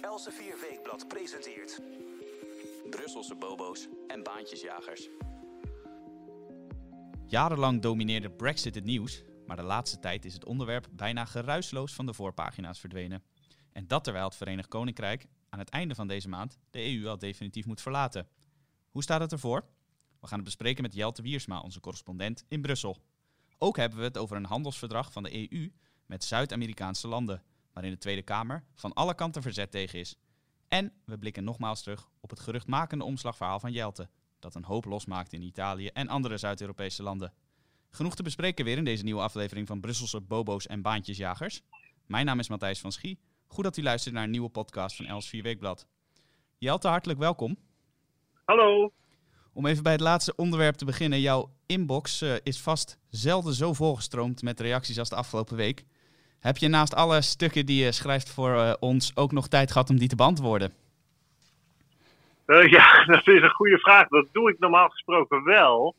Elsevier 0.00 0.58
Weekblad 0.60 1.08
presenteert... 1.08 1.80
Brusselse 2.90 3.34
bobo's 3.34 3.88
en 4.06 4.22
baantjesjagers. 4.22 5.08
Jarenlang 7.26 7.82
domineerde 7.82 8.30
Brexit 8.30 8.74
het 8.74 8.84
nieuws, 8.84 9.22
maar 9.46 9.56
de 9.56 9.62
laatste 9.62 9.98
tijd 9.98 10.24
is 10.24 10.34
het 10.34 10.44
onderwerp 10.44 10.88
bijna 10.92 11.24
geruisloos 11.24 11.92
van 11.92 12.06
de 12.06 12.14
voorpagina's 12.14 12.80
verdwenen. 12.80 13.22
En 13.72 13.86
dat 13.86 14.04
terwijl 14.04 14.24
het 14.24 14.36
Verenigd 14.36 14.68
Koninkrijk 14.68 15.26
aan 15.48 15.58
het 15.58 15.68
einde 15.68 15.94
van 15.94 16.06
deze 16.06 16.28
maand 16.28 16.58
de 16.70 16.96
EU 16.96 17.06
al 17.06 17.18
definitief 17.18 17.66
moet 17.66 17.80
verlaten. 17.80 18.28
Hoe 18.90 19.02
staat 19.02 19.20
het 19.20 19.32
ervoor? 19.32 19.64
We 20.20 20.26
gaan 20.26 20.38
het 20.38 20.46
bespreken 20.46 20.82
met 20.82 20.94
Jelte 20.94 21.22
Wiersma, 21.22 21.60
onze 21.60 21.80
correspondent 21.80 22.44
in 22.48 22.62
Brussel. 22.62 23.02
Ook 23.58 23.76
hebben 23.76 23.98
we 23.98 24.04
het 24.04 24.18
over 24.18 24.36
een 24.36 24.44
handelsverdrag 24.44 25.12
van 25.12 25.22
de 25.22 25.52
EU 25.52 25.72
met 26.06 26.24
Zuid-Amerikaanse 26.24 27.08
landen, 27.08 27.42
waarin 27.72 27.92
de 27.92 27.98
Tweede 27.98 28.22
Kamer 28.22 28.64
van 28.74 28.92
alle 28.92 29.14
kanten 29.14 29.42
verzet 29.42 29.70
tegen 29.70 29.98
is. 29.98 30.18
En 30.68 30.92
we 31.04 31.18
blikken 31.18 31.44
nogmaals 31.44 31.82
terug 31.82 32.08
op 32.20 32.30
het 32.30 32.40
geruchtmakende 32.40 33.04
omslagverhaal 33.04 33.60
van 33.60 33.72
Jelte, 33.72 34.08
dat 34.38 34.54
een 34.54 34.64
hoop 34.64 34.84
losmaakt 34.84 35.32
in 35.32 35.42
Italië 35.42 35.86
en 35.86 36.08
andere 36.08 36.36
Zuid-Europese 36.36 37.02
landen. 37.02 37.32
Genoeg 37.90 38.14
te 38.14 38.22
bespreken 38.22 38.64
weer 38.64 38.76
in 38.76 38.84
deze 38.84 39.04
nieuwe 39.04 39.20
aflevering 39.20 39.66
van 39.66 39.80
Brusselse 39.80 40.20
Bobo's 40.20 40.66
en 40.66 40.82
Baantjesjagers. 40.82 41.62
Mijn 42.06 42.26
naam 42.26 42.38
is 42.38 42.48
Matthijs 42.48 42.80
van 42.80 42.92
Schie. 42.92 43.18
Goed 43.46 43.64
dat 43.64 43.76
u 43.76 43.82
luistert 43.82 44.14
naar 44.14 44.24
een 44.24 44.30
nieuwe 44.30 44.48
podcast 44.48 44.96
van 44.96 45.06
Els 45.06 45.28
4 45.28 45.42
Weekblad. 45.42 45.86
Jelte, 46.58 46.88
hartelijk 46.88 47.18
welkom. 47.18 47.56
Hallo. 48.44 48.92
Om 49.52 49.66
even 49.66 49.82
bij 49.82 49.92
het 49.92 50.00
laatste 50.00 50.34
onderwerp 50.36 50.74
te 50.74 50.84
beginnen. 50.84 51.20
Jouw 51.20 51.52
inbox 51.66 52.22
uh, 52.22 52.34
is 52.42 52.60
vast 52.60 52.98
zelden 53.08 53.54
zo 53.54 53.72
volgestroomd 53.72 54.42
met 54.42 54.60
reacties 54.60 54.98
als 54.98 55.08
de 55.08 55.16
afgelopen 55.16 55.56
week. 55.56 55.84
Heb 56.40 56.56
je 56.56 56.68
naast 56.68 56.94
alle 56.94 57.22
stukken 57.22 57.66
die 57.66 57.84
je 57.84 57.92
schrijft 57.92 58.34
voor 58.34 58.54
uh, 58.54 58.72
ons 58.80 59.16
ook 59.16 59.32
nog 59.32 59.48
tijd 59.48 59.72
gehad 59.72 59.90
om 59.90 59.98
die 59.98 60.08
te 60.08 60.16
beantwoorden? 60.16 60.72
Uh, 62.46 62.66
ja, 62.66 63.04
dat 63.14 63.26
is 63.28 63.42
een 63.42 63.50
goede 63.50 63.78
vraag. 63.78 64.08
Dat 64.08 64.26
doe 64.32 64.50
ik 64.50 64.58
normaal 64.58 64.88
gesproken 64.88 65.44
wel. 65.44 65.94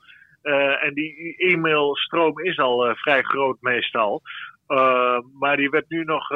en 0.82 0.94
die 0.94 1.36
e-mailstroom 1.38 2.40
is 2.40 2.58
al 2.58 2.96
vrij 2.96 3.22
groot 3.22 3.58
meestal. 3.60 4.22
maar 5.40 5.58
die 5.58 5.70
werd 5.70 5.90
nu 5.90 6.04
nog 6.04 6.28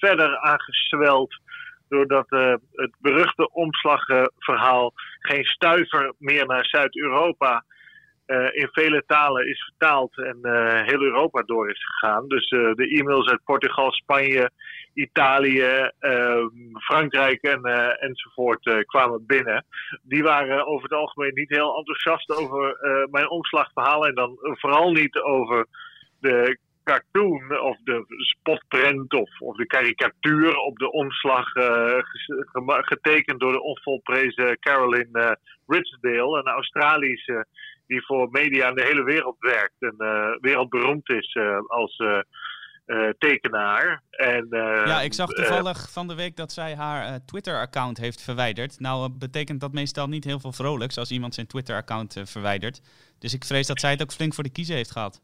verder 0.00 0.38
aangesweld 0.38 1.40
doordat 1.88 2.26
het 2.72 2.92
beruchte 2.98 3.50
omslagverhaal 3.52 4.92
geen 5.20 5.44
stuiver 5.44 6.14
meer 6.18 6.46
naar 6.46 6.64
Zuid-Europa 6.64 7.64
in 8.52 8.68
vele 8.72 9.02
talen 9.06 9.48
is 9.48 9.64
vertaald 9.64 10.18
en 10.18 10.38
uh, 10.42 10.82
heel 10.82 11.02
Europa 11.02 11.42
door 11.42 11.70
is 11.70 11.84
gegaan. 11.84 12.28
Dus 12.28 12.48
de 12.48 12.96
e-mails 12.98 13.28
uit 13.28 13.44
Portugal, 13.44 13.92
Spanje, 13.92 14.50
Italië, 14.94 15.90
ehm, 15.98 16.48
Frankrijk 16.78 17.42
en, 17.42 17.62
enzovoort 17.98 18.84
kwamen 18.86 19.26
binnen. 19.26 19.64
Die 20.02 20.22
waren 20.22 20.66
over 20.66 20.82
het 20.82 20.98
algemeen 20.98 21.34
niet 21.34 21.48
heel 21.48 21.76
enthousiast 21.76 22.30
over 22.30 22.76
mijn 23.10 23.30
omslagverhaal 23.30 24.06
en 24.06 24.14
dan 24.14 24.36
vooral 24.40 24.92
niet 24.92 25.16
over 25.18 25.66
de 26.20 26.58
cartoon 26.88 27.60
of 27.60 27.76
de 27.84 28.04
spotprint 28.08 29.14
of, 29.14 29.40
of 29.40 29.56
de 29.56 29.66
karikatuur 29.66 30.56
op 30.56 30.78
de 30.78 30.92
omslag 30.92 31.52
getekend 32.86 33.40
door 33.40 33.52
de 33.52 33.62
onvolprezen 33.62 34.58
Caroline 34.58 35.36
uh, 36.00 36.14
een 36.14 36.46
Australische 36.46 37.46
die 37.88 38.06
voor 38.06 38.28
media 38.30 38.68
in 38.68 38.74
de 38.74 38.84
hele 38.84 39.02
wereld 39.02 39.36
werkt 39.38 39.76
en 39.78 39.94
uh, 39.98 40.30
wereldberoemd 40.40 41.08
is 41.10 41.38
als 41.66 42.02
tekenaar. 43.18 44.02
En, 44.10 44.46
ja, 44.50 45.00
ik 45.00 45.12
zag 45.12 45.28
toevallig 45.28 45.92
van 45.92 46.08
de 46.08 46.14
week 46.14 46.36
dat 46.36 46.52
zij 46.52 46.74
haar 46.74 47.24
Twitter-account 47.26 47.98
heeft 47.98 48.22
verwijderd. 48.22 48.80
Nou, 48.80 49.10
betekent 49.18 49.60
dat 49.60 49.72
meestal 49.72 50.06
niet 50.06 50.24
heel 50.24 50.40
veel 50.40 50.52
vrolijks 50.52 50.98
als 50.98 51.10
iemand 51.10 51.34
zijn 51.34 51.46
Twitter-account 51.46 52.22
verwijdert. 52.24 52.80
Dus 53.18 53.34
ik 53.34 53.44
vrees 53.44 53.66
dat 53.66 53.80
zij 53.80 53.90
het 53.90 54.02
ook 54.02 54.12
flink 54.12 54.34
voor 54.34 54.44
de 54.44 54.52
kiezen 54.52 54.76
heeft 54.76 54.90
gehad. 54.90 55.20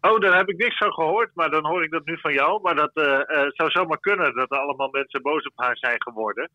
Oh, 0.00 0.20
daar 0.20 0.36
heb 0.36 0.48
ik 0.48 0.56
niks 0.56 0.76
van 0.76 0.92
gehoord, 0.92 1.30
maar 1.34 1.50
dan 1.50 1.66
hoor 1.66 1.84
ik 1.84 1.90
dat 1.90 2.04
nu 2.04 2.18
van 2.20 2.32
jou. 2.32 2.60
Maar 2.62 2.74
dat 2.74 2.90
uh, 2.94 3.04
uh, 3.04 3.44
zou 3.48 3.70
zomaar 3.70 4.00
kunnen 4.00 4.34
dat 4.34 4.50
er 4.50 4.58
allemaal 4.58 4.88
mensen 4.90 5.22
boos 5.22 5.46
op 5.46 5.52
haar 5.56 5.76
zijn 5.76 6.02
geworden. 6.02 6.50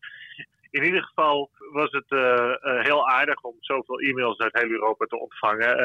In 0.74 0.84
ieder 0.84 1.02
geval 1.02 1.50
was 1.72 1.90
het 1.90 2.10
uh, 2.10 2.54
heel 2.82 3.08
aardig 3.08 3.40
om 3.40 3.56
zoveel 3.60 3.98
e-mails 3.98 4.38
uit 4.38 4.60
heel 4.60 4.70
Europa 4.70 5.04
te 5.04 5.20
ontvangen. 5.20 5.76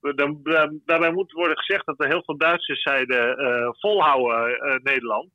Dan, 0.00 0.40
daarbij 0.84 1.12
moet 1.12 1.32
worden 1.32 1.58
gezegd 1.58 1.86
dat 1.86 2.00
er 2.00 2.08
heel 2.08 2.24
veel 2.24 2.36
Duitsers 2.36 2.82
zeiden 2.82 3.36
volhouden 3.78 4.80
Nederland. 4.82 5.30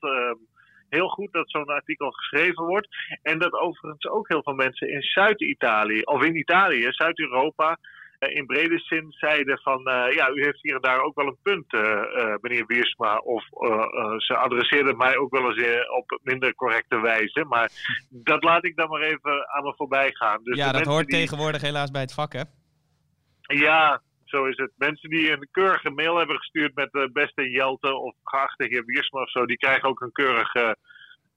heel 0.90 1.08
goed 1.08 1.32
dat 1.32 1.50
zo'n 1.50 1.66
artikel 1.66 2.12
geschreven 2.12 2.66
wordt. 2.66 2.88
En 3.22 3.40
dat 3.40 3.54
overigens 3.54 4.06
ook 4.06 4.28
heel 4.28 4.44
veel 4.44 4.54
mensen 4.54 4.90
in 4.90 5.02
Zuid-Italië, 5.02 6.02
of 6.02 6.24
in 6.24 6.38
Italië, 6.38 6.88
Zuid-Europa, 6.90 7.70
eh, 7.70 7.95
in 8.20 8.46
brede 8.46 8.80
zin 8.80 9.06
zeiden 9.10 9.60
van 9.60 9.80
uh, 9.80 10.14
ja, 10.16 10.30
u 10.30 10.44
heeft 10.44 10.62
hier 10.62 10.76
en 10.76 10.82
daar 10.82 11.02
ook 11.02 11.16
wel 11.16 11.28
een 11.28 11.38
punt, 11.42 11.74
uh, 11.74 12.36
meneer 12.42 12.66
Wiersma. 12.66 13.18
Of 13.18 13.44
ze 14.18 14.36
adresseerden 14.36 14.98
mij 14.98 15.18
ook 15.18 15.32
wel 15.32 15.52
eens 15.52 15.88
op 15.90 16.20
minder 16.24 16.56
correcte 16.56 17.00
wijze. 17.00 17.46
Maar 17.46 17.72
dat 18.10 18.44
laat 18.44 18.66
ik 18.66 18.76
dan 18.76 18.90
maar 18.90 19.02
even 19.02 19.48
aan 19.50 19.64
me 19.64 19.74
voorbij 19.76 20.12
gaan. 20.14 20.44
Dus 20.44 20.58
ja, 20.58 20.72
dat 20.72 20.86
hoort 20.86 21.10
tegenwoordig 21.10 21.62
helaas 21.62 21.92
bij 21.92 22.02
het 22.02 22.14
vak, 22.14 22.34
hè? 22.34 22.42
Ja, 23.42 24.02
zo 24.24 24.46
is 24.46 24.58
het. 24.58 24.72
Mensen 24.78 25.10
die 25.10 25.32
een 25.32 25.48
keurige 25.52 25.90
mail 25.90 26.18
hebben 26.18 26.38
gestuurd 26.38 26.76
met 26.76 26.92
de 26.92 27.10
beste 27.14 27.50
Jelte 27.50 27.96
of 27.96 28.16
geachte 28.24 28.66
heer 28.66 28.86
Wiersma 28.86 29.22
of 29.22 29.32
zo, 29.32 29.46
die 29.46 29.58
krijgen 29.58 29.90
ook 29.90 30.02
een 30.02 30.12
keurig 30.12 30.54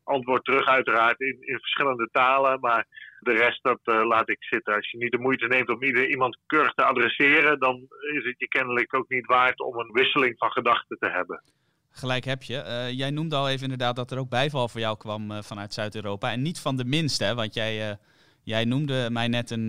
antwoord 0.08 0.44
terug, 0.44 0.66
uiteraard 0.66 1.20
in, 1.20 1.36
in 1.40 1.58
verschillende 1.58 2.08
talen. 2.12 2.60
Maar 2.60 2.86
de 3.20 3.32
rest, 3.32 3.62
dat 3.62 3.80
uh, 3.84 4.06
laat 4.06 4.28
ik 4.28 4.44
zitten. 4.44 4.74
Als 4.74 4.90
je 4.90 4.98
niet 4.98 5.12
de 5.12 5.18
moeite 5.18 5.46
neemt 5.46 5.68
om 5.68 5.82
ieder, 5.82 6.08
iemand 6.08 6.38
keurig 6.46 6.72
te 6.72 6.84
adresseren, 6.84 7.58
dan 7.58 7.76
is 8.12 8.24
het 8.24 8.34
je 8.38 8.48
kennelijk 8.48 8.94
ook 8.94 9.08
niet 9.08 9.26
waard 9.26 9.60
om 9.60 9.78
een 9.78 9.92
wisseling 9.92 10.38
van 10.38 10.50
gedachten 10.50 10.96
te 10.98 11.10
hebben. 11.10 11.42
Gelijk 11.90 12.24
heb 12.24 12.42
je. 12.42 12.54
Uh, 12.54 12.98
jij 12.98 13.10
noemde 13.10 13.36
al 13.36 13.48
even 13.48 13.62
inderdaad 13.62 13.96
dat 13.96 14.10
er 14.10 14.18
ook 14.18 14.28
bijval 14.28 14.68
voor 14.68 14.80
jou 14.80 14.96
kwam 14.96 15.30
uh, 15.30 15.38
vanuit 15.42 15.74
Zuid-Europa. 15.74 16.32
En 16.32 16.42
niet 16.42 16.60
van 16.60 16.76
de 16.76 16.84
minste, 16.84 17.24
hè? 17.24 17.34
want 17.34 17.54
jij, 17.54 17.98
jij 18.42 18.64
noemde 18.64 19.10
mij 19.10 19.28
net 19.28 19.50
een, 19.50 19.68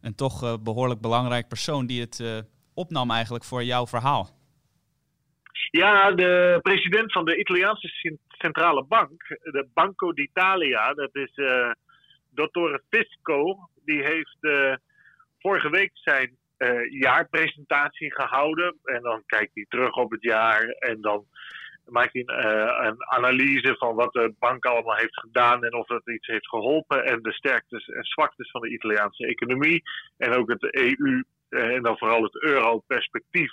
een 0.00 0.14
toch 0.16 0.62
behoorlijk 0.62 1.00
belangrijk 1.00 1.48
persoon 1.48 1.86
die 1.86 2.00
het 2.00 2.44
opnam 2.74 3.10
eigenlijk 3.10 3.44
voor 3.44 3.64
jouw 3.64 3.86
verhaal. 3.86 4.30
Ja, 5.76 6.10
de 6.12 6.58
president 6.62 7.12
van 7.12 7.24
de 7.24 7.36
Italiaanse 7.36 8.16
centrale 8.28 8.84
bank, 8.84 9.22
de 9.42 9.68
Banco 9.74 10.12
d'Italia, 10.12 10.92
dat 10.92 11.10
is 11.12 11.32
Dottore 12.30 12.82
Fisco, 12.90 13.68
die 13.84 14.02
heeft 14.04 14.36
uh, 14.40 14.74
vorige 15.38 15.70
week 15.70 15.90
zijn 15.94 16.36
uh, 16.58 16.90
jaarpresentatie 17.00 18.14
gehouden. 18.14 18.76
En 18.84 19.02
dan 19.02 19.22
kijkt 19.26 19.54
hij 19.54 19.66
terug 19.68 19.94
op 19.94 20.10
het 20.10 20.22
jaar 20.22 20.62
en 20.62 21.00
dan 21.00 21.24
maakt 21.86 22.12
hij 22.12 22.22
een, 22.26 22.46
uh, 22.46 22.86
een, 22.86 23.04
analyse 23.06 23.74
van 23.78 23.94
wat 23.94 24.12
de 24.12 24.34
bank 24.38 24.64
allemaal 24.64 24.96
heeft 24.96 25.20
gedaan 25.20 25.64
en 25.64 25.74
of 25.74 25.86
dat 25.86 26.08
iets 26.08 26.26
heeft 26.26 26.48
geholpen. 26.48 27.04
En 27.04 27.22
de 27.22 27.32
sterktes 27.32 27.86
en 27.86 28.04
zwaktes 28.04 28.50
van 28.50 28.60
de 28.60 28.70
Italiaanse 28.70 29.26
economie. 29.26 29.82
En 30.16 30.32
ook 30.32 30.50
het 30.50 30.74
EU 30.74 31.24
en 31.48 31.82
dan 31.82 31.98
vooral 31.98 32.22
het 32.22 32.42
euro-perspectief 32.42 33.52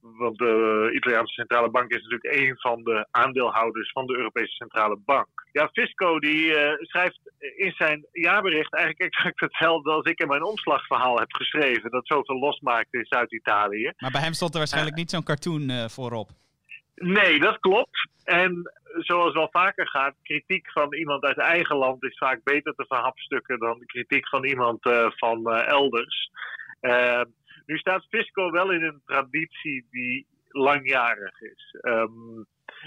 want 0.00 0.38
de 0.38 0.90
Italiaanse 0.94 1.32
Centrale 1.32 1.70
Bank 1.70 1.90
is 1.90 2.02
natuurlijk 2.02 2.40
een 2.40 2.56
van 2.58 2.82
de 2.82 3.06
aandeelhouders 3.10 3.92
van 3.92 4.06
de 4.06 4.16
Europese 4.16 4.52
Centrale 4.52 4.98
Bank. 5.04 5.28
Ja, 5.52 5.68
Fisco 5.72 6.18
die 6.18 6.44
uh, 6.44 6.72
schrijft 6.78 7.20
in 7.56 7.72
zijn 7.72 8.06
jaarbericht 8.12 8.74
eigenlijk 8.74 9.14
exact 9.14 9.40
hetzelfde 9.40 9.90
als 9.90 10.04
ik 10.04 10.20
in 10.20 10.28
mijn 10.28 10.44
omslagverhaal 10.44 11.18
heb 11.18 11.32
geschreven. 11.32 11.90
Dat 11.90 12.06
zoveel 12.06 12.38
losmaakt 12.38 12.94
in 12.94 13.06
Zuid-Italië. 13.08 13.92
Maar 13.98 14.10
bij 14.10 14.20
hem 14.20 14.32
stond 14.32 14.52
er 14.52 14.58
waarschijnlijk 14.58 14.96
uh, 14.96 15.02
niet 15.02 15.10
zo'n 15.10 15.22
cartoon 15.22 15.70
uh, 15.70 15.88
voorop. 15.88 16.28
Nee, 16.94 17.40
dat 17.40 17.58
klopt. 17.58 18.08
En 18.24 18.72
zoals 18.98 19.32
wel 19.34 19.48
vaker 19.50 19.88
gaat, 19.88 20.14
kritiek 20.22 20.70
van 20.70 20.94
iemand 20.94 21.22
uit 21.22 21.38
eigen 21.38 21.76
land 21.76 22.04
is 22.04 22.18
vaak 22.18 22.40
beter 22.44 22.74
te 22.74 22.84
verhapstukken 22.88 23.58
dan 23.58 23.82
kritiek 23.86 24.28
van 24.28 24.44
iemand 24.44 24.78
van 25.16 25.50
elders. 25.52 26.30
Nu 27.68 27.78
staat 27.78 28.06
Fisco 28.10 28.50
wel 28.50 28.72
in 28.72 28.82
een 28.82 29.02
traditie 29.04 29.86
die 29.90 30.26
langjarig 30.48 31.40
is. 31.40 31.76
Um, 31.82 32.46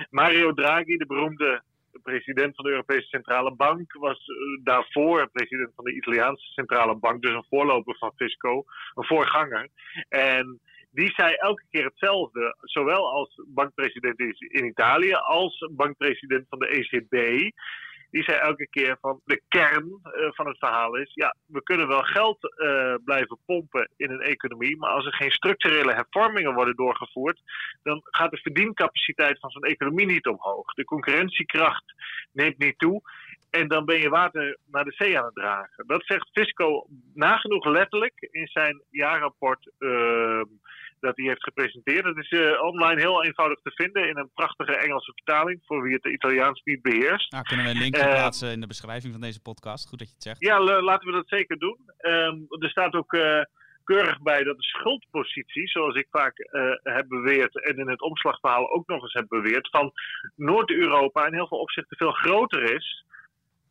Mario 0.09 0.53
Draghi, 0.53 0.97
de 0.97 1.05
beroemde 1.05 1.61
president 2.03 2.55
van 2.55 2.65
de 2.65 2.71
Europese 2.71 3.07
Centrale 3.07 3.55
Bank, 3.55 3.93
was 3.93 4.27
uh, 4.27 4.63
daarvoor 4.63 5.29
president 5.31 5.71
van 5.75 5.85
de 5.85 5.93
Italiaanse 5.93 6.51
Centrale 6.51 6.95
Bank, 6.95 7.21
dus 7.21 7.31
een 7.31 7.45
voorloper 7.49 7.97
van 7.97 8.13
Fisco, 8.15 8.63
een 8.95 9.05
voorganger. 9.05 9.67
En 10.09 10.59
die 10.91 11.13
zei 11.15 11.33
elke 11.33 11.63
keer 11.69 11.85
hetzelfde, 11.85 12.55
zowel 12.61 13.11
als 13.11 13.41
bankpresident 13.47 14.19
in 14.19 14.65
Italië 14.65 15.13
als 15.13 15.69
bankpresident 15.71 16.45
van 16.49 16.59
de 16.59 16.67
ECB 16.67 17.13
die 18.11 18.23
zei 18.23 18.37
elke 18.37 18.67
keer 18.69 18.97
van 19.01 19.21
de 19.25 19.41
kern 19.47 19.85
uh, 19.87 20.27
van 20.31 20.47
het 20.47 20.57
verhaal 20.57 20.95
is, 20.95 21.11
ja, 21.13 21.35
we 21.45 21.63
kunnen 21.63 21.87
wel 21.87 22.01
geld 22.01 22.37
uh, 22.43 22.95
blijven 23.05 23.37
pompen 23.45 23.89
in 23.97 24.11
een 24.11 24.21
economie, 24.21 24.77
maar 24.77 24.89
als 24.89 25.05
er 25.05 25.13
geen 25.13 25.31
structurele 25.31 25.93
hervormingen 25.93 26.53
worden 26.53 26.75
doorgevoerd, 26.75 27.41
dan 27.83 28.01
gaat 28.03 28.31
de 28.31 28.37
verdiencapaciteit 28.37 29.39
van 29.39 29.49
zo'n 29.49 29.63
economie 29.63 30.05
niet 30.05 30.27
omhoog. 30.27 30.73
De 30.73 30.83
concurrentiekracht 30.83 31.93
neemt 32.31 32.57
niet 32.57 32.79
toe. 32.79 33.01
En 33.49 33.67
dan 33.67 33.85
ben 33.85 33.99
je 33.99 34.09
water 34.09 34.57
naar 34.71 34.83
de 34.83 34.91
zee 34.91 35.17
aan 35.17 35.25
het 35.25 35.35
dragen. 35.35 35.87
Dat 35.87 36.05
zegt 36.05 36.29
Fisco 36.33 36.87
nagenoeg 37.13 37.65
letterlijk 37.65 38.27
in 38.31 38.47
zijn 38.47 38.81
jaarrapport 38.89 39.71
uh, 39.79 40.41
dat 41.01 41.17
hij 41.17 41.25
heeft 41.25 41.43
gepresenteerd. 41.43 42.05
Het 42.05 42.17
is 42.17 42.31
uh, 42.31 42.63
online 42.63 43.01
heel 43.01 43.23
eenvoudig 43.23 43.59
te 43.61 43.71
vinden 43.71 44.09
in 44.09 44.17
een 44.17 44.29
prachtige 44.33 44.75
Engelse 44.75 45.11
vertaling 45.13 45.61
voor 45.65 45.83
wie 45.83 45.93
het 45.93 46.05
Italiaans 46.05 46.61
niet 46.63 46.81
beheerst. 46.81 47.31
Nou, 47.31 47.43
kunnen 47.43 47.65
we 47.65 47.71
een 47.71 47.77
linkje 47.77 48.01
uh, 48.01 48.09
plaatsen 48.09 48.51
in 48.51 48.61
de 48.61 48.67
beschrijving 48.67 49.11
van 49.11 49.21
deze 49.21 49.41
podcast? 49.41 49.89
Goed 49.89 49.99
dat 49.99 50.07
je 50.07 50.13
het 50.13 50.23
zegt. 50.23 50.39
Ja, 50.39 50.59
laten 50.81 51.07
we 51.07 51.13
dat 51.13 51.27
zeker 51.27 51.57
doen. 51.57 51.77
Um, 51.97 52.45
er 52.49 52.69
staat 52.69 52.93
ook 52.93 53.13
uh, 53.13 53.41
keurig 53.83 54.21
bij 54.21 54.43
dat 54.43 54.57
de 54.57 54.63
schuldpositie, 54.63 55.67
zoals 55.67 55.95
ik 55.95 56.07
vaak 56.09 56.35
heb 56.83 57.07
beweerd 57.07 57.63
en 57.63 57.77
in 57.77 57.89
het 57.89 58.01
omslagverhaal 58.01 58.71
ook 58.71 58.87
nog 58.87 59.01
eens 59.01 59.13
heb 59.13 59.27
beweerd, 59.27 59.69
van 59.69 59.91
Noord-Europa 60.35 61.25
in 61.25 61.33
heel 61.33 61.47
veel 61.47 61.59
opzichten 61.59 61.97
veel 61.97 62.11
groter 62.11 62.75
is 62.75 63.05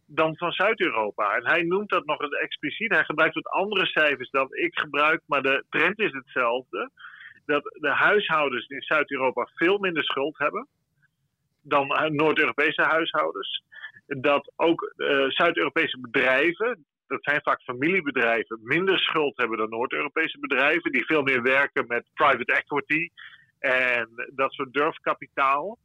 dan 0.06 0.36
van 0.36 0.52
Zuid-Europa. 0.52 1.36
En 1.36 1.46
hij 1.46 1.62
noemt 1.62 1.90
dat 1.90 2.04
nog 2.04 2.20
eens 2.20 2.38
expliciet. 2.38 2.94
Hij 2.94 3.04
gebruikt 3.04 3.34
wat 3.34 3.48
andere 3.48 3.86
cijfers 3.86 4.30
dan 4.30 4.48
ik 4.50 4.78
gebruik, 4.78 5.22
maar 5.26 5.42
de 5.42 5.64
trend 5.68 5.98
is 5.98 6.12
hetzelfde 6.12 6.90
dat 7.46 7.62
de 7.62 7.90
huishoudens 7.90 8.68
in 8.68 8.82
Zuid-Europa 8.82 9.48
veel 9.54 9.78
minder 9.78 10.04
schuld 10.04 10.38
hebben 10.38 10.68
dan 11.62 11.86
Noord-Europese 12.14 12.82
huishoudens. 12.82 13.62
Dat 14.06 14.52
ook 14.56 14.92
uh, 14.96 15.28
Zuid-Europese 15.28 16.00
bedrijven, 16.00 16.84
dat 17.06 17.22
zijn 17.22 17.40
vaak 17.42 17.62
familiebedrijven, 17.62 18.60
minder 18.62 18.98
schuld 18.98 19.36
hebben 19.36 19.58
dan 19.58 19.68
Noord-Europese 19.68 20.38
bedrijven, 20.38 20.92
die 20.92 21.04
veel 21.04 21.22
meer 21.22 21.42
werken 21.42 21.84
met 21.86 22.04
private 22.14 22.52
equity 22.54 23.08
en 23.58 24.08
dat 24.34 24.52
soort 24.52 24.72
durfkapitaal. 24.72 25.78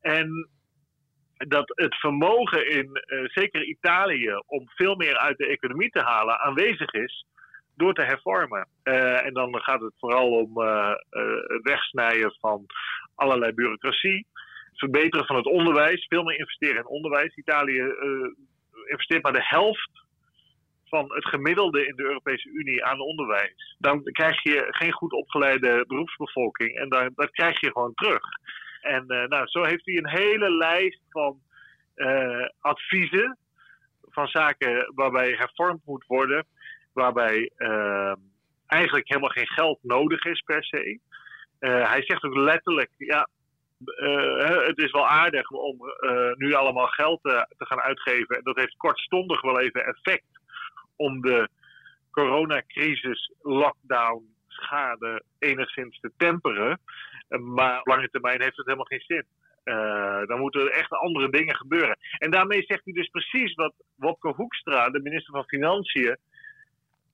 En 0.00 0.48
dat 1.36 1.72
het 1.74 1.94
vermogen 1.94 2.70
in 2.70 2.90
uh, 2.92 3.28
zeker 3.28 3.64
Italië 3.64 4.42
om 4.46 4.68
veel 4.68 4.96
meer 4.96 5.16
uit 5.16 5.38
de 5.38 5.46
economie 5.46 5.90
te 5.90 6.00
halen 6.00 6.38
aanwezig 6.38 6.92
is 6.92 7.24
door 7.80 7.94
te 7.94 8.02
hervormen. 8.02 8.68
Uh, 8.84 9.26
en 9.26 9.32
dan 9.32 9.60
gaat 9.60 9.80
het 9.80 9.94
vooral 9.98 10.30
om 10.30 10.62
uh, 10.62 10.92
het 11.46 11.62
wegsnijden 11.62 12.36
van 12.40 12.66
allerlei 13.14 13.52
bureaucratie. 13.52 14.26
Verbeteren 14.74 15.26
van 15.26 15.36
het 15.36 15.46
onderwijs. 15.46 16.06
Veel 16.08 16.22
meer 16.22 16.38
investeren 16.38 16.76
in 16.76 16.86
onderwijs. 16.86 17.36
Italië 17.36 17.94
investeert 18.84 19.22
maar 19.22 19.32
de 19.32 19.46
helft 19.46 19.90
van 20.84 21.12
het 21.14 21.26
gemiddelde 21.26 21.86
in 21.86 21.96
de 21.96 22.02
Europese 22.02 22.48
Unie 22.48 22.84
aan 22.84 23.00
onderwijs. 23.00 23.76
Dan 23.78 24.02
krijg 24.02 24.42
je 24.42 24.66
geen 24.68 24.92
goed 24.92 25.12
opgeleide 25.12 25.84
beroepsbevolking. 25.86 26.76
En 26.76 26.88
dan, 26.88 27.12
dat 27.14 27.30
krijg 27.30 27.60
je 27.60 27.72
gewoon 27.72 27.94
terug. 27.94 28.22
En 28.80 29.06
nou, 29.06 29.46
zo 29.46 29.62
heeft 29.62 29.86
hij 29.86 29.96
een 29.96 30.08
hele 30.08 30.50
lijst 30.50 31.00
van 31.10 31.40
adviezen. 32.60 33.38
Van 34.10 34.26
zaken 34.28 34.92
waarbij 34.94 35.30
hervormd 35.30 35.84
moet 35.84 36.04
worden 36.06 36.46
waarbij 36.92 37.50
uh, 37.56 38.12
eigenlijk 38.66 39.08
helemaal 39.08 39.30
geen 39.30 39.48
geld 39.48 39.78
nodig 39.82 40.24
is 40.24 40.40
per 40.40 40.64
se. 40.64 40.98
Uh, 41.60 41.90
hij 41.90 42.02
zegt 42.02 42.24
ook 42.24 42.36
letterlijk, 42.36 42.90
ja, 42.96 43.28
uh, 43.86 44.66
het 44.66 44.78
is 44.78 44.90
wel 44.90 45.08
aardig 45.08 45.50
om 45.50 45.78
nu 46.34 46.52
allemaal 46.52 46.86
geld 46.86 47.22
te 47.22 47.66
gaan 47.66 47.80
uitgeven. 47.80 48.36
En 48.36 48.42
dat 48.42 48.56
heeft 48.56 48.76
kortstondig 48.76 49.40
wel 49.40 49.60
even 49.60 49.84
effect 49.84 50.40
om 50.96 51.20
de 51.20 51.48
coronacrisis, 52.10 53.32
lockdown, 53.42 54.34
schade 54.48 55.22
enigszins 55.38 56.00
te 56.00 56.12
temperen. 56.16 56.80
maar 57.28 57.78
op 57.78 57.86
lange 57.86 58.08
termijn 58.10 58.42
heeft 58.42 58.56
het 58.56 58.66
helemaal 58.66 58.84
geen 58.84 59.04
zin. 59.06 59.24
Dan 60.26 60.38
moeten 60.38 60.60
er 60.60 60.70
echt 60.70 60.90
andere 60.90 61.30
dingen 61.30 61.56
gebeuren. 61.56 61.96
En 62.18 62.30
daarmee 62.30 62.62
zegt 62.62 62.84
hij 62.84 62.92
dus 62.92 63.08
precies 63.08 63.54
wat 63.54 63.74
Wopke 63.96 64.28
Hoekstra, 64.28 64.90
de 64.90 65.02
minister 65.02 65.32
van 65.34 65.44
Financiën, 65.44 66.16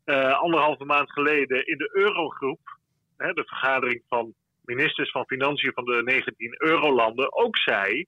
uh, 0.07 0.41
anderhalve 0.41 0.85
maand 0.85 1.13
geleden 1.13 1.67
in 1.67 1.79
de 1.79 1.91
Eurogroep, 1.93 2.61
hè, 3.17 3.33
de 3.33 3.45
vergadering 3.45 4.03
van 4.09 4.35
ministers 4.65 5.11
van 5.11 5.27
Financiën 5.27 5.73
van 5.73 5.85
de 5.85 6.03
19 6.05 6.55
Eurolanden, 6.59 7.37
ook 7.37 7.57
zei: 7.57 8.07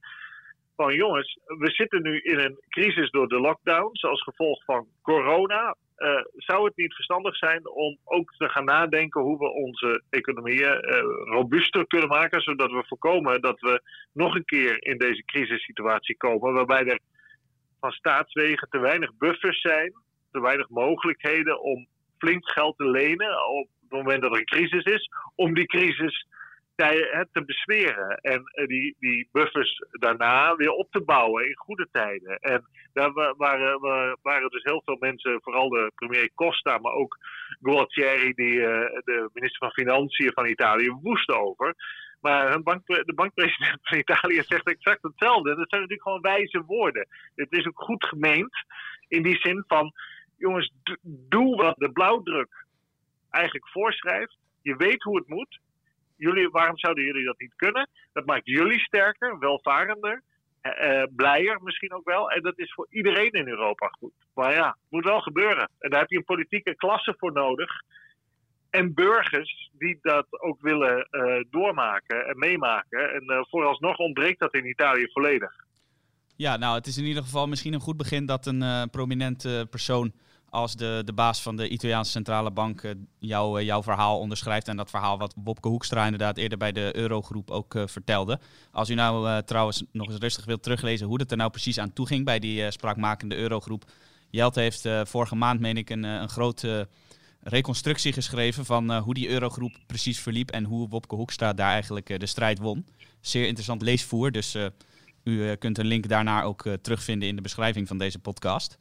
van 0.77 0.95
jongens, 0.95 1.39
we 1.45 1.71
zitten 1.71 2.03
nu 2.03 2.21
in 2.21 2.39
een 2.39 2.59
crisis 2.69 3.11
door 3.11 3.29
de 3.29 3.41
lockdown, 3.41 3.91
als 4.01 4.23
gevolg 4.23 4.65
van 4.65 4.87
corona. 5.03 5.77
Uh, 5.97 6.21
zou 6.35 6.65
het 6.65 6.77
niet 6.77 6.95
verstandig 6.95 7.37
zijn 7.37 7.69
om 7.69 7.99
ook 8.05 8.35
te 8.37 8.49
gaan 8.49 8.65
nadenken 8.65 9.21
hoe 9.21 9.39
we 9.39 9.53
onze 9.53 10.03
economieën 10.11 10.85
uh, 10.85 10.99
robuuster 11.25 11.87
kunnen 11.87 12.09
maken, 12.09 12.41
zodat 12.41 12.71
we 12.71 12.85
voorkomen 12.87 13.41
dat 13.41 13.61
we 13.61 13.83
nog 14.13 14.35
een 14.35 14.45
keer 14.45 14.83
in 14.85 14.99
deze 14.99 15.25
crisissituatie 15.25 16.17
komen, 16.17 16.53
waarbij 16.53 16.85
er 16.85 17.01
van 17.81 17.91
staatswegen 17.91 18.69
te 18.71 18.79
weinig 18.79 19.11
buffers 19.17 19.61
zijn 19.61 19.93
te 20.31 20.41
weinig 20.41 20.69
mogelijkheden 20.69 21.61
om 21.61 21.87
flink 22.19 22.51
geld 22.51 22.77
te 22.77 22.91
lenen 22.91 23.49
op 23.49 23.69
het 23.81 23.91
moment 23.91 24.23
dat 24.23 24.33
er 24.33 24.39
een 24.39 24.45
crisis 24.45 24.85
is, 24.85 25.11
om 25.35 25.55
die 25.55 25.67
crisis 25.67 26.27
te 27.33 27.43
besweren 27.47 28.17
en 28.17 28.43
eh, 28.45 28.67
die, 28.67 28.97
die 28.99 29.29
buffers 29.33 29.83
daarna 29.91 30.57
weer 30.57 30.71
op 30.71 30.91
te 30.91 31.01
bouwen 31.01 31.47
in 31.47 31.57
goede 31.57 31.89
tijden. 31.93 32.39
En 32.39 32.65
daar 32.93 33.13
waren, 33.37 33.81
waren 34.23 34.51
dus 34.51 34.63
heel 34.63 34.83
veel 34.85 34.97
mensen, 35.01 35.41
vooral 35.43 35.69
de 35.69 35.93
premier 35.95 36.31
Costa, 36.35 36.79
maar 36.79 36.93
ook 36.93 37.19
Gualtieri, 37.63 38.33
die, 38.33 38.67
eh, 38.67 39.01
de 39.05 39.31
minister 39.33 39.59
van 39.59 39.85
Financiën 39.85 40.33
van 40.33 40.47
Italië, 40.47 40.91
woest 40.91 41.31
over. 41.31 41.75
Maar 42.21 42.51
hun 42.51 42.63
bank, 42.63 42.87
de 42.87 43.15
bankpresident 43.15 43.79
van 43.83 43.99
Italië 43.99 44.43
zegt 44.43 44.69
exact 44.69 45.03
hetzelfde. 45.03 45.57
Dat 45.57 45.69
zijn 45.69 45.81
natuurlijk 45.81 46.03
gewoon 46.03 46.21
wijze 46.21 46.63
woorden. 46.67 47.07
Het 47.35 47.53
is 47.53 47.67
ook 47.67 47.81
goed 47.81 48.05
gemeend 48.05 48.65
in 49.09 49.23
die 49.23 49.39
zin 49.41 49.65
van 49.67 49.93
jongens, 50.39 50.73
doe 51.03 51.57
wat 51.57 51.77
de 51.77 51.91
blauwdruk 51.91 52.67
eigenlijk 53.31 53.69
voorschrijft. 53.69 54.37
Je 54.63 54.77
weet 54.77 55.03
hoe 55.03 55.17
het 55.19 55.29
moet. 55.29 55.59
Jullie, 56.17 56.49
waarom 56.49 56.79
zouden 56.79 57.05
jullie 57.05 57.25
dat 57.25 57.39
niet 57.39 57.55
kunnen? 57.57 57.89
Dat 58.13 58.27
maakt 58.27 58.47
jullie 58.47 58.81
sterker, 58.81 59.39
welvarender, 59.39 60.23
eh, 60.61 61.03
eh, 61.03 61.09
blijer 61.17 61.63
misschien 61.63 61.93
ook 61.93 62.05
wel. 62.05 62.31
En 62.31 62.43
dat 62.43 62.59
is 62.59 62.73
voor 62.73 62.87
iedereen 62.91 63.31
in 63.31 63.49
Europa 63.49 63.87
goed. 63.87 64.13
Maar 64.35 64.53
ja, 64.55 64.67
het 64.67 64.91
moet 64.91 65.05
wel 65.05 65.21
gebeuren. 65.21 65.71
En 65.79 65.91
daar 65.91 66.01
heb 66.01 66.11
je 66.11 66.17
een 66.17 66.25
politieke 66.25 66.75
klasse 66.75 67.15
voor 67.19 67.33
nodig. 67.33 67.71
En 68.71 68.95
burgers 68.95 69.71
die 69.79 69.99
dat 70.03 70.27
ook 70.43 70.61
willen 70.61 71.09
uh, 71.11 71.45
doormaken 71.51 72.27
en 72.27 72.39
meemaken. 72.39 73.13
En 73.13 73.25
uh, 73.27 73.41
vooralsnog 73.49 73.97
ontbreekt 73.97 74.39
dat 74.39 74.55
in 74.55 74.69
Italië 74.69 75.09
volledig. 75.13 75.53
Ja, 76.37 76.57
nou, 76.57 76.75
het 76.75 76.87
is 76.87 76.99
in 76.99 77.05
ieder 77.05 77.23
geval 77.23 77.47
misschien 77.47 77.73
een 77.73 77.81
goed 77.81 77.97
begin 77.97 78.27
dat 78.27 78.47
een 78.47 78.91
prominente 78.91 79.67
persoon 79.71 80.13
als 80.51 80.77
de, 80.77 81.03
de 81.05 81.13
baas 81.13 81.43
van 81.43 81.57
de 81.57 81.69
Italiaanse 81.69 82.11
Centrale 82.11 82.51
Bank 82.51 82.83
uh, 82.83 82.91
jou, 83.19 83.61
uh, 83.61 83.67
jouw 83.67 83.83
verhaal 83.83 84.19
onderschrijft. 84.19 84.69
En 84.69 84.77
dat 84.77 84.91
verhaal 84.91 85.19
wat 85.19 85.35
Wopke 85.45 85.69
Hoekstra 85.69 86.05
inderdaad 86.05 86.37
eerder 86.37 86.59
bij 86.59 86.73
de 86.73 86.97
Eurogroep 86.97 87.51
ook 87.51 87.75
uh, 87.75 87.83
vertelde. 87.87 88.39
Als 88.73 88.91
u 88.91 88.95
nou 88.95 89.43
trouwens 89.43 89.83
nog 89.93 90.09
eens 90.09 90.19
rustig 90.19 90.45
wilt 90.45 90.63
teruglezen 90.63 91.07
hoe 91.07 91.21
het 91.21 91.31
er 91.31 91.37
nou 91.37 91.51
precies 91.51 91.79
aan 91.79 91.93
toe 91.93 92.07
ging 92.07 92.25
bij 92.25 92.39
die 92.39 92.71
spraakmakende 92.71 93.37
Eurogroep. 93.37 93.91
Jelte 94.31 94.61
heeft 94.61 94.89
vorige 95.03 95.35
maand, 95.35 95.61
meen 95.61 95.77
ik, 95.77 95.91
een, 95.91 96.03
een 96.03 96.29
grote 96.29 96.89
reconstructie 97.41 98.13
geschreven 98.13 98.65
van 98.65 98.99
hoe 98.99 99.15
die 99.15 99.29
Eurogroep 99.29 99.77
precies 99.87 100.21
verliep. 100.21 100.51
En 100.51 100.65
hoe 100.65 100.89
Wopke 100.89 101.15
Hoekstra 101.15 101.53
daar 101.53 101.73
eigenlijk 101.73 102.21
de 102.21 102.27
strijd 102.27 102.59
won. 102.59 102.87
Zeer 103.21 103.47
interessant 103.47 103.83
leesvoer, 103.83 104.33
dus 104.33 104.57
u 105.25 105.55
kunt 105.55 105.79
een 105.79 105.87
link 105.87 106.09
daarnaar 106.09 106.45
ook 106.45 106.65
terugvinden 106.83 107.29
in 107.29 107.37
de 107.37 107.43
beschrijving 107.43 107.89
van 107.89 107.99
deze 107.99 108.19
podcast. 108.19 108.79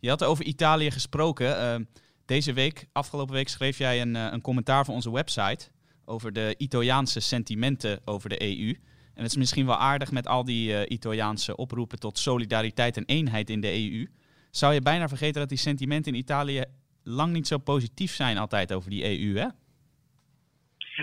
Je 0.00 0.08
had 0.08 0.24
over 0.24 0.44
Italië 0.44 0.90
gesproken. 0.90 1.46
Uh, 1.46 1.86
deze 2.26 2.52
week, 2.52 2.86
afgelopen 2.92 3.34
week, 3.34 3.48
schreef 3.48 3.78
jij 3.78 4.00
een, 4.00 4.14
uh, 4.14 4.28
een 4.30 4.40
commentaar 4.40 4.84
voor 4.84 4.94
onze 4.94 5.12
website 5.12 5.70
over 6.04 6.32
de 6.32 6.54
Italiaanse 6.58 7.20
sentimenten 7.20 8.00
over 8.04 8.28
de 8.28 8.42
EU. 8.42 8.68
En 9.14 9.22
het 9.22 9.30
is 9.30 9.36
misschien 9.36 9.66
wel 9.66 9.76
aardig 9.76 10.12
met 10.12 10.26
al 10.26 10.44
die 10.44 10.70
uh, 10.70 10.80
Italiaanse 10.88 11.56
oproepen 11.56 11.98
tot 11.98 12.18
solidariteit 12.18 12.96
en 12.96 13.04
eenheid 13.06 13.50
in 13.50 13.60
de 13.60 13.90
EU. 13.90 14.06
Zou 14.50 14.74
je 14.74 14.80
bijna 14.80 15.08
vergeten 15.08 15.40
dat 15.40 15.48
die 15.48 15.58
sentimenten 15.58 16.12
in 16.12 16.18
Italië 16.18 16.64
lang 17.04 17.32
niet 17.32 17.46
zo 17.46 17.58
positief 17.58 18.12
zijn 18.12 18.38
altijd 18.38 18.72
over 18.72 18.90
die 18.90 19.04
EU, 19.04 19.38
hè? 19.38 19.46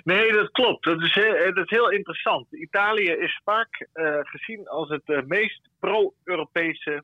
Nee, 0.04 0.32
dat 0.32 0.52
klopt. 0.52 0.86
Dat 0.86 1.02
is, 1.02 1.14
heel, 1.14 1.54
dat 1.54 1.64
is 1.64 1.70
heel 1.70 1.92
interessant. 1.92 2.54
Italië 2.54 3.12
is 3.12 3.42
vaak 3.44 3.88
gezien 4.24 4.68
als 4.68 4.90
het 4.90 5.28
meest 5.28 5.70
pro-Europese 5.80 7.04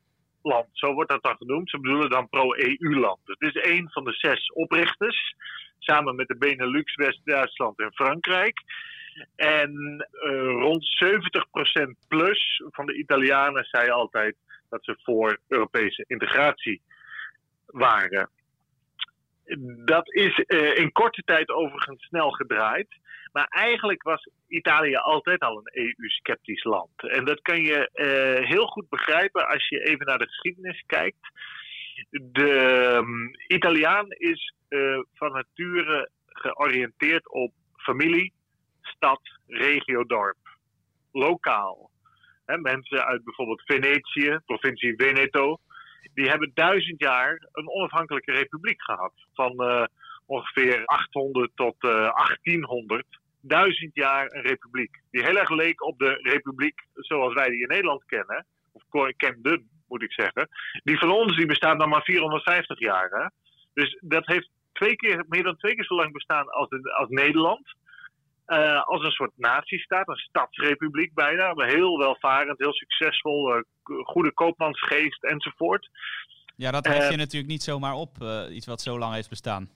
Zo 0.72 0.94
wordt 0.94 1.10
dat 1.10 1.24
dan 1.24 1.38
genoemd. 1.38 1.70
Ze 1.70 1.80
bedoelen 1.80 2.10
dan 2.10 2.30
pro-EU-land. 2.30 3.20
Het 3.24 3.56
is 3.56 3.72
een 3.72 3.90
van 3.92 4.04
de 4.04 4.14
zes 4.14 4.52
oprichters, 4.52 5.36
samen 5.80 6.16
met 6.16 6.28
de 6.28 6.38
Benelux, 6.38 6.96
West-Duitsland 6.96 7.80
en 7.80 7.94
Frankrijk. 7.94 8.62
En 9.36 9.72
uh, 10.12 10.32
rond 10.42 10.86
70% 11.06 12.08
plus 12.08 12.64
van 12.70 12.86
de 12.86 12.98
Italianen 12.98 13.66
zei 13.66 13.90
altijd 13.90 14.36
dat 14.70 14.84
ze 14.84 15.00
voor 15.04 15.40
Europese 15.48 16.04
integratie 16.08 16.82
waren. 17.66 18.30
Dat 19.86 20.14
is 20.14 20.44
uh, 20.48 20.78
in 20.78 20.92
korte 20.92 21.22
tijd 21.26 21.50
overigens 21.50 22.04
snel 22.04 22.32
gedraaid. 22.32 22.88
Maar 23.32 23.48
eigenlijk 23.50 24.04
was 24.04 24.30
Italië 24.48 24.96
altijd 24.96 25.40
al 25.40 25.58
een 25.58 25.84
EU-sceptisch 25.98 26.64
land. 26.64 27.10
En 27.10 27.26
dat 27.26 27.42
kan 27.42 27.62
je 27.62 27.90
uh, 27.94 28.48
heel 28.48 28.66
goed 28.66 28.90
begrijpen 28.90 29.48
als 29.48 29.68
je 29.68 29.84
even 29.84 30.06
naar 30.06 30.18
de 30.18 30.28
geschiedenis 30.28 30.84
kijkt. 30.86 31.32
De 32.10 32.94
um, 32.98 33.32
Italiaan 33.48 34.06
is 34.10 34.54
uh, 34.70 35.00
van 35.14 35.32
nature 35.32 36.10
georiënteerd 36.26 37.30
op 37.30 37.54
familie, 37.76 38.34
stad, 38.82 39.22
regio, 39.48 40.04
dorp. 40.06 40.38
Lokaal. 41.12 41.90
Mensen 42.46 43.06
uit 43.06 43.24
bijvoorbeeld 43.24 43.62
Venetië, 43.66 44.40
provincie 44.46 44.94
Veneto, 44.98 45.60
die 46.14 46.30
hebben 46.30 46.52
duizend 46.54 47.00
jaar 47.00 47.48
een 47.52 47.70
onafhankelijke 47.70 48.32
republiek 48.32 48.84
gehad. 48.84 49.14
Van 49.34 49.54
uh, 49.58 49.84
ongeveer 50.26 50.86
800 50.86 51.52
tot 51.56 51.76
uh, 51.80 51.92
1800. 51.92 53.06
Duizend 53.42 53.96
jaar 53.96 54.32
een 54.32 54.42
republiek. 54.42 55.02
Die 55.12 55.24
heel 55.24 55.38
erg 55.38 55.50
leek 55.50 55.84
op 55.84 56.00
de 56.00 56.20
republiek 56.22 56.82
zoals 56.94 57.34
wij 57.34 57.50
die 57.50 57.62
in 57.62 57.68
Nederland 57.68 58.06
kennen. 58.06 58.46
Of 58.72 59.14
kenden, 59.18 59.70
moet 59.88 60.04
ik 60.04 60.14
zeggen. 60.14 60.48
Die 60.84 60.98
van 60.98 61.12
ons 61.12 61.36
die 61.36 61.46
bestaat 61.46 61.78
nog 61.78 61.88
maar 61.88 62.04
450 62.04 62.80
jaar. 62.80 63.10
Hè? 63.10 63.26
Dus 63.74 63.98
dat 64.02 64.26
heeft 64.26 64.50
twee 64.72 64.96
keer, 64.96 65.26
meer 65.28 65.44
dan 65.44 65.58
twee 65.58 65.76
keer 65.76 65.86
zo 65.86 65.96
lang 65.96 66.12
bestaan 66.12 66.50
als, 66.50 66.70
als 66.98 67.10
Nederland. 67.10 67.80
Uh, 68.48 68.84
als 68.84 69.04
een 69.04 69.12
soort 69.12 69.32
natiestaat, 69.36 70.08
een 70.08 70.16
stadsrepubliek 70.16 71.14
bijna. 71.14 71.54
Heel 71.56 71.98
welvarend, 71.98 72.60
heel 72.60 72.74
succesvol, 72.74 73.56
uh, 73.56 73.62
goede 74.04 74.34
koopmansgeest 74.34 75.24
enzovoort. 75.24 75.90
Ja, 76.56 76.72
dat 76.72 76.86
hef 76.86 77.06
je 77.06 77.12
uh, 77.12 77.18
natuurlijk 77.18 77.52
niet 77.52 77.64
zomaar 77.64 77.94
op, 77.94 78.18
iets 78.52 78.66
wat 78.66 78.82
zo 78.82 78.98
lang 78.98 79.14
heeft 79.14 79.30
bestaan. 79.30 79.70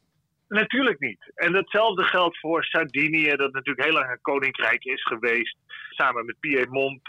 Natuurlijk 0.48 1.00
niet. 1.00 1.32
En 1.36 1.56
hetzelfde 1.56 2.04
geldt 2.04 2.40
voor 2.40 2.64
Sardinië, 2.64 3.36
dat 3.36 3.54
natuurlijk 3.54 3.86
heel 3.86 3.94
lang 3.94 4.12
een 4.12 4.22
koninkrijk 4.22 4.84
is 4.84 5.04
geweest. 5.04 5.58
Samen 5.90 6.26
met 6.26 6.40
Piemont. 6.40 7.06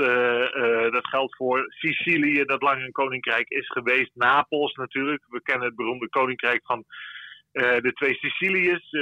dat 0.92 1.06
geldt 1.06 1.36
voor 1.36 1.64
Sicilië, 1.68 2.44
dat 2.44 2.62
lang 2.62 2.82
een 2.82 2.92
koninkrijk 2.92 3.48
is 3.48 3.68
geweest. 3.68 4.10
Napels 4.14 4.74
natuurlijk. 4.74 5.24
We 5.28 5.42
kennen 5.42 5.66
het 5.66 5.76
beroemde 5.76 6.08
koninkrijk 6.08 6.60
van 6.64 6.84
uh, 7.52 7.76
de 7.76 7.92
twee 7.92 8.14
Siciliërs, 8.14 8.92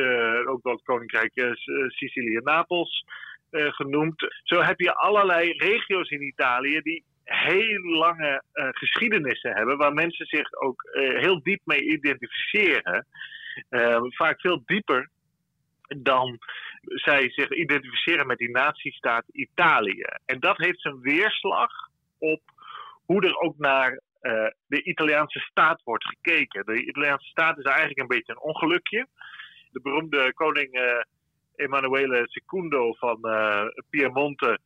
ook 0.46 0.62
wel 0.62 0.72
het 0.72 0.82
Koninkrijk 0.82 1.56
Sicilië-Napels 1.88 3.04
genoemd. 3.50 4.26
Zo 4.42 4.60
heb 4.60 4.80
je 4.80 4.94
allerlei 4.94 5.52
regio's 5.52 6.10
in 6.10 6.22
Italië 6.22 6.80
die 6.80 7.04
heel 7.24 7.82
lange 7.82 8.42
geschiedenissen 8.52 9.56
hebben, 9.56 9.76
waar 9.76 9.92
mensen 9.92 10.26
zich 10.26 10.52
ook 10.52 10.82
heel 10.92 11.42
diep 11.42 11.60
mee 11.64 11.82
identificeren. 11.82 13.06
Vaak 14.08 14.40
veel 14.40 14.62
dieper 14.66 15.10
dan 15.88 16.38
zij 16.84 17.30
zich 17.30 17.50
identificeren 17.50 18.26
met 18.26 18.38
die 18.38 18.50
natiestaat 18.50 19.24
Italië. 19.32 20.04
En 20.26 20.40
dat 20.40 20.56
heeft 20.56 20.80
zijn 20.80 21.00
weerslag 21.00 21.70
op 22.18 22.40
hoe 23.04 23.22
er 23.26 23.38
ook 23.38 23.58
naar 23.58 24.00
uh, 24.22 24.46
de 24.66 24.82
Italiaanse 24.82 25.38
staat 25.38 25.82
wordt 25.84 26.06
gekeken. 26.06 26.64
De 26.66 26.86
Italiaanse 26.86 27.28
staat 27.28 27.58
is 27.58 27.64
eigenlijk 27.64 27.98
een 27.98 28.16
beetje 28.16 28.32
een 28.32 28.40
ongelukje. 28.40 29.06
De 29.70 29.80
beroemde 29.80 30.32
koning 30.34 30.74
uh, 30.74 30.82
Emanuele 31.56 32.28
II 32.50 32.94
van 32.98 33.18
uh, 33.22 33.64
Piemonte, 33.90 34.58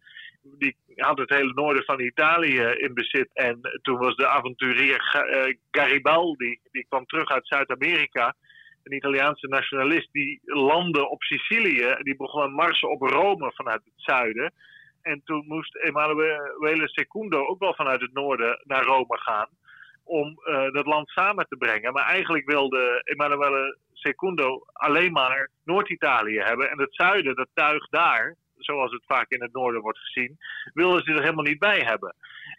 die 0.43 0.77
had 0.97 1.19
het 1.19 1.31
hele 1.31 1.53
noorden 1.55 1.85
van 1.85 2.01
Italië 2.01 2.61
in 2.61 2.95
bezit. 2.95 3.31
En 3.33 3.61
toen 3.83 3.99
was 3.99 4.17
de 4.17 4.29
avonturier 4.29 5.01
Garibaldi, 5.71 6.59
die 6.71 6.87
kwam 6.89 7.07
terug 7.07 7.29
uit 7.29 7.47
Zuid-Amerika 7.47 8.35
een 8.83 8.97
Italiaanse 8.97 9.49
nationalist, 9.49 10.09
die 10.13 10.41
landde 10.45 11.09
op 11.09 11.23
Sicilië. 11.23 11.97
Die 11.99 12.17
begon 12.17 12.43
een 12.43 12.53
mars 12.53 12.81
op 12.81 13.01
Rome 13.01 13.53
vanuit 13.55 13.81
het 13.85 13.93
zuiden. 13.97 14.53
En 15.03 15.21
toen 15.25 15.45
moest 15.47 15.77
Emanuele 15.77 17.07
II 17.11 17.35
ook 17.35 17.59
wel 17.59 17.75
vanuit 17.75 18.01
het 18.01 18.13
noorden 18.13 18.61
naar 18.65 18.85
Rome 18.85 19.19
gaan. 19.19 19.49
Om 20.05 20.41
uh, 20.45 20.71
dat 20.71 20.87
land 20.87 21.09
samen 21.09 21.47
te 21.49 21.57
brengen. 21.57 21.93
Maar 21.93 22.05
eigenlijk 22.05 22.51
wilde 22.51 23.01
Emanuele 23.05 23.79
II 24.03 24.61
alleen 24.73 25.13
maar 25.13 25.51
Noord-Italië 25.65 26.39
hebben. 26.39 26.71
En 26.71 26.81
het 26.81 26.95
zuiden, 26.95 27.37
dat 27.37 27.49
tuig 27.55 27.89
daar, 27.89 28.37
zoals 28.57 28.93
het 28.93 29.05
vaak 29.07 29.31
in 29.31 29.43
het 29.43 29.53
noorden 29.53 29.81
wordt 29.81 29.99
gezien, 29.99 30.39
wilden 30.75 31.03
ze 31.03 31.13
er 31.13 31.23
helemaal 31.23 31.45
niet 31.45 31.59
bij 31.59 31.81
hebben. 31.81 32.15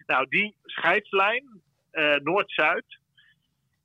Nou, 0.06 0.26
die 0.30 0.56
scheidslijn, 0.64 1.62
uh, 1.92 2.16
Noord-Zuid, 2.16 3.00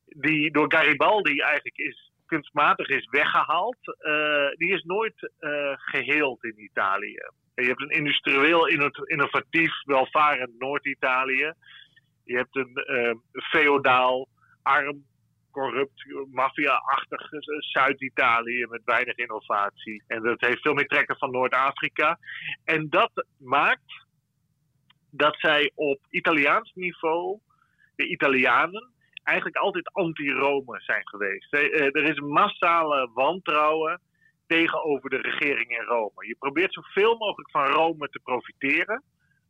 die 0.06 0.50
door 0.50 0.72
Garibaldi 0.72 1.38
eigenlijk 1.38 1.78
is 1.78 2.03
kunstmatig 2.26 2.88
is 2.88 3.08
weggehaald, 3.10 3.78
uh, 3.86 4.50
die 4.56 4.72
is 4.72 4.82
nooit 4.82 5.30
uh, 5.40 5.72
geheeld 5.74 6.44
in 6.44 6.62
Italië. 6.62 7.22
Je 7.54 7.64
hebt 7.64 7.80
een 7.80 7.96
industrieel 7.98 8.66
innovatief 9.06 9.72
welvarend 9.84 10.58
Noord-Italië. 10.58 11.52
Je 12.24 12.36
hebt 12.36 12.56
een 12.56 12.72
uh, 12.86 13.14
feodaal, 13.50 14.28
arm, 14.62 15.04
corrupt, 15.50 16.04
maffia-achtig 16.30 17.28
Zuid-Italië 17.58 18.66
met 18.66 18.80
weinig 18.84 19.16
innovatie. 19.16 20.02
En 20.06 20.22
dat 20.22 20.40
heeft 20.40 20.62
veel 20.62 20.74
meer 20.74 20.86
trekken 20.86 21.16
van 21.16 21.30
Noord-Afrika. 21.30 22.18
En 22.64 22.88
dat 22.88 23.26
maakt 23.38 24.06
dat 25.10 25.36
zij 25.38 25.70
op 25.74 25.98
Italiaans 26.10 26.72
niveau, 26.74 27.38
de 27.96 28.08
Italianen, 28.08 28.93
eigenlijk 29.24 29.56
altijd 29.56 29.92
anti-Rome 29.92 30.80
zijn 30.80 31.08
geweest. 31.08 31.52
Er 31.52 32.04
is 32.04 32.20
massale 32.20 33.10
wantrouwen 33.14 34.00
tegenover 34.46 35.10
de 35.10 35.16
regering 35.16 35.70
in 35.70 35.84
Rome. 35.84 36.26
Je 36.26 36.36
probeert 36.38 36.72
zoveel 36.72 37.16
mogelijk 37.16 37.50
van 37.50 37.66
Rome 37.66 38.08
te 38.08 38.20
profiteren 38.22 39.02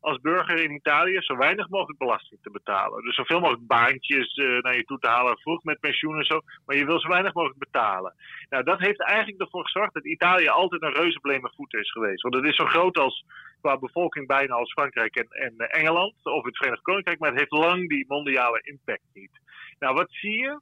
als 0.04 0.20
burger 0.20 0.58
in 0.58 0.74
Italië 0.74 1.20
zo 1.20 1.36
weinig 1.36 1.68
mogelijk 1.68 1.98
belasting 1.98 2.40
te 2.42 2.50
betalen. 2.50 3.02
Dus 3.02 3.14
zoveel 3.14 3.40
mogelijk 3.40 3.66
baantjes 3.66 4.36
uh, 4.36 4.60
naar 4.60 4.76
je 4.76 4.84
toe 4.84 4.98
te 4.98 5.08
halen, 5.08 5.38
vroeg 5.38 5.62
met 5.62 5.80
pensioen 5.80 6.18
en 6.18 6.24
zo. 6.24 6.40
Maar 6.66 6.76
je 6.76 6.84
wil 6.84 7.00
zo 7.00 7.08
weinig 7.08 7.34
mogelijk 7.34 7.58
betalen. 7.58 8.14
Nou, 8.48 8.64
dat 8.64 8.78
heeft 8.78 9.02
eigenlijk 9.02 9.40
ervoor 9.40 9.64
gezorgd 9.64 9.94
dat 9.94 10.06
Italië 10.06 10.48
altijd 10.48 10.82
een 10.82 10.92
reuzebleme 10.92 11.52
voet 11.56 11.74
is 11.74 11.90
geweest. 11.90 12.22
Want 12.22 12.34
het 12.34 12.44
is 12.44 12.56
zo 12.56 12.64
groot 12.64 12.98
als 12.98 13.24
qua 13.60 13.78
bevolking 13.78 14.26
bijna 14.26 14.54
als 14.54 14.72
Frankrijk 14.72 15.16
en, 15.16 15.28
en 15.28 15.56
Engeland 15.56 16.14
of 16.22 16.44
het 16.44 16.56
Verenigd 16.56 16.82
Koninkrijk. 16.82 17.18
Maar 17.18 17.30
het 17.30 17.38
heeft 17.38 17.64
lang 17.66 17.88
die 17.88 18.04
mondiale 18.08 18.60
impact 18.62 19.06
niet. 19.12 19.40
Nou, 19.78 19.94
wat 19.94 20.10
zie 20.10 20.38
je? 20.38 20.60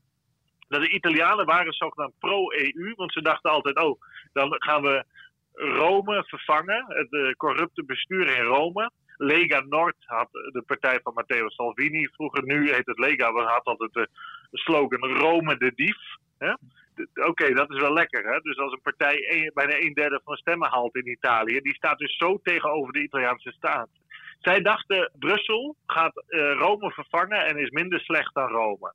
Dat 0.69 0.81
de 0.81 0.91
Italianen 0.91 1.47
waren 1.47 1.73
zogenaamd 1.73 2.19
pro-EU, 2.19 2.95
want 2.95 3.13
ze 3.13 3.23
dachten 3.23 3.51
altijd, 3.51 3.79
oh, 3.79 4.01
dan 4.33 4.55
gaan 4.59 4.83
we 4.83 5.05
Rome 5.53 6.25
vervangen, 6.27 6.85
het 6.89 7.13
uh, 7.13 7.33
corrupte 7.33 7.85
bestuur 7.85 8.37
in 8.37 8.45
Rome. 8.45 8.91
Lega 9.17 9.61
Nord 9.61 9.97
had 9.99 10.29
de 10.33 10.63
partij 10.67 11.01
van 11.03 11.15
Matteo 11.15 11.49
Salvini. 11.49 12.09
Vroeger, 12.09 12.45
nu 12.45 12.73
heet 12.73 12.87
het 12.87 12.99
Lega, 12.99 13.33
we 13.33 13.41
had 13.41 13.65
altijd 13.65 13.93
de 13.93 14.09
slogan 14.51 15.19
Rome 15.19 15.57
de 15.57 15.73
dief. 15.75 15.99
Oké, 17.15 17.55
dat 17.55 17.71
is 17.71 17.81
wel 17.81 17.93
lekker. 17.93 18.25
Hè? 18.33 18.41
Dus 18.41 18.59
als 18.59 18.73
een 18.73 18.83
partij 18.83 19.51
bijna 19.55 19.81
een 19.81 19.95
derde 19.95 20.21
van 20.25 20.35
de 20.35 20.41
stemmen 20.41 20.71
haalt 20.71 20.97
in 20.97 21.11
Italië, 21.11 21.61
die 21.61 21.75
staat 21.75 21.99
dus 21.99 22.17
zo 22.17 22.41
tegenover 22.43 22.93
de 22.93 23.03
Italiaanse 23.03 23.53
staat. 23.53 23.89
Zij 24.41 24.61
dachten, 24.61 25.11
Brussel 25.19 25.77
gaat 25.87 26.25
uh, 26.29 26.53
Rome 26.53 26.91
vervangen 26.91 27.47
en 27.47 27.57
is 27.59 27.71
minder 27.71 28.01
slecht 28.01 28.35
dan 28.35 28.49
Rome. 28.49 28.93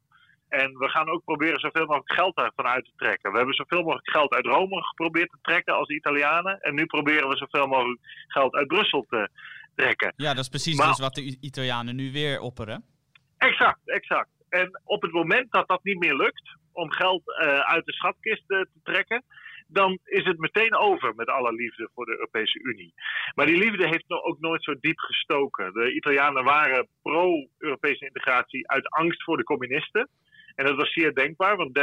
En 0.50 0.77
we 0.77 0.89
gaan 0.89 1.10
ook 1.10 1.24
proberen 1.24 1.60
zoveel 1.60 1.86
mogelijk 1.86 2.13
geld 2.13 2.38
ervan 2.38 2.66
uit 2.66 2.86
te 2.86 2.92
trekken. 2.96 3.32
We 3.32 3.38
hebben 3.38 3.56
zoveel 3.56 3.84
mogelijk 3.84 4.10
geld 4.10 4.34
uit 4.34 4.46
Rome 4.46 4.84
geprobeerd 4.84 5.30
te 5.30 5.38
trekken 5.42 5.74
als 5.74 5.89
Italianen. 5.89 6.60
En 6.60 6.75
nu 6.75 6.86
proberen 6.86 7.30
we 7.30 7.38
zoveel 7.38 7.68
mogelijk 7.68 8.00
geld 8.27 8.54
uit 8.54 8.68
Brussel 8.68 9.06
te 9.10 9.30
trekken. 9.75 10.13
Ja, 10.16 10.30
dat 10.34 10.44
is 10.44 10.50
precies 10.50 10.77
maar, 10.77 10.88
dus 10.88 11.00
wat 11.00 11.16
de 11.16 11.38
Italianen 11.42 11.96
nu 11.96 12.12
weer 12.12 12.39
opperen. 12.39 12.84
Exact, 13.38 13.89
exact. 13.89 14.30
En 14.50 14.82
op 14.84 15.01
het 15.01 15.12
moment 15.12 15.51
dat 15.51 15.68
dat 15.68 15.84
niet 15.84 16.00
meer 16.00 16.16
lukt 16.16 16.56
om 16.72 16.92
geld 16.92 17.22
uh, 17.25 17.60
uit 17.60 17.86
de 17.86 17.94
schatkist 17.94 18.44
uh, 18.48 18.60
te 18.60 18.80
trekken, 18.84 19.24
dan 19.68 20.00
is 20.04 20.24
het 20.24 20.38
meteen 20.38 20.75
over 20.75 21.16
met 21.16 21.27
alle 21.27 21.54
liefde 21.54 21.89
voor 21.94 22.06
de 22.06 22.12
Europese 22.12 22.60
Unie. 22.60 22.94
Maar 23.36 23.46
die 23.46 23.58
liefde 23.58 23.88
heeft 23.88 24.06
ook 24.08 24.39
nooit 24.39 24.63
zo 24.63 24.75
diep 24.80 25.00
gestoken. 25.00 25.74
De 25.74 25.94
Italianen 25.94 26.44
waren 26.44 26.88
pro-Europese 27.01 28.06
integratie 28.06 28.70
uit 28.70 28.89
angst 28.89 29.24
voor 29.24 29.38
de 29.38 29.44
communisten. 29.44 30.10
En 30.57 30.65
dat 30.65 30.75
was 30.75 30.93
zeer 30.93 31.13
denkbaar, 31.13 31.55
want 31.57 31.79
30% 31.79 31.81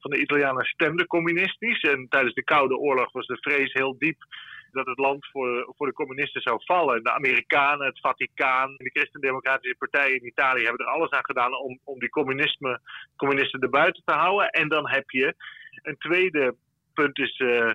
van 0.00 0.10
de 0.10 0.20
Italianen 0.20 0.64
stemde 0.64 1.06
communistisch. 1.06 1.80
En 1.80 2.06
tijdens 2.08 2.34
de 2.34 2.44
Koude 2.44 2.76
Oorlog 2.76 3.12
was 3.12 3.26
de 3.26 3.36
vrees 3.40 3.72
heel 3.72 3.98
diep 3.98 4.24
dat 4.70 4.86
het 4.86 4.98
land 4.98 5.26
voor, 5.26 5.72
voor 5.76 5.86
de 5.86 5.92
communisten 5.92 6.42
zou 6.42 6.60
vallen. 6.64 7.02
De 7.02 7.12
Amerikanen, 7.12 7.86
het 7.86 8.00
Vaticaan 8.00 8.68
en 8.68 8.84
de 8.84 8.90
Christendemocratische 8.90 9.76
partijen 9.78 10.20
in 10.20 10.26
Italië 10.26 10.62
hebben 10.62 10.86
er 10.86 10.92
alles 10.92 11.10
aan 11.10 11.24
gedaan 11.24 11.54
om, 11.54 11.80
om 11.84 11.98
die 11.98 12.08
communisme, 12.08 12.80
communisten 13.16 13.60
erbuiten 13.60 14.02
te 14.04 14.12
houden. 14.12 14.50
En 14.50 14.68
dan 14.68 14.88
heb 14.88 15.10
je 15.10 15.34
een 15.82 15.96
tweede 15.98 16.54
punt 16.94 17.18
is 17.18 17.38
uh, 17.38 17.70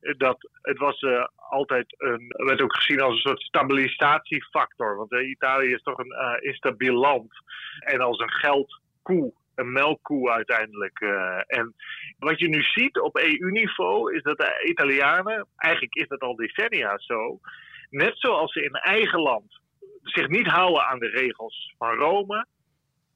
dat 0.00 0.50
het 0.62 0.78
was 0.78 1.02
uh, 1.02 1.24
altijd 1.36 1.94
een, 1.98 2.34
werd 2.36 2.60
ook 2.60 2.76
gezien 2.76 3.00
als 3.00 3.14
een 3.14 3.30
soort 3.30 3.42
stabilisatiefactor. 3.42 4.96
Want 4.96 5.12
uh, 5.12 5.28
Italië 5.28 5.72
is 5.72 5.82
toch 5.82 5.98
een 5.98 6.42
instabiel 6.42 6.94
land. 6.94 7.32
En 7.78 8.00
als 8.00 8.18
een 8.18 8.32
geldkoe 8.32 9.32
een 9.58 9.72
melkkoe 9.72 10.30
uiteindelijk. 10.30 11.00
en 11.46 11.74
wat 12.18 12.38
je 12.38 12.48
nu 12.48 12.62
ziet 12.62 12.98
op 13.00 13.16
EU-niveau 13.16 14.14
is 14.14 14.22
dat 14.22 14.38
de 14.38 14.64
Italianen, 14.68 15.46
eigenlijk 15.56 15.94
is 15.94 16.08
dat 16.08 16.20
al 16.20 16.36
decennia 16.36 16.98
zo, 16.98 17.38
net 17.90 18.18
zoals 18.18 18.52
ze 18.52 18.62
in 18.62 18.72
eigen 18.72 19.20
land 19.20 19.60
zich 20.02 20.28
niet 20.28 20.46
houden 20.46 20.86
aan 20.86 20.98
de 20.98 21.08
regels 21.08 21.74
van 21.78 21.94
Rome, 21.94 22.46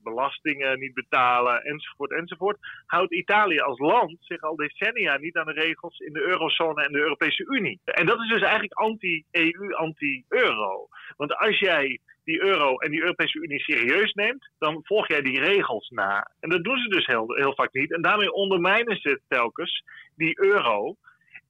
belastingen 0.02 0.78
niet 0.78 0.94
betalen, 0.94 1.62
enzovoort, 1.62 2.12
enzovoort, 2.12 2.58
houdt 2.87 3.12
Italië 3.12 3.61
als 3.61 3.78
land 3.78 4.16
zich 4.20 4.40
al 4.40 4.56
decennia 4.56 5.16
niet 5.16 5.37
aan 5.37 5.46
de 5.46 5.52
regels 5.52 5.99
in 5.99 6.12
de 6.12 6.20
eurozone 6.20 6.84
en 6.84 6.92
de 6.92 6.99
Europese 6.99 7.44
Unie. 7.44 7.80
En 7.84 8.06
dat 8.06 8.20
is 8.20 8.28
dus 8.28 8.42
eigenlijk 8.42 8.72
anti-EU, 8.72 9.72
anti-euro. 9.75 10.88
Want 11.16 11.37
als 11.37 11.58
jij 11.58 11.99
die 12.25 12.43
euro 12.43 12.76
en 12.76 12.91
die 12.91 13.00
Europese 13.00 13.38
Unie 13.38 13.61
serieus 13.61 14.12
neemt, 14.12 14.50
dan 14.59 14.81
volg 14.83 15.09
jij 15.09 15.23
die 15.23 15.41
regels 15.41 15.88
na. 15.88 16.31
En 16.41 16.50
dat 16.50 16.64
doen 16.64 16.79
ze 16.79 16.88
dus 16.88 17.07
heel, 17.07 17.35
heel 17.35 17.55
vaak 17.55 17.73
niet. 17.73 17.93
En 17.93 18.02
daarmee 18.02 18.33
ondermijnen 18.33 18.97
ze 18.97 19.21
telkens 19.29 19.85
die 20.17 20.41
euro 20.41 20.97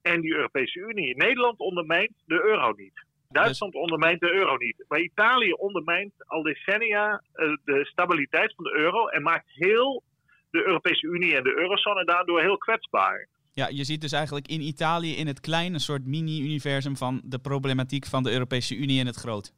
en 0.02 0.20
die 0.20 0.34
Europese 0.34 0.78
Unie. 0.78 1.16
Nederland 1.16 1.58
ondermijnt 1.58 2.12
de 2.26 2.42
euro 2.44 2.72
niet. 2.76 3.04
Duitsland 3.28 3.74
ondermijnt 3.74 4.20
de 4.20 4.32
euro 4.32 4.56
niet. 4.56 4.84
Maar 4.88 5.00
Italië 5.00 5.52
ondermijnt 5.52 6.12
al 6.26 6.42
decennia 6.42 7.22
uh, 7.34 7.56
de 7.64 7.84
stabiliteit 7.84 8.54
van 8.54 8.64
de 8.64 8.74
euro 8.76 9.06
en 9.06 9.22
maakt 9.22 9.46
heel 9.48 10.02
de 10.50 10.66
Europese 10.66 11.06
Unie 11.06 11.36
en 11.36 11.42
de 11.42 11.56
eurozone 11.56 12.04
daardoor 12.04 12.40
heel 12.40 12.58
kwetsbaar. 12.58 13.28
Ja, 13.54 13.68
je 13.68 13.84
ziet 13.84 14.00
dus 14.00 14.12
eigenlijk 14.12 14.48
in 14.48 14.60
Italië 14.60 15.16
in 15.16 15.26
het 15.26 15.40
klein 15.40 15.74
een 15.74 15.80
soort 15.80 16.06
mini-universum 16.06 16.96
van 16.96 17.20
de 17.24 17.38
problematiek 17.38 18.06
van 18.06 18.22
de 18.22 18.30
Europese 18.30 18.76
Unie 18.76 18.98
in 18.98 19.06
het 19.06 19.16
groot. 19.16 19.52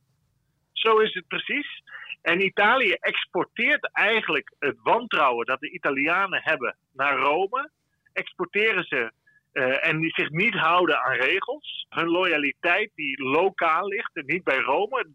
Zo 0.85 0.99
is 0.99 1.15
het 1.15 1.29
precies. 1.29 1.83
En 2.23 2.45
Italië 2.45 2.93
exporteert 2.93 3.91
eigenlijk 3.93 4.55
het 4.59 4.77
wantrouwen 4.83 5.47
dat 5.47 5.61
de 5.61 5.71
Italianen 5.71 6.41
hebben 6.43 6.77
naar 6.93 7.19
Rome. 7.19 7.71
Exporteren 8.13 8.85
ze 8.85 9.13
uh, 9.53 9.87
en 9.87 10.01
die 10.01 10.13
zich 10.15 10.31
niet 10.31 10.55
houden 10.55 11.03
aan 11.03 11.17
regels. 11.17 11.87
Hun 11.89 12.09
loyaliteit 12.09 12.91
die 12.95 13.23
lokaal 13.23 13.87
ligt 13.87 14.11
en 14.17 14.27
niet 14.27 14.45
bij 14.45 14.59
Rome. 14.59 15.07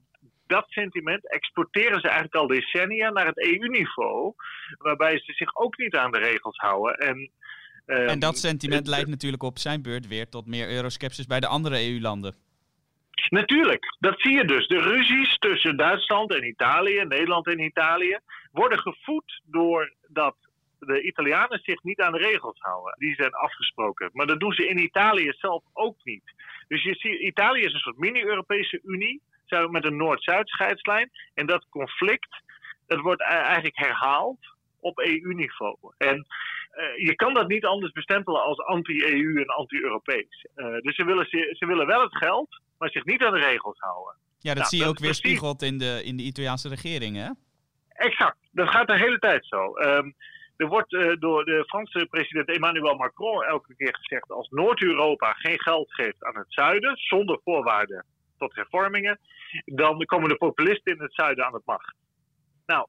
Dat 0.48 0.66
sentiment 0.68 1.30
exporteren 1.32 2.00
ze 2.00 2.08
eigenlijk 2.08 2.36
al 2.36 2.48
decennia 2.48 3.10
naar 3.10 3.26
het 3.26 3.38
EU-niveau. 3.38 4.34
Waarbij 4.78 5.20
ze 5.20 5.34
zich 5.34 5.56
ook 5.56 5.78
niet 5.78 5.96
aan 5.96 6.12
de 6.12 6.20
regels 6.20 6.58
houden. 6.58 6.98
En, 6.98 7.32
uh, 7.86 8.12
en 8.12 8.20
dat 8.20 8.38
sentiment 8.38 8.88
leidt 8.88 9.10
natuurlijk 9.10 9.44
op 9.44 9.58
zijn 9.58 9.82
beurt 9.82 10.08
weer 10.08 10.30
tot 10.30 10.46
meer 10.46 10.70
euroskepsis 10.70 11.26
bij 11.26 11.40
de 11.40 11.48
andere 11.48 11.76
EU-landen. 11.76 12.36
Natuurlijk, 13.30 13.96
dat 14.00 14.22
zie 14.22 14.36
je 14.36 14.46
dus. 14.46 14.68
De 14.68 14.82
ruzies 14.82 15.38
tussen 15.38 15.78
Duitsland 15.78 16.34
en 16.34 16.48
Italië, 16.48 17.04
Nederland 17.04 17.48
en 17.48 17.60
Italië, 17.60 18.18
worden 18.52 18.80
gevoed 18.80 19.42
door 19.46 19.94
dat 20.08 20.36
de 20.80 21.02
Italianen 21.02 21.60
zich 21.64 21.84
niet 21.84 22.02
aan 22.02 22.12
de 22.12 22.18
regels 22.18 22.60
houden. 22.60 22.96
Die 22.98 23.16
zijn 23.16 23.34
afgesproken. 23.34 24.10
Maar 24.14 24.28
dat 24.28 24.40
doen 24.40 24.54
ze 24.54 24.68
in 24.68 24.78
Italië 24.78 25.34
zelf 25.38 25.64
ook 25.74 25.98
niet. 26.04 26.34
Dus 26.68 26.84
je 26.84 26.96
ziet, 26.96 27.20
Italië 27.20 27.62
is 27.64 27.74
een 27.74 27.80
soort 27.80 27.98
mini-Europese 27.98 28.82
Unie, 28.84 29.22
met 29.70 29.86
een 29.86 29.98
Noord-Zuid 29.98 30.50
scheidslijn. 30.50 31.12
En 31.34 31.46
dat 31.46 31.70
conflict, 31.70 32.44
dat 32.88 33.00
wordt 33.00 33.22
eigenlijk 33.22 33.78
herhaald 33.78 34.40
op 34.80 35.00
EU-niveau. 35.00 35.78
En 35.98 36.16
uh, 36.78 37.06
je 37.08 37.16
kan 37.16 37.34
dat 37.34 37.48
niet 37.48 37.66
anders 37.66 37.92
bestempelen 37.92 38.44
als 38.44 38.60
anti-EU 38.60 39.42
en 39.42 39.48
anti-Europees. 39.48 40.46
Uh, 40.56 40.78
dus 40.78 40.96
ze 40.96 41.06
willen, 41.06 41.26
ze 41.30 41.66
willen 41.66 41.88
wel 41.88 42.02
het 42.02 42.18
geld, 42.18 42.62
maar 42.80 42.90
zich 42.90 43.06
niet 43.06 43.22
aan 43.22 43.34
de 43.34 43.40
regels 43.40 43.80
houden. 43.80 44.16
Ja, 44.40 44.54
dat 44.54 44.56
nou, 44.56 44.68
zie 44.68 44.80
je 44.80 44.86
ook 44.86 45.00
weer 45.00 45.14
spiegeld 45.14 45.62
in 45.62 45.78
de, 45.78 46.02
in 46.04 46.18
de 46.18 46.24
Italiaanse 46.24 46.70
regering, 46.70 47.16
hè? 47.16 47.30
Exact. 47.90 48.38
Dat 48.52 48.70
gaat 48.70 48.88
de 48.88 48.98
hele 48.98 49.20
tijd 49.20 49.46
zo. 49.46 49.78
Um, 49.78 50.16
er 50.60 50.68
wordt 50.68 50.92
uh, 50.92 51.16
door 51.20 51.46
de 51.46 51.64
Franse 51.68 52.08
president 52.10 52.50
Emmanuel 52.50 52.96
Macron 52.96 53.44
elke 53.44 53.76
keer 53.76 53.96
gezegd: 53.96 54.32
als 54.32 54.50
Noord-Europa 54.50 55.34
geen 55.34 55.62
geld 55.62 55.94
geeft 55.94 56.24
aan 56.24 56.38
het 56.38 56.54
zuiden, 56.54 56.98
zonder 56.98 57.40
voorwaarden 57.44 58.06
tot 58.38 58.56
hervormingen, 58.56 59.20
dan 59.66 60.06
komen 60.06 60.30
de 60.30 60.36
populisten 60.36 60.94
in 60.94 61.02
het 61.02 61.14
zuiden 61.14 61.46
aan 61.46 61.54
het 61.54 61.66
macht. 61.66 61.96
Nou, 62.66 62.88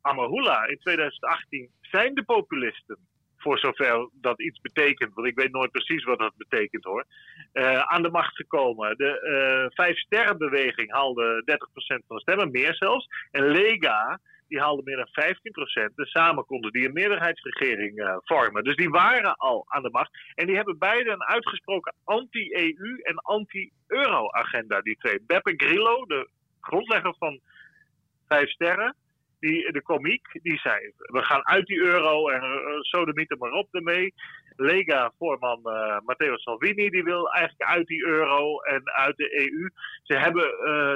Amahula 0.00 0.66
in 0.66 0.78
2018 0.78 1.70
zijn 1.80 2.14
de 2.14 2.24
populisten, 2.24 2.98
voor 3.46 3.58
zover 3.58 4.08
dat 4.12 4.40
iets 4.40 4.60
betekent, 4.60 5.14
want 5.14 5.26
ik 5.26 5.38
weet 5.38 5.52
nooit 5.52 5.70
precies 5.70 6.04
wat 6.04 6.18
dat 6.18 6.36
betekent 6.36 6.84
hoor, 6.84 7.04
uh, 7.52 7.80
aan 7.80 8.02
de 8.02 8.10
macht 8.10 8.36
gekomen. 8.36 8.96
De 8.96 9.12
uh, 9.22 9.74
Vijf 9.74 9.98
Sterrenbeweging 9.98 10.92
haalde 10.92 11.42
30% 11.44 12.06
van 12.06 12.16
de 12.16 12.20
stemmen, 12.20 12.50
meer 12.50 12.74
zelfs. 12.74 13.06
En 13.30 13.46
Lega 13.46 14.20
die 14.48 14.60
haalden 14.60 14.84
meer 14.84 14.96
dan 14.96 15.90
15%. 15.90 15.94
Dus 15.94 16.10
samen 16.10 16.44
konden 16.44 16.72
die 16.72 16.86
een 16.86 16.92
meerderheidsregering 16.92 17.98
uh, 17.98 18.16
vormen. 18.18 18.64
Dus 18.64 18.76
die 18.76 18.90
waren 18.90 19.36
al 19.36 19.64
aan 19.68 19.82
de 19.82 19.90
macht. 19.90 20.10
En 20.34 20.46
die 20.46 20.56
hebben 20.56 20.78
beide 20.78 21.10
een 21.10 21.24
uitgesproken 21.24 21.94
anti-EU 22.04 22.98
en 23.02 23.16
anti-euro-agenda, 23.16 24.80
die 24.80 24.96
twee. 24.96 25.20
Beppe 25.26 25.54
Grillo, 25.56 26.04
de 26.04 26.28
grondlegger 26.60 27.14
van 27.18 27.40
Vijf 28.28 28.50
Sterren, 28.50 28.96
die, 29.38 29.72
de 29.72 29.82
komiek, 29.82 30.26
die 30.42 30.58
zei: 30.58 30.92
We 30.96 31.22
gaan 31.22 31.46
uit 31.46 31.66
die 31.66 31.78
euro 31.78 32.28
en 32.28 32.42
uh, 32.42 33.26
er 33.26 33.36
maar 33.38 33.52
op 33.52 33.74
ermee. 33.74 34.14
Lega-voorman 34.56 35.60
uh, 35.64 35.98
Matteo 36.04 36.36
Salvini 36.36 36.90
die 36.90 37.04
wil 37.04 37.32
eigenlijk 37.32 37.70
uit 37.70 37.86
die 37.86 38.06
euro 38.06 38.58
en 38.58 38.90
uit 38.92 39.16
de 39.16 39.40
EU. 39.40 39.70
Ze 40.02 40.18
hebben 40.18 40.50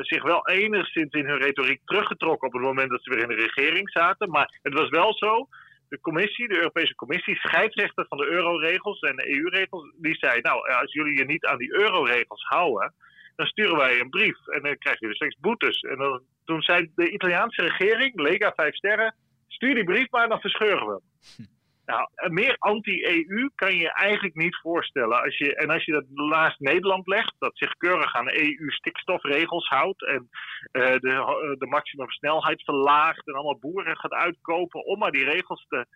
zich 0.04 0.22
wel 0.22 0.48
enigszins 0.48 1.12
in 1.12 1.26
hun 1.26 1.38
retoriek 1.38 1.80
teruggetrokken 1.84 2.48
op 2.48 2.54
het 2.54 2.62
moment 2.62 2.90
dat 2.90 3.02
ze 3.02 3.10
weer 3.10 3.22
in 3.22 3.28
de 3.28 3.50
regering 3.52 3.90
zaten. 3.90 4.30
Maar 4.30 4.58
het 4.62 4.74
was 4.74 4.88
wel 4.88 5.14
zo. 5.14 5.48
De 5.88 6.00
commissie, 6.00 6.48
de 6.48 6.56
Europese 6.56 6.94
Commissie, 6.94 7.36
scheidsrechter 7.36 8.06
van 8.08 8.18
de 8.18 8.26
euroregels 8.26 9.00
en 9.00 9.16
de 9.16 9.36
EU-regels, 9.36 9.92
die 9.96 10.14
zei: 10.14 10.40
Nou, 10.40 10.70
als 10.70 10.92
jullie 10.92 11.18
je 11.18 11.24
niet 11.24 11.44
aan 11.44 11.58
die 11.58 11.74
euroregels 11.74 12.44
houden, 12.44 12.94
dan 13.36 13.46
sturen 13.46 13.76
wij 13.76 14.00
een 14.00 14.10
brief 14.10 14.46
en 14.46 14.62
dan 14.62 14.78
krijg 14.78 15.00
je 15.00 15.06
dus 15.06 15.16
straks 15.16 15.36
boetes. 15.40 15.80
En 15.80 15.96
dan, 15.96 16.22
toen 16.44 16.62
zei 16.62 16.90
de 16.94 17.10
Italiaanse 17.10 17.62
regering, 17.62 18.20
Lega 18.20 18.52
5 18.56 18.74
sterren, 18.74 19.14
stuur 19.48 19.74
die 19.74 19.84
brief 19.84 20.10
maar, 20.10 20.28
dan 20.28 20.40
verscheuren 20.40 20.86
we 20.86 20.92
hem. 20.92 21.48
Nou, 21.90 22.32
meer 22.32 22.56
anti-EU 22.58 23.48
kan 23.54 23.76
je 23.76 23.92
eigenlijk 23.92 24.34
niet 24.34 24.56
voorstellen. 24.56 25.22
Als 25.22 25.38
je, 25.38 25.54
en 25.54 25.70
als 25.70 25.84
je 25.84 25.92
dat 25.92 26.04
naast 26.08 26.60
Nederland 26.60 27.06
legt, 27.06 27.34
dat 27.38 27.50
zich 27.54 27.76
keurig 27.76 28.14
aan 28.14 28.28
EU-stikstofregels 28.28 29.68
houdt 29.68 30.06
en 30.06 30.28
uh, 30.72 30.84
de, 30.84 31.56
de 31.58 31.66
maximumsnelheid 31.66 32.62
verlaagt 32.64 33.26
en 33.26 33.34
allemaal 33.34 33.58
boeren 33.58 33.96
gaat 33.96 34.12
uitkopen 34.12 34.84
om 34.84 34.98
maar 34.98 35.10
die 35.10 35.24
regels 35.24 35.66
te 35.68 35.86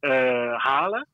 uh, 0.00 0.54
halen 0.56 1.08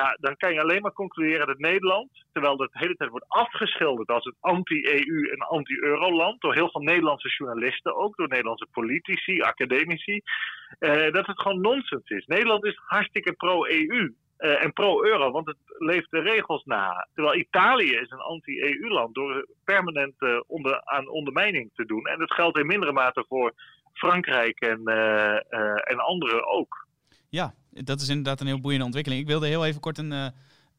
ja, 0.00 0.16
dan 0.20 0.36
kan 0.36 0.52
je 0.52 0.60
alleen 0.60 0.82
maar 0.82 0.92
concluderen 0.92 1.46
dat 1.46 1.58
Nederland, 1.58 2.24
terwijl 2.32 2.56
dat 2.56 2.72
de 2.72 2.78
hele 2.78 2.94
tijd 2.94 3.10
wordt 3.10 3.28
afgeschilderd 3.28 4.08
als 4.08 4.24
een 4.24 4.36
anti-EU 4.40 5.28
en 5.30 5.38
anti-Euro-land, 5.38 6.40
door 6.40 6.54
heel 6.54 6.70
veel 6.70 6.80
Nederlandse 6.80 7.28
journalisten 7.28 7.96
ook, 7.96 8.16
door 8.16 8.28
Nederlandse 8.28 8.66
politici, 8.70 9.40
academici, 9.40 10.20
eh, 10.78 11.12
dat 11.12 11.26
het 11.26 11.40
gewoon 11.40 11.60
nonsens 11.60 12.08
is. 12.08 12.26
Nederland 12.26 12.64
is 12.64 12.80
hartstikke 12.84 13.32
pro-EU. 13.32 14.14
Uh, 14.38 14.64
en 14.64 14.72
pro-euro, 14.72 15.30
want 15.30 15.46
het 15.46 15.56
leeft 15.78 16.10
de 16.10 16.20
regels 16.20 16.64
na. 16.64 17.08
Terwijl 17.14 17.38
Italië 17.38 17.90
is 17.90 18.10
een 18.10 18.18
anti-EU-land 18.18 19.14
door 19.14 19.46
permanent 19.64 20.14
uh, 20.18 20.40
onder, 20.46 20.80
aan 20.84 21.08
ondermijning 21.08 21.70
te 21.74 21.84
doen. 21.84 22.06
En 22.06 22.18
dat 22.18 22.32
geldt 22.32 22.58
in 22.58 22.66
mindere 22.66 22.92
mate 22.92 23.24
voor 23.28 23.52
Frankrijk 23.92 24.60
en, 24.60 24.80
uh, 24.84 25.90
en 25.90 25.98
anderen 25.98 26.46
ook. 26.46 26.83
Ja, 27.34 27.54
dat 27.70 28.00
is 28.00 28.08
inderdaad 28.08 28.40
een 28.40 28.46
heel 28.46 28.60
boeiende 28.60 28.84
ontwikkeling. 28.84 29.22
Ik 29.22 29.28
wilde 29.28 29.46
heel 29.46 29.66
even 29.66 29.80
kort 29.80 29.98
een, 29.98 30.12
uh, 30.12 30.26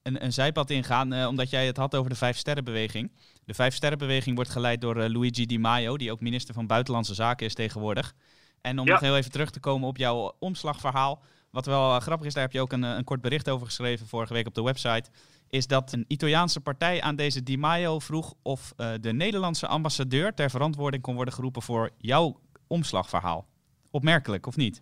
een, 0.02 0.24
een 0.24 0.34
zijpad 0.34 0.70
ingaan, 0.70 1.14
uh, 1.14 1.28
omdat 1.28 1.50
jij 1.50 1.66
het 1.66 1.78
had 1.78 1.96
over 1.96 2.10
de 2.10 2.16
Vijf 2.16 2.38
Sterrenbeweging. 2.38 3.12
De 3.46 3.54
Vijf 3.54 3.74
Sterrenbeweging 3.74 4.36
wordt 4.36 4.52
geleid 4.52 4.82
door 4.82 4.98
uh, 4.98 5.10
Luigi 5.10 5.46
Di 5.46 5.60
Maio, 5.60 5.98
die 5.98 6.12
ook 6.12 6.20
minister 6.22 6.54
van 6.54 6.68
Buitenlandse 6.68 7.14
Zaken 7.14 7.46
is 7.46 7.54
tegenwoordig. 7.54 8.14
En 8.62 8.80
om 8.80 8.86
nog 8.86 9.00
heel 9.00 9.18
even 9.18 9.32
terug 9.32 9.50
te 9.50 9.60
komen 9.60 9.88
op 9.88 9.98
jouw 9.98 10.36
omslagverhaal. 10.40 11.22
Wat 11.52 11.66
wel 11.66 12.00
grappig 12.00 12.28
is, 12.28 12.34
daar 12.34 12.44
heb 12.44 12.52
je 12.52 12.62
ook 12.62 12.72
een, 12.72 12.84
een 12.84 13.04
kort 13.04 13.22
bericht 13.22 13.50
over 13.50 13.66
geschreven 13.66 14.08
vorige 14.08 14.34
week 14.34 14.48
op 14.48 14.56
de 14.56 14.64
website. 14.64 15.10
Is 15.50 15.68
dat 15.68 15.94
een 15.94 16.06
Italiaanse 16.08 16.60
partij 16.60 17.02
aan 17.02 17.16
deze 17.16 17.44
Di 17.44 17.58
Maio 17.58 18.00
vroeg 18.00 18.34
of 18.42 18.74
de 19.02 19.14
Nederlandse 19.14 19.68
ambassadeur 19.68 20.34
ter 20.34 20.50
verantwoording 20.50 21.04
kon 21.04 21.16
worden 21.16 21.34
geroepen 21.34 21.62
voor 21.62 21.90
jouw 21.98 22.40
omslagverhaal. 22.68 23.48
Opmerkelijk, 23.92 24.48
of 24.48 24.56
niet? 24.56 24.82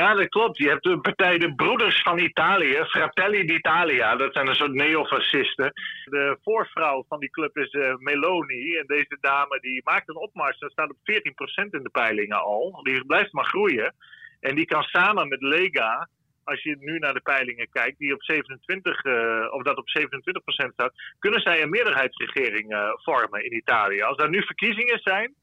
Ja, 0.00 0.14
dat 0.14 0.28
klopt. 0.28 0.58
Je 0.58 0.68
hebt 0.68 0.82
de 0.82 1.00
partij 1.00 1.38
de 1.38 1.54
Broeders 1.54 2.02
van 2.02 2.18
Italië, 2.18 2.84
Fratelli 2.84 3.44
d'Italia. 3.44 4.16
Dat 4.16 4.32
zijn 4.32 4.48
een 4.48 4.54
soort 4.54 4.72
neofascisten. 4.72 5.72
De 6.04 6.38
voorvrouw 6.42 7.04
van 7.08 7.20
die 7.20 7.30
club 7.30 7.56
is 7.56 7.72
uh, 7.72 7.94
Meloni. 7.96 8.76
En 8.76 8.86
deze 8.86 9.16
dame 9.20 9.60
die 9.60 9.80
maakt 9.84 10.08
een 10.08 10.16
opmars 10.16 10.58
en 10.58 10.70
staat 10.70 10.90
op 10.90 10.96
14% 10.96 11.70
in 11.70 11.82
de 11.82 11.88
peilingen 11.92 12.42
al. 12.42 12.80
Die 12.82 13.04
blijft 13.06 13.32
maar 13.32 13.44
groeien. 13.44 13.94
En 14.40 14.54
die 14.54 14.66
kan 14.66 14.82
samen 14.82 15.28
met 15.28 15.42
Lega 15.42 16.08
als 16.44 16.62
je 16.62 16.76
nu 16.78 16.98
naar 16.98 17.14
de 17.14 17.20
peilingen 17.20 17.68
kijkt, 17.70 17.98
die 17.98 18.14
op 18.14 18.22
27, 18.22 19.04
uh, 19.04 19.46
of 19.50 19.62
dat 19.62 19.76
op 19.76 19.88
27% 19.88 20.72
staat, 20.72 20.92
kunnen 21.18 21.40
zij 21.40 21.62
een 21.62 21.70
meerderheidsregering 21.70 22.72
uh, 22.72 22.88
vormen 22.94 23.44
in 23.44 23.56
Italië. 23.56 24.02
Als 24.02 24.18
er 24.18 24.28
nu 24.28 24.42
verkiezingen 24.42 24.98
zijn, 24.98 25.34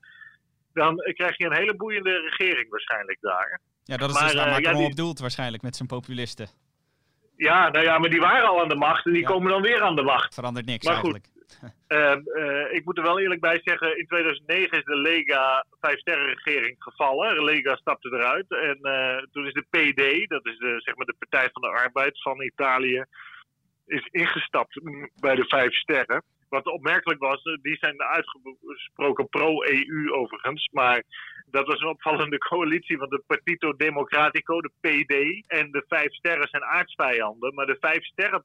dan 0.73 0.95
krijg 0.95 1.37
je 1.37 1.45
een 1.45 1.55
hele 1.55 1.75
boeiende 1.75 2.19
regering 2.19 2.69
waarschijnlijk 2.69 3.17
daar. 3.21 3.59
Ja, 3.83 3.97
dat 3.97 4.09
is 4.09 4.15
Maar, 4.15 4.23
dus 4.25 4.33
waar 4.35 4.45
eh, 4.47 4.51
Macron 4.51 4.71
ja, 4.73 4.77
die- 4.79 4.87
op 4.89 4.95
doelt 4.95 5.19
waarschijnlijk 5.19 5.63
met 5.63 5.75
zijn 5.75 5.87
populisten. 5.87 6.47
Ja, 7.37 7.69
nou 7.69 7.85
ja, 7.85 7.97
maar 7.97 8.09
die 8.09 8.19
waren 8.19 8.47
al 8.49 8.61
aan 8.61 8.69
de 8.69 8.75
macht 8.75 9.05
en 9.05 9.11
die 9.11 9.21
Ja. 9.21 9.27
komen 9.27 9.51
dan 9.51 9.61
weer 9.61 9.81
aan 9.81 9.95
de 9.95 10.01
macht. 10.03 10.33
Verandert 10.33 10.65
niks 10.65 10.85
Maar 10.85 10.95
goed. 10.95 11.03
eigenlijk. 11.03 11.29
Ehm, 11.87 12.21
eh, 12.27 12.73
ik 12.77 12.85
moet 12.85 12.97
er 12.97 13.03
wel 13.03 13.19
eerlijk 13.19 13.41
bij 13.41 13.61
zeggen, 13.63 13.97
in 13.97 14.05
2009 14.07 14.77
is 14.77 14.83
de 14.83 14.95
Lega 14.97 15.65
vijfsterrenregering 15.79 16.75
gevallen. 16.79 17.35
De 17.35 17.43
Lega 17.43 17.75
stapte 17.75 18.09
eruit 18.09 18.51
en 18.51 18.77
eh, 18.81 19.23
toen 19.31 19.45
is 19.47 19.53
de 19.53 19.65
PD, 19.69 20.29
dat 20.29 20.45
is 20.45 20.57
de, 20.57 20.75
zeg 20.77 20.95
maar 20.95 21.05
de 21.05 21.15
Partij 21.19 21.49
van 21.53 21.61
de 21.61 21.67
Arbeid 21.67 22.21
van 22.21 22.41
Italië, 22.41 23.05
is 23.85 24.07
ingestapt 24.11 24.81
bij 25.19 25.35
de 25.35 25.45
vijf 25.45 25.73
sterren. 25.73 26.23
Wat 26.51 26.65
opmerkelijk 26.65 27.19
was, 27.19 27.43
eh, 27.43 27.53
die 27.61 27.77
zijn 27.77 28.01
uitgesproken 28.01 29.29
pro-EU 29.29 30.11
overigens, 30.11 30.69
maar 30.71 31.03
dat 31.45 31.67
was 31.67 31.79
een 31.79 31.87
opvallende 31.87 32.37
coalitie 32.49 32.97
van 32.97 33.09
de 33.09 33.23
Partito 33.27 33.75
Democratico, 33.75 34.61
de 34.61 34.71
PD, 34.79 35.45
en 35.47 35.71
de 35.71 35.83
vijf 35.87 36.13
sterren 36.13 36.47
zijn 36.47 36.63
aardsvijanden. 36.63 37.53
Maar 37.53 37.65
de 37.65 37.77
vijf 37.79 38.03
sterren 38.03 38.43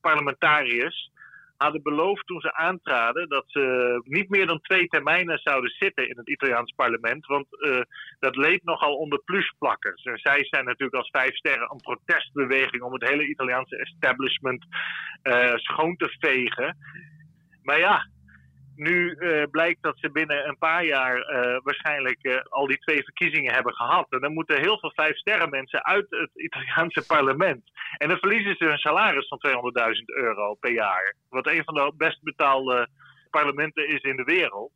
parlementariërs 0.00 1.10
hadden 1.56 1.82
beloofd 1.82 2.26
toen 2.26 2.40
ze 2.40 2.54
aantraden 2.54 3.28
dat 3.28 3.44
ze 3.46 4.00
niet 4.04 4.28
meer 4.28 4.46
dan 4.46 4.60
twee 4.60 4.86
termijnen 4.86 5.38
zouden 5.38 5.70
zitten 5.70 6.08
in 6.08 6.16
het 6.16 6.28
Italiaans 6.28 6.72
parlement. 6.76 7.26
Want 7.26 7.46
eh, 7.62 7.80
dat 8.18 8.36
leed 8.36 8.64
nogal 8.64 8.96
onder 8.96 9.22
plusplakkers. 9.24 10.02
En 10.02 10.18
zij 10.18 10.44
zijn 10.44 10.64
natuurlijk 10.64 10.96
als 10.96 11.10
vijf 11.10 11.36
sterren 11.36 11.70
een 11.70 11.80
protestbeweging 11.80 12.82
om 12.82 12.92
het 12.92 13.08
hele 13.08 13.28
Italiaanse 13.28 13.76
establishment 13.76 14.66
eh, 15.22 15.54
schoon 15.54 15.96
te 15.96 16.16
vegen. 16.18 16.76
Maar 17.66 17.78
ja, 17.78 18.06
nu 18.76 19.12
eh, 19.12 19.42
blijkt 19.50 19.82
dat 19.82 19.98
ze 19.98 20.10
binnen 20.10 20.48
een 20.48 20.58
paar 20.58 20.84
jaar 20.84 21.16
eh, 21.16 21.58
waarschijnlijk 21.62 22.18
eh, 22.22 22.36
al 22.48 22.66
die 22.66 22.78
twee 22.78 23.02
verkiezingen 23.02 23.54
hebben 23.54 23.74
gehad. 23.74 24.06
En 24.10 24.20
dan 24.20 24.32
moeten 24.32 24.60
heel 24.60 24.78
veel 24.78 24.92
vijf 24.94 25.16
sterren 25.16 25.50
mensen 25.50 25.84
uit 25.84 26.06
het 26.08 26.30
Italiaanse 26.34 27.06
parlement. 27.14 27.62
En 27.98 28.08
dan 28.08 28.18
verliezen 28.18 28.56
ze 28.56 28.64
hun 28.64 28.78
salaris 28.78 29.28
van 29.28 29.40
200.000 29.48 30.04
euro 30.04 30.54
per 30.54 30.72
jaar. 30.72 31.14
Wat 31.28 31.46
een 31.46 31.64
van 31.64 31.74
de 31.74 31.92
best 31.96 32.22
betaalde 32.22 32.88
parlementen 33.30 33.88
is 33.88 34.02
in 34.02 34.16
de 34.16 34.24
wereld. 34.24 34.72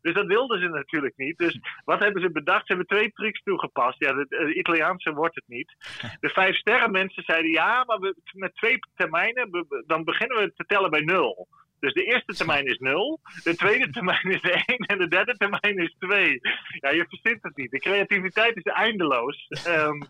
Dus 0.00 0.14
dat 0.14 0.26
wilden 0.26 0.60
ze 0.60 0.68
natuurlijk 0.68 1.16
niet. 1.16 1.38
Dus 1.38 1.58
wat 1.84 1.98
hebben 1.98 2.22
ze 2.22 2.30
bedacht? 2.30 2.66
Ze 2.66 2.74
hebben 2.74 2.86
twee 2.86 3.12
trucs 3.12 3.42
toegepast. 3.42 3.98
Ja, 3.98 4.16
het 4.16 4.54
Italiaanse 4.54 5.12
wordt 5.12 5.34
het 5.34 5.44
niet. 5.46 5.74
De 6.20 6.28
vijf 6.28 6.56
sterren 6.56 6.90
mensen 6.90 7.22
zeiden 7.26 7.50
ja, 7.50 7.84
maar 7.84 7.98
we, 7.98 8.14
met 8.32 8.54
twee 8.54 8.78
termijnen, 8.94 9.66
dan 9.86 10.04
beginnen 10.04 10.36
we 10.36 10.52
te 10.56 10.64
tellen 10.66 10.90
bij 10.90 11.00
nul. 11.00 11.48
Dus 11.80 11.92
de 11.92 12.04
eerste 12.04 12.34
termijn 12.34 12.66
is 12.66 12.78
nul, 12.78 13.20
de 13.42 13.56
tweede 13.56 13.90
termijn 13.96 14.30
is 14.30 14.40
één 14.40 14.78
en 14.78 14.98
de 14.98 15.08
derde 15.08 15.36
termijn 15.36 15.78
is 15.78 15.94
twee. 15.98 16.40
Ja, 16.80 16.90
je 16.90 17.06
verzint 17.08 17.42
het 17.42 17.56
niet. 17.56 17.70
De 17.70 17.78
creativiteit 17.78 18.56
is 18.56 18.62
eindeloos. 18.62 19.46
Ehm, 19.48 20.00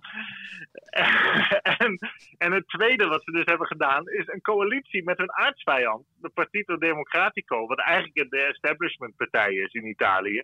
en, 1.79 1.99
en 2.39 2.53
het 2.53 2.69
tweede 2.69 3.07
wat 3.07 3.23
ze 3.25 3.31
dus 3.31 3.45
hebben 3.45 3.67
gedaan 3.67 4.09
is 4.09 4.27
een 4.27 4.41
coalitie 4.41 5.05
met 5.05 5.19
hun 5.19 5.33
aardsvijand, 5.33 6.05
de 6.21 6.29
Partito 6.29 6.77
Democratico, 6.77 7.67
wat 7.67 7.79
eigenlijk 7.79 8.31
de 8.31 8.43
establishmentpartij 8.43 9.55
is 9.55 9.73
in 9.73 9.87
Italië, 9.87 10.43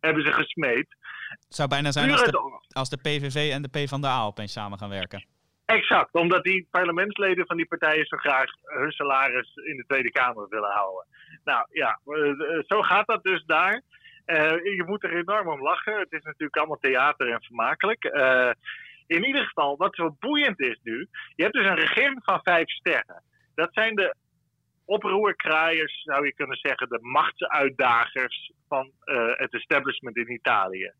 hebben 0.00 0.24
ze 0.24 0.32
gesmeed. 0.32 0.86
Het 1.28 1.54
zou 1.54 1.68
bijna 1.68 1.92
zijn 1.92 2.10
als 2.10 2.22
de, 2.22 2.60
als 2.72 2.88
de 2.88 2.96
PVV 2.96 3.50
en 3.52 3.62
de 3.62 3.68
PvdA 3.68 4.24
opeens 4.24 4.52
samen 4.52 4.78
gaan 4.78 4.88
werken. 4.88 5.24
Exact, 5.70 6.12
omdat 6.12 6.44
die 6.44 6.66
parlementsleden 6.70 7.46
van 7.46 7.56
die 7.56 7.66
partijen 7.66 8.06
zo 8.06 8.16
graag 8.16 8.50
hun 8.62 8.90
salaris 8.90 9.54
in 9.54 9.76
de 9.76 9.84
Tweede 9.86 10.10
Kamer 10.10 10.48
willen 10.48 10.70
houden. 10.70 11.06
Nou 11.44 11.66
ja, 11.70 12.00
eh, 12.04 12.30
eh, 12.30 12.62
zo 12.66 12.82
gaat 12.82 13.06
dat 13.06 13.22
dus 13.22 13.44
daar. 13.44 13.82
Eh, 14.24 14.50
je 14.50 14.84
moet 14.86 15.04
er 15.04 15.16
enorm 15.16 15.48
om 15.48 15.62
lachen. 15.62 15.98
Het 15.98 16.12
is 16.12 16.22
natuurlijk 16.22 16.56
allemaal 16.56 16.78
theater 16.80 17.32
en 17.32 17.42
vermakelijk. 17.42 18.04
In 19.06 19.24
ieder 19.24 19.44
geval, 19.44 19.76
wat 19.76 19.94
zo 19.94 20.16
boeiend 20.20 20.60
is 20.60 20.80
nu, 20.82 21.08
je 21.34 21.42
hebt 21.42 21.54
dus 21.54 21.68
een 21.68 21.80
regering 21.86 22.20
van 22.24 22.40
vijf 22.42 22.70
sterren. 22.70 23.22
Dat 23.54 23.68
zijn 23.72 23.94
de 23.94 24.14
oproerkraaiers, 24.84 26.02
zou 26.02 26.26
je 26.26 26.34
kunnen 26.34 26.56
zeggen, 26.56 26.88
de 26.88 26.98
machtsuitdagers 27.00 28.52
van 28.68 28.92
het 29.36 29.54
establishment 29.54 30.16
in 30.16 30.32
Italië. 30.32 30.92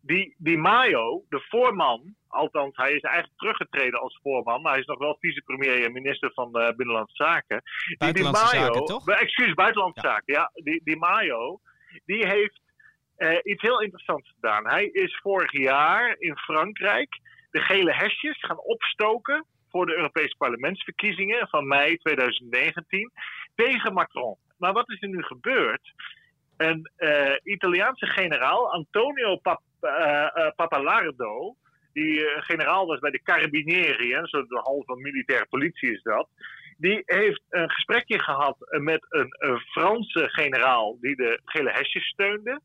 Die, 0.00 0.34
die 0.38 0.58
Maio, 0.58 1.24
de 1.28 1.40
voorman, 1.48 2.14
althans 2.28 2.76
hij 2.76 2.92
is 2.92 3.00
eigenlijk 3.00 3.38
teruggetreden 3.38 4.00
als 4.00 4.18
voorman, 4.22 4.62
maar 4.62 4.72
hij 4.72 4.80
is 4.80 4.86
nog 4.86 4.98
wel 4.98 5.16
vicepremier 5.20 5.84
en 5.84 5.92
minister 5.92 6.32
van 6.32 6.54
eh, 6.54 6.76
Binnenlandse 6.76 7.24
Zaken. 7.24 7.62
Die, 7.86 7.96
Buitenlandse 7.96 8.50
die 8.50 8.60
zaken, 8.60 8.84
toch? 8.84 9.08
eh, 9.08 9.20
Excuus, 9.20 9.54
Buitenlandse 9.54 10.06
Ja. 10.06 10.12
Zaken, 10.12 10.34
ja. 10.34 10.50
Die, 10.54 10.80
die 10.84 10.96
Maio, 10.96 11.60
die 12.04 12.26
heeft 12.26 12.60
eh, 13.16 13.38
iets 13.42 13.62
heel 13.62 13.80
interessants 13.80 14.30
gedaan. 14.34 14.68
Hij 14.68 14.84
is 14.84 15.18
vorig 15.22 15.52
jaar 15.52 16.16
in 16.18 16.36
Frankrijk 16.36 17.20
de 17.50 17.60
gele 17.60 17.92
hesjes 17.92 18.38
gaan 18.40 18.60
opstoken 18.60 19.44
voor 19.70 19.86
de 19.86 19.96
Europese 19.96 20.34
parlementsverkiezingen 20.36 21.48
van 21.48 21.66
mei 21.66 21.96
2019 21.96 23.10
tegen 23.54 23.92
Macron. 23.92 24.36
Maar 24.58 24.72
wat 24.72 24.90
is 24.90 25.02
er 25.02 25.08
nu 25.08 25.22
gebeurd? 25.22 25.92
Een 26.56 26.90
Italiaanse 27.42 28.06
generaal, 28.06 28.72
Antonio 28.72 29.36
Pap 29.36 29.60
Papalardo, 30.56 31.56
die 31.94 32.26
eh, 32.26 32.42
generaal 32.42 32.86
was 32.86 32.98
bij 32.98 33.10
de 33.10 33.22
Carabinieri, 33.22 34.14
hè, 34.14 34.26
zo 34.26 34.46
de 34.46 34.60
halve 34.62 34.96
militaire 34.96 35.46
politie 35.46 35.92
is 35.92 36.02
dat. 36.02 36.28
Die 36.76 37.02
heeft 37.04 37.42
een 37.48 37.70
gesprekje 37.70 38.18
gehad 38.18 38.56
met 38.60 39.06
een, 39.08 39.36
een 39.38 39.58
Franse 39.58 40.28
generaal 40.28 40.96
die 41.00 41.16
de 41.16 41.40
gele 41.44 41.70
hesjes 41.70 42.04
steunde. 42.04 42.60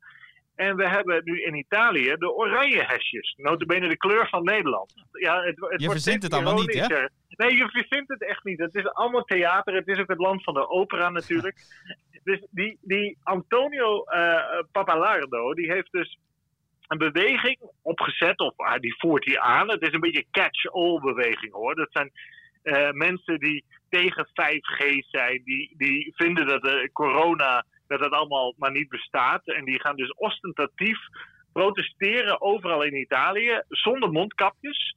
En 0.56 0.76
we 0.76 0.90
hebben 0.90 1.22
nu 1.24 1.42
in 1.42 1.56
Italië 1.56 2.16
de 2.18 2.34
oranje 2.34 2.84
hesjes. 2.84 3.34
Notabene 3.38 3.88
de 3.88 3.98
kleur 3.98 4.30
van 4.30 4.44
Nederland. 4.44 4.94
Ja, 5.12 5.44
het, 5.44 5.56
het 5.60 5.82
Je 5.82 5.90
verzint 5.90 6.24
het 6.24 6.34
allemaal 6.34 6.60
niet, 6.60 6.88
hè? 6.88 7.06
Nee, 7.28 7.56
je 7.56 7.70
verzint 7.70 8.08
het 8.08 8.24
echt 8.24 8.44
niet. 8.44 8.60
Het 8.60 8.76
is 8.76 8.88
allemaal 8.94 9.24
theater. 9.24 9.74
Het 9.74 9.88
is 9.88 10.00
ook 10.00 10.08
het 10.08 10.18
land 10.18 10.44
van 10.44 10.54
de 10.54 10.70
opera 10.70 11.10
natuurlijk. 11.10 11.58
dus 12.24 12.48
die, 12.50 12.78
die 12.82 13.18
Antonio 13.24 14.04
eh 14.04 14.64
Papalardo, 14.72 15.54
die 15.54 15.72
heeft 15.72 15.92
dus 15.92 16.18
een 16.90 16.98
beweging 16.98 17.58
opgezet. 17.82 18.40
Of 18.40 18.58
ah, 18.58 18.80
die 18.80 18.96
voert 18.98 19.24
die 19.24 19.40
aan. 19.40 19.70
Het 19.70 19.82
is 19.82 19.94
een 19.94 20.00
beetje 20.00 20.26
catch-all 20.32 21.00
beweging 21.00 21.54
hoor. 21.54 21.76
Dat 21.76 21.92
zijn 21.92 22.12
eh, 22.62 22.92
mensen 22.92 23.40
die 23.40 23.64
tegen 23.90 24.28
5G 24.28 25.00
zijn. 25.10 25.42
Die, 25.44 25.74
die 25.78 26.14
vinden 26.16 26.48
dat 26.48 26.62
de 26.62 26.90
corona 26.94 27.66
dat 27.88 28.00
dat 28.00 28.12
allemaal 28.12 28.54
maar 28.58 28.72
niet 28.72 28.90
bestaat. 28.90 29.48
En 29.48 29.66
die 29.66 29.82
gaan 29.82 29.96
dus 29.96 30.14
ostentatief 30.14 31.00
protesteren 31.54 32.42
overal 32.42 32.84
in 32.84 33.00
Italië, 33.00 33.62
zonder 33.68 34.12
mondkapjes, 34.12 34.96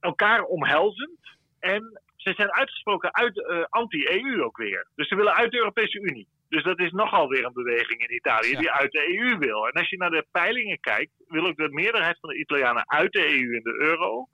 elkaar 0.00 0.42
omhelzend. 0.42 1.18
En 1.58 2.02
ze 2.16 2.32
zijn 2.36 2.52
uitgesproken 2.52 3.14
uit 3.14 3.46
eh, 3.46 3.64
anti-EU 3.68 4.42
ook 4.42 4.56
weer. 4.56 4.86
Dus 4.94 5.08
ze 5.08 5.16
willen 5.16 5.34
uit 5.34 5.50
de 5.50 5.58
Europese 5.58 6.00
Unie. 6.00 6.28
Dus 6.52 6.62
dat 6.62 6.78
is 6.78 6.90
nogal 6.90 7.28
weer 7.28 7.44
een 7.44 7.52
beweging 7.52 8.00
in 8.00 8.14
Italië 8.14 8.50
Ja. 8.50 8.58
die 8.58 8.70
uit 8.70 8.92
de 8.92 9.18
EU 9.18 9.38
wil. 9.38 9.66
En 9.68 9.72
als 9.72 9.88
je 9.88 9.96
naar 9.96 10.10
de 10.10 10.26
peilingen 10.30 10.80
kijkt, 10.80 11.12
wil 11.28 11.46
ook 11.46 11.56
de 11.56 11.68
meerderheid 11.70 12.18
van 12.20 12.30
de 12.30 12.38
Italianen 12.38 12.90
uit 12.90 13.12
de 13.12 13.26
EU 13.26 13.54
in 13.54 13.62
de 13.62 13.76
euro. 13.78 14.28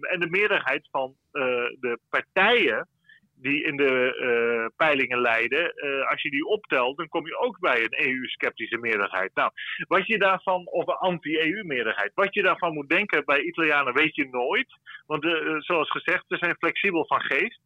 En 0.00 0.20
de 0.20 0.30
meerderheid 0.30 0.88
van 0.90 1.14
eh, 1.32 1.42
de 1.80 1.98
partijen 2.10 2.88
die 3.36 3.64
in 3.64 3.76
de 3.76 4.16
eh, 4.16 4.76
peilingen 4.76 5.20
leiden, 5.20 5.74
eh, 5.74 6.10
als 6.10 6.22
je 6.22 6.30
die 6.30 6.46
optelt, 6.46 6.96
dan 6.96 7.08
kom 7.08 7.26
je 7.26 7.38
ook 7.38 7.58
bij 7.58 7.82
een 7.82 8.06
EU-sceptische 8.06 8.78
meerderheid. 8.78 9.30
Nou, 9.34 9.50
wat 9.88 10.06
je 10.06 10.18
daarvan, 10.18 10.66
of 10.66 10.86
een 10.86 10.94
anti-EU-meerderheid, 10.94 12.12
wat 12.14 12.34
je 12.34 12.42
daarvan 12.42 12.74
moet 12.74 12.88
denken 12.88 13.24
bij 13.24 13.40
Italianen 13.40 13.94
weet 13.94 14.14
je 14.14 14.28
nooit. 14.30 14.78
Want 15.06 15.22
zoals 15.58 15.90
gezegd, 15.90 16.24
ze 16.28 16.36
zijn 16.36 16.56
flexibel 16.58 17.06
van 17.06 17.20
geest. 17.20 17.60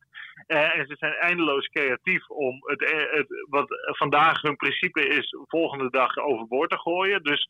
Eh, 0.48 0.78
en 0.78 0.86
ze 0.86 0.96
zijn 0.98 1.12
eindeloos 1.12 1.66
creatief 1.66 2.28
om 2.28 2.62
het, 2.66 2.82
eh, 2.82 3.12
het, 3.12 3.26
wat 3.48 3.66
vandaag 3.84 4.42
hun 4.42 4.56
principe 4.56 5.08
is, 5.08 5.36
volgende 5.46 5.90
dag 5.90 6.16
overboord 6.16 6.70
te 6.70 6.78
gooien. 6.78 7.22
Dus 7.22 7.48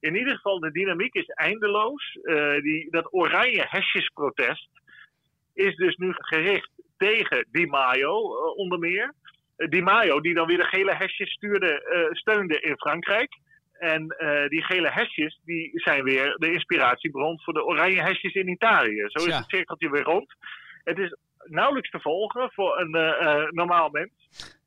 in 0.00 0.16
ieder 0.16 0.34
geval, 0.34 0.60
de 0.60 0.70
dynamiek 0.70 1.14
is 1.14 1.26
eindeloos. 1.26 2.18
Eh, 2.22 2.60
die, 2.60 2.90
dat 2.90 3.12
oranje 3.12 3.64
hesjesprotest 3.68 4.68
is 5.54 5.76
dus 5.76 5.96
nu 5.96 6.12
gericht 6.12 6.70
tegen 6.96 7.46
Di 7.50 7.66
Maio, 7.66 8.14
onder 8.54 8.78
meer. 8.78 9.14
Di 9.56 9.82
Maio, 9.82 10.20
die 10.20 10.34
dan 10.34 10.46
weer 10.46 10.58
de 10.58 10.64
gele 10.64 10.94
hesjes 10.94 11.30
stuurde, 11.30 12.08
steunde 12.12 12.60
in 12.60 12.76
Frankrijk. 12.76 13.38
En 13.78 14.06
die 14.48 14.62
gele 14.62 14.90
hesjes 14.90 15.40
die 15.44 15.70
zijn 15.74 16.04
weer 16.04 16.34
de 16.36 16.52
inspiratiebron 16.52 17.40
voor 17.40 17.54
de 17.54 17.64
oranje 17.64 18.02
hesjes 18.02 18.34
in 18.34 18.48
Italië. 18.48 19.04
Zo 19.06 19.26
is 19.26 19.36
het 19.36 19.48
cirkeltje 19.48 19.90
weer 19.90 20.02
rond. 20.02 20.34
Het 20.84 20.98
is 20.98 21.16
nauwelijks 21.44 21.90
te 21.90 22.00
volgen 22.00 22.50
voor 22.52 22.80
een 22.80 22.94
eh, 22.94 23.26
eh, 23.26 23.50
normaal 23.50 23.88
mens. 23.90 24.12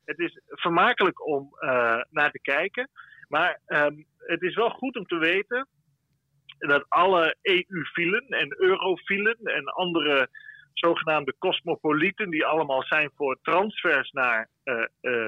Het 0.04 0.18
is 0.18 0.40
vermakelijk 0.48 1.26
om 1.26 1.48
eh, 1.58 2.00
naar 2.10 2.30
te 2.30 2.40
kijken. 2.40 2.88
Maar 3.28 3.60
ehm, 3.66 3.94
het 4.18 4.42
is 4.42 4.54
wel 4.54 4.70
goed 4.70 4.96
om 4.96 5.06
te 5.06 5.18
weten 5.18 5.68
dat 6.58 6.84
alle 6.88 7.36
EU-fielen 7.42 8.26
en 8.28 8.54
Eurofielen 8.60 9.36
en 9.42 9.64
andere 9.64 10.28
zogenaamde 10.72 11.34
cosmopolieten, 11.38 12.30
die 12.30 12.44
allemaal 12.44 12.82
zijn 12.82 13.10
voor 13.16 13.38
transfers 13.42 14.10
naar 14.10 14.48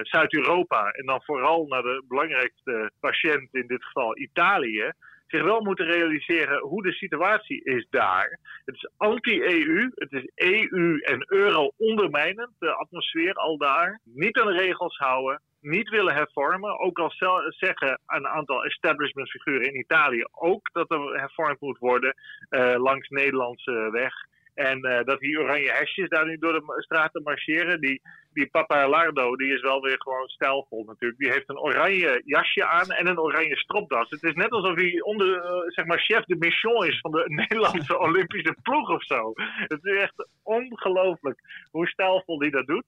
Zuid-Europa 0.03 0.91
en 0.91 1.07
dan 1.07 1.23
vooral 1.23 1.67
naar 1.67 1.83
de 1.83 2.05
belangrijkste 2.09 2.91
patiënt, 3.01 3.55
in 3.55 3.67
dit 3.67 3.85
geval 3.85 4.19
Italië, 4.19 4.93
zich 5.27 5.43
wel 5.43 5.61
moeten 5.61 5.87
realiseren 5.87 6.61
hoe 6.61 6.83
de 6.83 6.93
situatie 6.93 7.65
is 7.65 7.87
daar. 7.91 8.39
Het 8.65 8.75
is 8.75 8.91
anti-EU, 8.97 9.91
het 9.95 10.13
is 10.13 10.31
EU 10.35 10.99
en 10.99 11.25
euro 11.33 11.73
ondermijnend, 11.77 12.51
de 12.59 12.75
atmosfeer 12.75 13.35
al 13.35 13.57
daar. 13.57 14.01
Niet 14.05 14.39
aan 14.39 14.49
regels 14.49 14.97
houden, 14.97 15.43
niet 15.61 15.89
willen 15.89 16.15
hervormen. 16.15 16.79
Ook 16.79 16.99
al 16.99 17.13
zeggen 17.49 18.01
een 18.07 18.27
aantal 18.27 18.65
establishmentfiguren 18.65 19.67
in 19.67 19.79
Italië 19.79 20.25
ook 20.33 20.69
dat 20.73 20.91
er 20.91 21.21
hervormd 21.21 21.61
moet 21.61 21.79
worden 21.79 22.15
uh, 22.51 22.75
langs 22.77 23.09
Nederlandse 23.09 23.89
weg. 23.91 24.15
En 24.57 24.87
uh, 24.87 25.05
dat 25.05 25.21
die 25.21 25.39
oranje 25.39 25.73
hesjes 25.73 26.09
daar 26.09 26.27
nu 26.27 26.39
door 26.39 26.53
de 26.53 26.83
straten 26.83 27.23
marcheren. 27.23 27.81
Die, 27.81 28.01
die 28.33 28.47
Papa 28.47 28.89
Lardo, 28.89 29.37
die 29.37 29.55
is 29.55 29.61
wel 29.61 29.81
weer 29.81 29.97
gewoon 29.99 30.29
stijlvol 30.29 30.85
natuurlijk. 30.85 31.21
Die 31.21 31.31
heeft 31.31 31.49
een 31.49 31.59
oranje 31.59 32.23
jasje 32.25 32.67
aan 32.67 32.91
en 32.91 33.07
een 33.07 33.21
oranje 33.21 33.57
stropdas. 33.57 34.11
Het 34.11 34.23
is 34.23 34.35
net 34.35 34.51
alsof 34.51 34.75
hij 34.75 35.01
onder, 35.01 35.27
uh, 35.27 35.43
zeg 35.67 35.85
maar, 35.85 35.99
chef 35.99 36.25
de 36.25 36.37
mission 36.37 36.87
is 36.87 37.01
van 37.01 37.11
de 37.11 37.25
Nederlandse 37.49 37.99
Olympische 37.99 38.57
ploeg 38.63 38.91
of 38.91 39.05
zo. 39.05 39.33
Het 39.69 39.85
is 39.85 39.97
echt 40.01 40.29
ongelooflijk 40.43 41.41
hoe 41.71 41.87
stijlvol 41.87 42.39
die 42.39 42.51
dat 42.51 42.67
doet. 42.67 42.85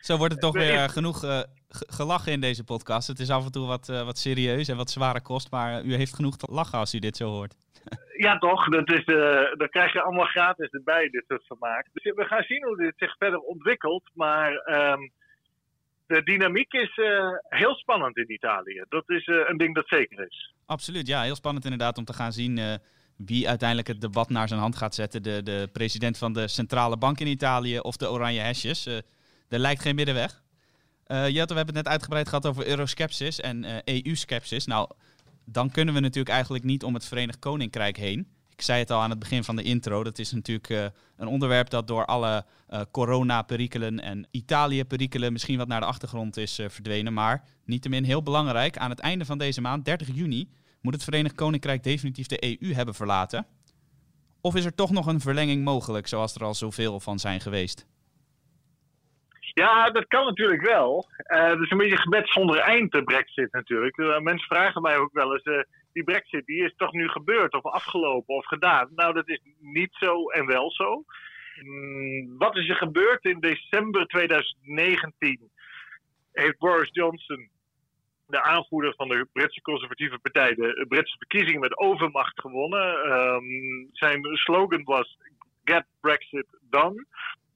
Zo 0.00 0.16
wordt 0.16 0.32
het 0.32 0.42
toch 0.42 0.54
weer 0.54 0.88
genoeg 0.88 1.24
uh, 1.24 1.40
gelachen 1.68 2.32
in 2.32 2.40
deze 2.40 2.64
podcast. 2.64 3.08
Het 3.08 3.18
is 3.18 3.30
af 3.30 3.44
en 3.44 3.52
toe 3.52 3.66
wat, 3.66 3.86
wat 3.86 4.18
serieus 4.18 4.68
en 4.68 4.76
wat 4.76 4.90
zware 4.90 5.22
kost, 5.22 5.50
maar 5.50 5.82
u 5.84 5.94
heeft 5.94 6.14
genoeg 6.14 6.36
te 6.36 6.48
lachen 6.50 6.78
als 6.78 6.94
u 6.94 6.98
dit 6.98 7.16
zo 7.16 7.28
hoort. 7.28 7.54
Ja, 8.18 8.38
toch. 8.38 8.68
Dat, 8.68 8.90
is, 8.90 9.04
dat 9.56 9.70
krijg 9.70 9.92
je 9.92 10.02
allemaal 10.02 10.26
gratis 10.26 10.70
erbij, 10.70 11.08
dit 11.08 11.24
soort 11.28 11.46
vermaak. 11.46 11.86
Dus 11.92 12.02
we 12.14 12.24
gaan 12.24 12.42
zien 12.42 12.64
hoe 12.64 12.76
dit 12.76 12.94
zich 12.96 13.16
verder 13.16 13.38
ontwikkelt. 13.38 14.02
Maar 14.14 14.50
um, 14.50 15.10
de 16.06 16.22
dynamiek 16.22 16.72
is 16.72 17.00
heel 17.48 17.74
spannend 17.74 18.16
in 18.16 18.32
Italië. 18.32 18.84
Dat 18.88 19.10
is 19.10 19.26
een 19.26 19.56
ding 19.56 19.74
dat 19.74 19.88
zeker 19.88 20.26
is. 20.26 20.54
Absoluut, 20.66 21.06
ja. 21.06 21.22
Heel 21.22 21.34
spannend 21.34 21.64
inderdaad 21.64 21.98
om 21.98 22.04
te 22.04 22.12
gaan 22.12 22.32
zien 22.32 22.80
wie 23.16 23.48
uiteindelijk 23.48 23.88
het 23.88 24.00
debat 24.00 24.28
naar 24.28 24.48
zijn 24.48 24.60
hand 24.60 24.76
gaat 24.76 24.94
zetten. 24.94 25.22
De, 25.22 25.42
de 25.42 25.68
president 25.72 26.18
van 26.18 26.32
de 26.32 26.48
centrale 26.48 26.96
bank 26.96 27.20
in 27.20 27.26
Italië 27.26 27.78
of 27.78 27.96
de 27.96 28.10
oranje 28.10 28.40
hesjes. 28.40 28.86
Er 29.48 29.58
lijkt 29.58 29.82
geen 29.82 29.94
middenweg. 29.94 30.42
Uh, 31.06 31.22
we 31.22 31.36
hebben 31.36 31.56
het 31.56 31.74
net 31.74 31.88
uitgebreid 31.88 32.28
gehad 32.28 32.46
over 32.46 32.66
euroskepsis 32.66 33.40
en 33.40 33.82
EU-skepsis. 33.84 34.66
Nou, 34.66 34.90
dan 35.44 35.70
kunnen 35.70 35.94
we 35.94 36.00
natuurlijk 36.00 36.34
eigenlijk 36.34 36.64
niet 36.64 36.84
om 36.84 36.94
het 36.94 37.04
Verenigd 37.04 37.38
Koninkrijk 37.38 37.96
heen. 37.96 38.28
Ik 38.50 38.62
zei 38.64 38.78
het 38.78 38.90
al 38.90 39.00
aan 39.00 39.10
het 39.10 39.18
begin 39.18 39.44
van 39.44 39.56
de 39.56 39.62
intro. 39.62 40.04
Dat 40.04 40.18
is 40.18 40.32
natuurlijk 40.32 40.68
uh, 40.68 40.86
een 41.16 41.26
onderwerp 41.26 41.70
dat 41.70 41.86
door 41.86 42.04
alle 42.04 42.44
uh, 42.70 42.80
corona-perikelen 42.90 44.00
en 44.00 44.26
Italië-perikelen 44.30 45.32
misschien 45.32 45.58
wat 45.58 45.68
naar 45.68 45.80
de 45.80 45.86
achtergrond 45.86 46.36
is 46.36 46.54
verdwenen. 46.54 47.12
Maar 47.12 47.44
niettemin 47.64 48.04
heel 48.04 48.22
belangrijk. 48.22 48.78
Aan 48.78 48.90
het 48.90 48.98
einde 48.98 49.24
van 49.24 49.38
deze 49.38 49.60
maand, 49.60 49.84
30 49.84 50.14
juni, 50.14 50.48
moet 50.80 50.94
het 50.94 51.04
Verenigd 51.04 51.34
Koninkrijk 51.34 51.82
definitief 51.82 52.26
de 52.26 52.60
EU 52.60 52.74
hebben 52.74 52.94
verlaten. 52.94 53.46
Of 54.40 54.54
is 54.54 54.64
er 54.64 54.74
toch 54.74 54.90
nog 54.90 55.06
een 55.06 55.20
verlenging 55.20 55.64
mogelijk, 55.64 56.06
zoals 56.06 56.34
er 56.34 56.44
al 56.44 56.54
zoveel 56.54 57.00
van 57.00 57.18
zijn 57.18 57.40
geweest? 57.40 57.86
Ja, 59.58 59.90
dat 59.90 60.06
kan 60.06 60.24
natuurlijk 60.24 60.66
wel. 60.66 61.06
Uh, 61.26 61.48
het 61.48 61.60
is 61.60 61.70
een 61.70 61.78
beetje 61.78 61.96
gebed 61.96 62.28
zonder 62.28 62.58
eind, 62.58 62.92
de 62.92 63.04
brexit 63.04 63.52
natuurlijk. 63.52 63.96
Uh, 63.96 64.18
mensen 64.18 64.46
vragen 64.46 64.82
mij 64.82 64.98
ook 64.98 65.12
wel 65.12 65.32
eens, 65.32 65.44
uh, 65.44 65.62
die 65.92 66.04
brexit 66.04 66.46
die 66.46 66.64
is 66.64 66.74
toch 66.76 66.92
nu 66.92 67.08
gebeurd 67.08 67.54
of 67.54 67.64
afgelopen 67.64 68.34
of 68.34 68.46
gedaan? 68.46 68.88
Nou, 68.94 69.14
dat 69.14 69.28
is 69.28 69.40
niet 69.60 69.88
zo 69.90 70.28
en 70.28 70.46
wel 70.46 70.70
zo. 70.70 71.04
Mm, 71.62 72.38
wat 72.38 72.56
is 72.56 72.68
er 72.68 72.76
gebeurd 72.76 73.24
in 73.24 73.40
december 73.40 74.06
2019? 74.06 75.50
Heeft 76.32 76.58
Boris 76.58 76.90
Johnson, 76.92 77.48
de 78.26 78.42
aanvoerder 78.42 78.94
van 78.94 79.08
de 79.08 79.26
Britse 79.32 79.60
conservatieve 79.60 80.18
partij, 80.18 80.54
de 80.54 80.84
Britse 80.88 81.16
verkiezingen 81.18 81.60
met 81.60 81.78
overmacht 81.78 82.40
gewonnen. 82.40 83.12
Um, 83.12 83.88
zijn 83.92 84.24
slogan 84.24 84.84
was 84.84 85.18
Get 85.64 85.84
Brexit 86.00 86.46
Done 86.70 87.06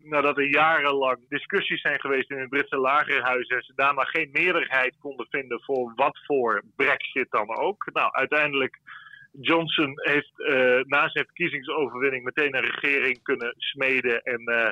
nadat 0.05 0.39
er 0.39 0.49
jarenlang 0.49 1.29
discussies 1.29 1.81
zijn 1.81 2.01
geweest 2.01 2.31
in 2.31 2.39
het 2.39 2.49
Britse 2.49 2.77
lagerhuis 2.77 3.47
en 3.49 3.63
ze 3.63 3.73
daar 3.75 3.95
maar 3.95 4.07
geen 4.07 4.31
meerderheid 4.33 4.97
konden 4.99 5.27
vinden 5.31 5.63
voor 5.63 5.93
wat 5.95 6.19
voor 6.27 6.63
brexit 6.77 7.31
dan 7.31 7.57
ook. 7.57 7.89
Nou, 7.93 8.13
uiteindelijk 8.13 8.79
Johnson 9.33 9.93
heeft 9.95 10.33
uh, 10.37 10.81
na 10.81 11.09
zijn 11.09 11.25
verkiezingsoverwinning 11.25 12.25
meteen 12.25 12.57
een 12.57 12.71
regering 12.71 13.23
kunnen 13.23 13.55
smeden 13.57 14.23
en 14.23 14.41
uh, 14.51 14.69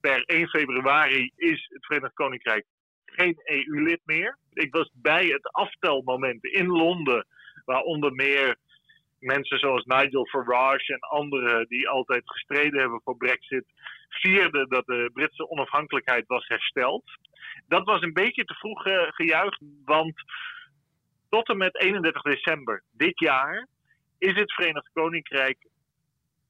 per 0.00 0.24
1 0.24 0.48
februari 0.48 1.30
is 1.36 1.68
het 1.72 1.86
Verenigd 1.86 2.14
Koninkrijk 2.14 2.64
geen 3.04 3.40
EU-lid 3.44 4.00
meer. 4.04 4.38
Ik 4.52 4.74
was 4.74 4.90
bij 4.94 5.26
het 5.26 5.52
aftelmoment 5.52 6.44
in 6.44 6.66
Londen, 6.66 7.26
waar 7.64 7.82
onder 7.82 8.12
meer 8.12 8.56
mensen 9.20 9.58
zoals 9.58 9.84
Nigel 9.84 10.26
Farage 10.26 10.92
en 10.92 11.00
anderen 11.00 11.66
die 11.68 11.88
altijd 11.88 12.22
gestreden 12.24 12.80
hebben 12.80 13.00
voor 13.04 13.16
Brexit 13.16 13.64
vierde 14.08 14.66
dat 14.68 14.86
de 14.86 15.10
Britse 15.12 15.50
onafhankelijkheid 15.50 16.26
was 16.26 16.46
hersteld. 16.46 17.04
Dat 17.68 17.84
was 17.84 18.02
een 18.02 18.12
beetje 18.12 18.44
te 18.44 18.54
vroeg 18.54 18.86
uh, 18.86 19.02
gejuicht, 19.08 19.60
want 19.84 20.14
tot 21.28 21.48
en 21.48 21.56
met 21.56 21.80
31 21.80 22.22
december 22.22 22.82
dit 22.92 23.20
jaar 23.20 23.66
is 24.18 24.34
het 24.34 24.52
Verenigd 24.52 24.90
Koninkrijk 24.92 25.58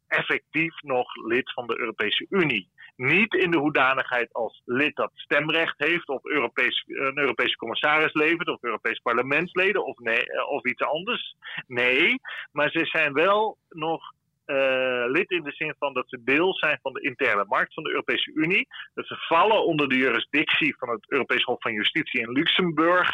effectief 0.07 0.83
nog 0.83 1.15
lid 1.27 1.53
van 1.53 1.67
de 1.67 1.79
Europese 1.79 2.27
Unie. 2.29 2.69
Niet 3.01 3.35
in 3.35 3.51
de 3.51 3.59
hoedanigheid 3.59 4.33
als 4.33 4.63
lid 4.65 4.97
dat 4.97 5.11
stemrecht 5.15 5.75
heeft, 5.77 6.09
of 6.09 6.25
Europees, 6.25 6.85
een 6.87 7.19
Europese 7.19 7.57
commissaris 7.57 8.13
levert, 8.13 8.49
of 8.49 8.63
Europees 8.63 8.99
parlementsleden, 8.99 9.85
of, 9.85 9.99
nee, 9.99 10.25
eh, 10.25 10.49
of 10.49 10.65
iets 10.65 10.83
anders. 10.83 11.35
Nee, 11.67 12.21
maar 12.53 12.71
ze 12.71 12.87
zijn 12.87 13.13
wel 13.13 13.59
nog 13.69 14.03
uh, 14.47 15.05
lid 15.07 15.31
in 15.31 15.43
de 15.43 15.53
zin 15.53 15.75
van 15.79 15.95
dat 15.95 16.09
ze 16.09 16.25
deel 16.25 16.55
zijn 16.55 16.79
van 16.83 16.93
de 16.93 17.01
interne 17.01 17.45
markt 17.49 17.75
van 17.75 17.83
de 17.83 17.91
Europese 17.91 18.33
Unie. 18.35 18.69
Dat 18.95 19.07
ze 19.07 19.17
vallen 19.17 19.65
onder 19.65 19.89
de 19.89 19.97
jurisdictie 19.97 20.77
van 20.79 20.89
het 20.89 21.11
Europees 21.11 21.43
Hof 21.43 21.61
van 21.61 21.73
Justitie 21.73 22.21
in 22.21 22.33
Luxemburg, 22.33 23.11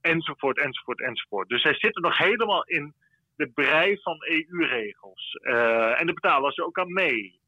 enzovoort, 0.00 0.58
enzovoort, 0.58 1.00
enzovoort. 1.00 1.48
Dus 1.48 1.62
zij 1.62 1.74
zitten 1.74 2.02
nog 2.02 2.18
helemaal 2.18 2.64
in 2.64 2.94
de 3.36 3.48
brei 3.48 3.98
van 4.02 4.16
EU-regels. 4.18 5.38
Uh, 5.42 6.00
en 6.00 6.06
daar 6.06 6.14
betalen 6.14 6.52
ze 6.52 6.64
ook 6.64 6.78
aan 6.78 6.92
mee. 6.92 7.40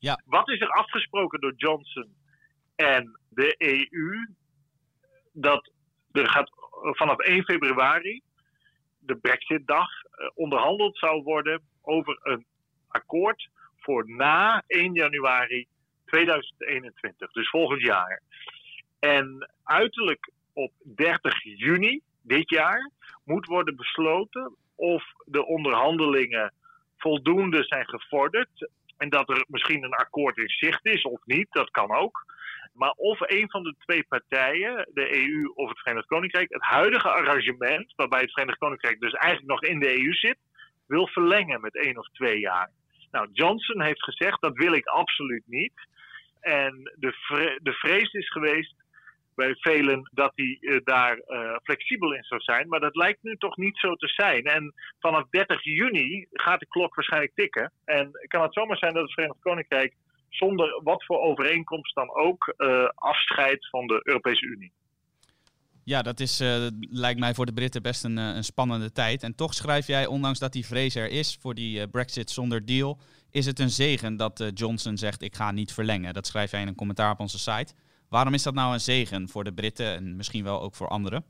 Ja. 0.00 0.20
Wat 0.24 0.48
is 0.48 0.60
er 0.60 0.70
afgesproken 0.70 1.40
door 1.40 1.52
Johnson 1.56 2.14
en 2.76 3.20
de 3.28 3.54
EU? 3.58 4.26
Dat 5.32 5.70
er 6.12 6.28
gaat 6.28 6.50
vanaf 6.80 7.18
1 7.18 7.44
februari, 7.44 8.22
de 8.98 9.16
Brexit-dag, 9.16 9.88
uh, 9.88 10.30
onderhandeld 10.34 10.98
zou 10.98 11.22
worden 11.22 11.62
over 11.82 12.18
een 12.22 12.46
akkoord 12.88 13.48
voor 13.76 14.10
na 14.10 14.62
1 14.66 14.94
januari 14.94 15.66
2021, 16.04 17.32
dus 17.32 17.50
volgend 17.50 17.80
jaar. 17.80 18.22
En 18.98 19.50
uiterlijk 19.62 20.32
op 20.52 20.72
30 20.82 21.42
juni 21.42 22.00
dit 22.22 22.50
jaar 22.50 22.90
moet 23.24 23.46
worden 23.46 23.76
besloten 23.76 24.56
of 24.74 25.04
de 25.24 25.46
onderhandelingen 25.46 26.54
voldoende 26.96 27.64
zijn 27.64 27.88
gevorderd 27.88 28.70
en 29.00 29.08
dat 29.08 29.28
er 29.28 29.44
misschien 29.48 29.84
een 29.84 29.94
akkoord 29.94 30.36
in 30.36 30.48
zicht 30.48 30.86
is 30.86 31.02
of 31.02 31.20
niet, 31.24 31.46
dat 31.50 31.70
kan 31.70 31.90
ook. 31.90 32.24
Maar 32.72 32.90
of 32.90 33.20
een 33.20 33.50
van 33.50 33.62
de 33.62 33.74
twee 33.78 34.04
partijen, 34.08 34.88
de 34.92 35.16
EU 35.16 35.52
of 35.54 35.68
het 35.68 35.78
Verenigd 35.78 36.06
Koninkrijk, 36.06 36.52
het 36.52 36.62
huidige 36.62 37.08
arrangement, 37.08 37.92
waarbij 37.96 38.20
het 38.20 38.32
Verenigd 38.32 38.58
Koninkrijk 38.58 39.00
dus 39.00 39.12
eigenlijk 39.12 39.52
nog 39.52 39.70
in 39.70 39.80
de 39.80 39.98
EU 39.98 40.12
zit, 40.12 40.38
wil 40.86 41.06
verlengen 41.06 41.60
met 41.60 41.76
één 41.76 41.98
of 41.98 42.08
twee 42.08 42.38
jaar. 42.38 42.70
Nou, 43.10 43.28
Johnson 43.32 43.82
heeft 43.82 44.04
gezegd 44.04 44.40
dat 44.40 44.56
wil 44.56 44.72
ik 44.72 44.86
absoluut 44.86 45.44
niet. 45.46 45.88
En 46.40 46.92
de, 46.94 47.12
de 47.62 47.72
vrees 47.72 48.12
is 48.12 48.30
geweest 48.30 48.74
bij 49.40 49.54
velen 49.54 50.10
dat 50.12 50.32
hij 50.34 50.58
uh, 50.60 50.80
daar 50.84 51.16
uh, 51.16 51.56
flexibel 51.62 52.14
in 52.14 52.24
zou 52.24 52.40
zijn. 52.40 52.68
Maar 52.68 52.80
dat 52.80 52.96
lijkt 52.96 53.22
nu 53.22 53.36
toch 53.36 53.56
niet 53.56 53.78
zo 53.78 53.94
te 53.94 54.08
zijn. 54.08 54.44
En 54.44 54.74
vanaf 54.98 55.24
30 55.30 55.64
juni 55.64 56.26
gaat 56.32 56.60
de 56.60 56.66
klok 56.68 56.94
waarschijnlijk 56.94 57.32
tikken. 57.34 57.72
En 57.84 58.10
kan 58.28 58.42
het 58.42 58.52
zomaar 58.54 58.76
zijn 58.76 58.94
dat 58.94 59.02
het 59.02 59.12
Verenigd 59.12 59.40
Koninkrijk 59.40 59.94
zonder 60.28 60.80
wat 60.82 61.04
voor 61.04 61.20
overeenkomst 61.20 61.94
dan 61.94 62.14
ook 62.14 62.54
uh, 62.56 62.88
afscheidt 62.94 63.68
van 63.68 63.86
de 63.86 64.00
Europese 64.02 64.46
Unie. 64.46 64.72
Ja, 65.84 66.02
dat 66.02 66.20
is, 66.20 66.38
lijkt 66.80 67.20
mij 67.20 67.34
voor 67.34 67.46
de 67.46 67.52
Britten 67.52 67.82
best 67.82 68.04
een, 68.04 68.16
een, 68.16 68.44
spannende 68.44 68.92
tijd. 68.92 69.22
En 69.22 69.34
toch 69.34 69.54
schrijf 69.54 69.86
jij, 69.86 70.06
ondanks 70.06 70.38
dat 70.38 70.52
die 70.52 70.66
vrees 70.66 70.94
er 70.94 71.10
is 71.10 71.38
voor 71.40 71.54
die 71.54 71.88
Brexit 71.88 72.30
zonder 72.30 72.66
deal, 72.66 72.98
is 73.30 73.46
het 73.46 73.58
een 73.58 73.70
zegen 73.70 74.16
dat 74.16 74.50
Johnson 74.54 74.96
zegt 74.96 75.22
ik 75.22 75.34
ga 75.34 75.50
niet 75.50 75.72
verlengen. 75.72 76.14
Dat 76.14 76.26
schrijf 76.26 76.50
jij 76.50 76.60
in 76.60 76.68
een 76.68 76.74
commentaar 76.74 77.12
op 77.12 77.20
onze 77.20 77.38
site. 77.38 77.74
Waarom 78.10 78.34
is 78.34 78.42
dat 78.42 78.54
nou 78.54 78.72
een 78.72 78.80
zegen 78.80 79.28
voor 79.28 79.44
de 79.44 79.54
Britten 79.54 79.94
en 79.94 80.16
misschien 80.16 80.44
wel 80.44 80.60
ook 80.60 80.74
voor 80.74 80.88
anderen? 80.88 81.24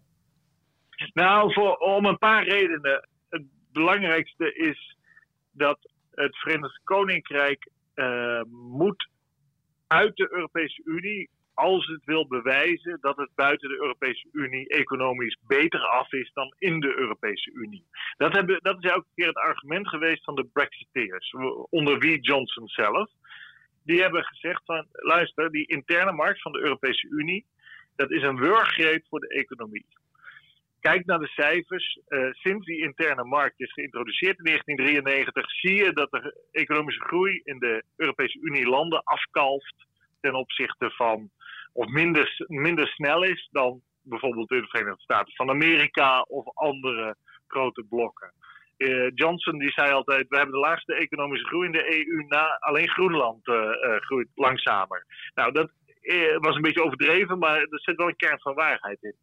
Nou, 1.13 1.53
voor, 1.53 1.77
om 1.77 2.05
een 2.05 2.19
paar 2.19 2.45
redenen. 2.45 3.09
Het 3.29 3.43
belangrijkste 3.73 4.55
is 4.55 4.97
dat 5.51 5.79
het 6.11 6.37
Verenigd 6.37 6.81
Koninkrijk 6.85 7.71
moet 8.51 9.09
uit 9.87 10.17
de 10.17 10.29
Europese 10.33 10.83
Unie 10.85 11.31
als 11.55 11.87
het 11.87 12.05
wil 12.05 12.27
bewijzen 12.27 12.99
dat 13.01 13.17
het 13.17 13.31
buiten 13.35 13.69
de 13.69 13.81
Europese 13.81 14.29
Unie 14.33 14.69
economisch 14.69 15.39
beter 15.47 15.81
af 15.81 16.13
is 16.13 16.31
dan 16.33 16.55
in 16.59 16.81
de 16.81 16.99
Europese 16.99 17.51
Unie. 17.53 17.85
Dat, 18.17 18.33
hebben, 18.33 18.59
dat 18.63 18.85
is 18.85 18.91
elke 18.91 19.07
keer 19.15 19.27
het 19.27 19.37
argument 19.37 19.89
geweest 19.89 20.25
van 20.25 20.35
de 20.35 20.45
Brexiteers, 20.53 21.35
onder 21.71 21.99
wie 21.99 22.21
Johnson 22.21 22.69
zelf. 22.69 23.11
Die 23.85 24.01
hebben 24.01 24.25
gezegd 24.25 24.63
van, 24.65 24.87
luister, 24.91 25.51
die 25.51 25.67
interne 25.67 26.13
markt 26.13 26.43
van 26.43 26.53
de 26.53 26.61
Europese 26.61 27.09
Unie, 27.09 27.47
dat 27.97 28.11
is 28.11 28.23
een 28.23 28.37
wurggreep 28.37 29.07
voor 29.09 29.21
de 29.21 29.29
economie. 29.29 29.87
Kijk 30.81 31.07
naar 31.07 31.19
de 31.19 31.27
cijfers. 31.27 31.99
Uh, 32.09 32.33
sinds 32.33 32.67
die 32.67 32.83
interne 32.83 33.25
markt 33.25 33.61
is 33.61 33.73
geïntroduceerd 33.73 34.39
in 34.39 34.45
1993, 34.45 35.51
zie 35.51 35.85
je 35.85 35.93
dat 35.93 36.11
de 36.11 36.45
economische 36.51 37.01
groei 37.01 37.41
in 37.45 37.59
de 37.59 37.83
Europese 37.97 38.39
Unie 38.41 38.67
landen 38.67 39.03
afkalft 39.05 39.75
ten 40.21 40.35
opzichte 40.35 40.91
van, 40.91 41.31
of 41.73 41.87
minder, 41.87 42.45
minder 42.47 42.87
snel 42.87 43.23
is 43.23 43.49
dan 43.51 43.83
bijvoorbeeld 44.03 44.51
in 44.51 44.61
de 44.61 44.67
Verenigde 44.67 45.03
Staten 45.03 45.35
van 45.35 45.51
Amerika 45.51 46.21
of 46.21 46.57
andere 46.57 47.17
grote 47.47 47.85
blokken. 47.89 48.33
Uh, 48.81 49.11
Johnson 49.15 49.59
die 49.59 49.71
zei 49.71 49.93
altijd: 49.93 50.29
we 50.29 50.37
hebben 50.37 50.55
de 50.55 50.61
laagste 50.61 50.95
economische 50.95 51.47
groei 51.47 51.67
in 51.67 51.73
de 51.73 52.07
EU, 52.07 52.25
na 52.29 52.57
alleen 52.59 52.89
Groenland 52.89 53.47
uh, 53.47 53.55
uh, 53.55 53.97
groeit 53.97 54.29
langzamer. 54.35 55.07
Nou, 55.35 55.53
dat 55.53 55.71
was 56.39 56.57
een 56.57 56.63
beetje 56.63 56.85
overdreven, 56.85 57.39
maar 57.39 57.59
er 57.61 57.81
zit 57.81 57.97
wel 57.97 58.09
een 58.09 58.17
kern 58.17 58.41
van 58.41 58.55
waarheid 58.55 58.99
in 59.01 59.15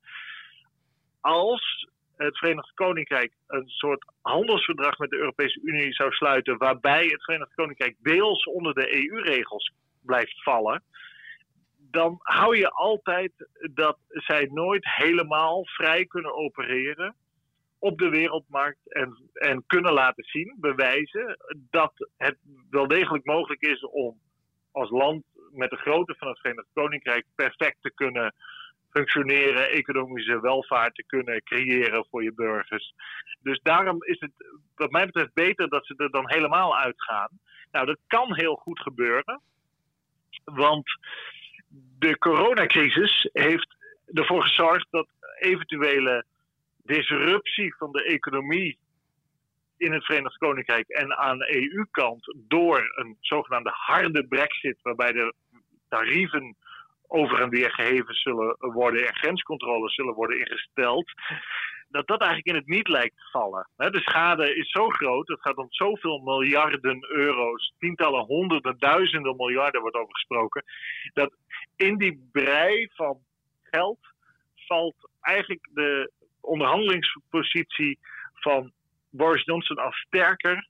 als 1.27 1.87
het 2.17 2.37
Verenigd 2.37 2.73
Koninkrijk 2.73 3.33
een 3.47 3.67
soort 3.67 4.05
handelsverdrag 4.21 4.97
met 4.97 5.09
de 5.09 5.17
Europese 5.17 5.59
Unie 5.63 5.93
zou 5.93 6.11
sluiten, 6.11 6.57
waarbij 6.57 7.05
het 7.05 7.23
Verenigd 7.23 7.53
Koninkrijk 7.53 7.95
deels 7.99 8.43
onder 8.43 8.73
de 8.73 8.95
EU-regels 8.95 9.71
blijft 10.01 10.43
vallen, 10.43 10.83
dan 11.91 12.19
hou 12.21 12.57
je 12.57 12.69
altijd 12.69 13.31
dat 13.73 13.97
zij 14.09 14.49
nooit 14.51 14.85
helemaal 14.95 15.65
vrij 15.65 16.05
kunnen 16.05 16.35
opereren 16.35 17.15
op 17.79 17.97
de 17.97 18.09
wereldmarkt 18.09 18.93
en, 18.93 19.29
en 19.33 19.63
kunnen 19.67 19.93
laten 19.93 20.23
zien, 20.23 20.55
bewijzen, 20.59 21.37
dat 21.69 22.09
het 22.17 22.37
wel 22.69 22.87
degelijk 22.87 23.25
mogelijk 23.25 23.61
is 23.61 23.85
om 23.85 24.19
als 24.71 24.89
land 24.89 25.23
met 25.51 25.69
de 25.69 25.77
grootte 25.77 26.15
van 26.17 26.27
het 26.27 26.39
Verenigd 26.39 26.67
Koninkrijk 26.73 27.25
perfect 27.35 27.77
te 27.81 27.91
kunnen 27.93 28.33
functioneren, 28.89 29.69
economische 29.69 30.41
welvaart 30.41 30.95
te 30.95 31.03
kunnen 31.05 31.43
creëren 31.43 32.05
voor 32.09 32.23
je 32.23 32.33
burgers. 32.33 32.93
Dus 33.39 33.59
daarom 33.63 34.03
is 34.03 34.19
het, 34.19 34.31
wat 34.75 34.91
mij 34.91 35.05
betreft, 35.05 35.33
beter 35.33 35.69
dat 35.69 35.85
ze 35.85 35.93
er 35.97 36.11
dan 36.11 36.29
helemaal 36.29 36.77
uitgaan. 36.77 37.29
Nou, 37.71 37.85
dat 37.85 37.99
kan 38.07 38.35
heel 38.35 38.55
goed 38.55 38.79
gebeuren, 38.79 39.41
want 40.43 40.99
de 41.99 42.17
coronacrisis 42.17 43.29
heeft 43.33 43.75
ervoor 44.13 44.41
gezorgd 44.41 44.87
dat 44.89 45.07
eventuele 45.39 46.25
disruptie 46.87 47.75
van 47.75 47.91
de 47.91 48.03
economie 48.03 48.77
in 49.77 49.91
het 49.91 50.05
Verenigd 50.05 50.37
Koninkrijk 50.37 50.87
en 50.87 51.17
aan 51.17 51.37
de 51.37 51.55
EU-kant 51.55 52.35
door 52.35 52.93
een 52.95 53.17
zogenaamde 53.19 53.71
harde 53.73 54.27
brexit, 54.27 54.81
waarbij 54.81 55.11
de 55.11 55.33
tarieven 55.89 56.55
over 57.07 57.41
en 57.41 57.49
weer 57.49 57.71
geheven 57.71 58.13
zullen 58.13 58.55
worden 58.59 59.07
en 59.07 59.15
grenscontroles 59.15 59.95
zullen 59.95 60.13
worden 60.13 60.39
ingesteld, 60.39 61.11
dat 61.89 62.07
dat 62.07 62.21
eigenlijk 62.21 62.49
in 62.49 62.55
het 62.55 62.67
niet 62.67 62.87
lijkt 62.87 63.15
te 63.15 63.29
vallen. 63.31 63.69
De 63.75 64.01
schade 64.01 64.55
is 64.55 64.71
zo 64.71 64.89
groot, 64.89 65.27
het 65.27 65.41
gaat 65.41 65.55
om 65.55 65.67
zoveel 65.69 66.17
miljarden 66.17 67.05
euro's, 67.09 67.73
tientallen, 67.79 68.25
honderden, 68.25 68.79
duizenden 68.79 69.35
miljarden 69.35 69.81
wordt 69.81 69.95
over 69.95 70.13
gesproken, 70.13 70.63
dat 71.13 71.33
in 71.75 71.97
die 71.97 72.29
brei 72.31 72.89
van 72.93 73.19
geld 73.61 73.99
valt 74.55 75.09
eigenlijk 75.21 75.69
de 75.73 76.11
onderhandelingspositie 76.47 77.99
van 78.33 78.71
Boris 79.09 79.43
Johnson 79.43 79.77
als 79.77 79.97
sterker 79.97 80.67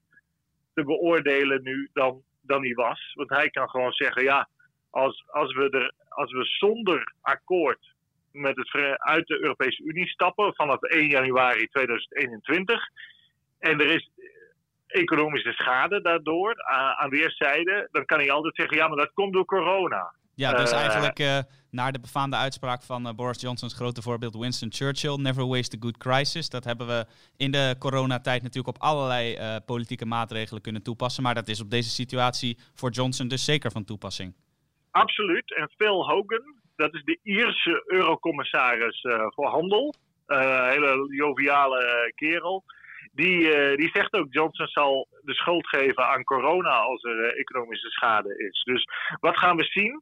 te 0.74 0.84
beoordelen 0.84 1.64
nu 1.64 1.90
dan, 1.94 2.22
dan 2.42 2.64
hij 2.64 2.74
was. 2.74 3.12
Want 3.14 3.30
hij 3.30 3.50
kan 3.50 3.70
gewoon 3.70 3.92
zeggen, 3.92 4.24
ja, 4.24 4.48
als, 4.90 5.24
als, 5.28 5.54
we 5.54 5.70
er, 5.70 5.94
als 6.10 6.32
we 6.32 6.46
zonder 6.46 7.14
akkoord 7.22 7.96
met 8.32 8.56
het, 8.56 9.00
uit 9.00 9.28
de 9.28 9.42
Europese 9.42 9.84
Unie 9.84 10.08
stappen 10.08 10.56
vanaf 10.56 10.82
1 10.82 11.08
januari 11.08 11.68
2021 11.68 12.90
en 13.60 13.80
er 13.80 13.92
is 13.92 14.10
economische 14.88 15.52
schade 15.52 16.02
daardoor 16.02 16.64
aan 16.98 17.10
weerszijden, 17.10 17.88
dan 17.92 18.06
kan 18.06 18.20
hij 18.20 18.32
altijd 18.32 18.56
zeggen: 18.56 18.78
ja, 18.78 18.88
maar 18.88 18.98
dat 18.98 19.14
komt 19.14 19.34
door 19.34 19.46
corona. 19.46 20.14
Ja, 20.44 20.54
dus 20.54 20.72
uh, 20.72 20.80
eigenlijk 20.80 21.20
uh, 21.20 21.38
naar 21.72 21.92
de 21.92 22.00
befaamde 22.00 22.36
uitspraak 22.36 22.82
van 22.82 23.08
uh, 23.08 23.14
Boris 23.14 23.42
Johnson's 23.42 23.74
grote 23.74 24.02
voorbeeld 24.02 24.36
Winston 24.36 24.72
Churchill: 24.72 25.16
Never 25.16 25.48
waste 25.48 25.78
a 25.78 25.80
good 25.80 25.98
crisis. 25.98 26.50
Dat 26.50 26.64
hebben 26.64 26.88
we 26.88 27.06
in 27.38 27.52
de 27.52 27.76
coronatijd 27.80 28.42
natuurlijk 28.44 28.76
op 28.76 28.84
allerlei 28.84 29.38
politieke 29.66 30.06
maatregelen 30.06 30.62
kunnen 30.62 30.84
toepassen. 30.84 31.24
Maar 31.24 31.36
dat 31.36 31.48
is 31.48 31.62
op 31.62 31.70
deze 31.70 31.90
situatie 31.90 32.58
voor 32.74 32.90
Johnson 32.90 33.28
dus 33.28 33.46
zeker 33.46 33.72
van 33.72 33.84
toepassing. 33.84 34.34
Absoluut. 34.92 35.56
En 35.56 35.70
Phil 35.78 36.06
Hogan, 36.06 36.56
dat 36.76 36.94
is 36.94 37.04
de 37.04 37.20
Ierse 37.24 37.84
eurocommissaris 37.86 39.02
voor 39.36 39.48
handel. 39.48 39.94
Een 40.26 40.70
hele 40.70 41.16
joviale 41.16 42.12
kerel. 42.16 42.64
Die, 43.12 43.40
die 43.76 43.90
zegt 43.94 44.14
ook, 44.14 44.28
Johnson 44.30 44.68
zal 44.68 45.08
de 45.22 45.34
schuld 45.34 45.68
geven 45.68 46.08
aan 46.08 46.24
corona 46.24 46.80
als 46.80 47.04
er 47.04 47.38
economische 47.38 47.90
schade 47.90 48.38
is. 48.38 48.64
Dus 48.64 48.88
wat 49.20 49.38
gaan 49.38 49.58
we 49.58 49.64
zien? 49.64 50.02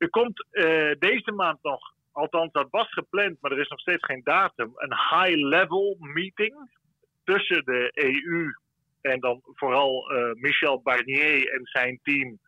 Er 0.00 0.10
komt 0.10 0.46
deze 0.98 1.32
maand 1.32 1.58
nog, 1.62 1.80
althans 2.12 2.52
dat 2.52 2.66
was 2.70 2.92
gepland, 2.92 3.36
maar 3.40 3.52
er 3.52 3.60
is 3.60 3.68
nog 3.68 3.80
steeds 3.80 4.04
geen 4.04 4.20
datum, 4.24 4.72
een 4.74 4.94
high-level 5.10 5.96
meeting 5.98 6.54
tussen 7.24 7.64
de 7.64 7.90
EU 7.94 8.54
en 9.00 9.20
dan 9.20 9.40
vooral 9.44 10.12
Michel 10.34 10.80
Barnier 10.82 11.52
en 11.52 11.60
zijn 11.64 12.00
team 12.02 12.38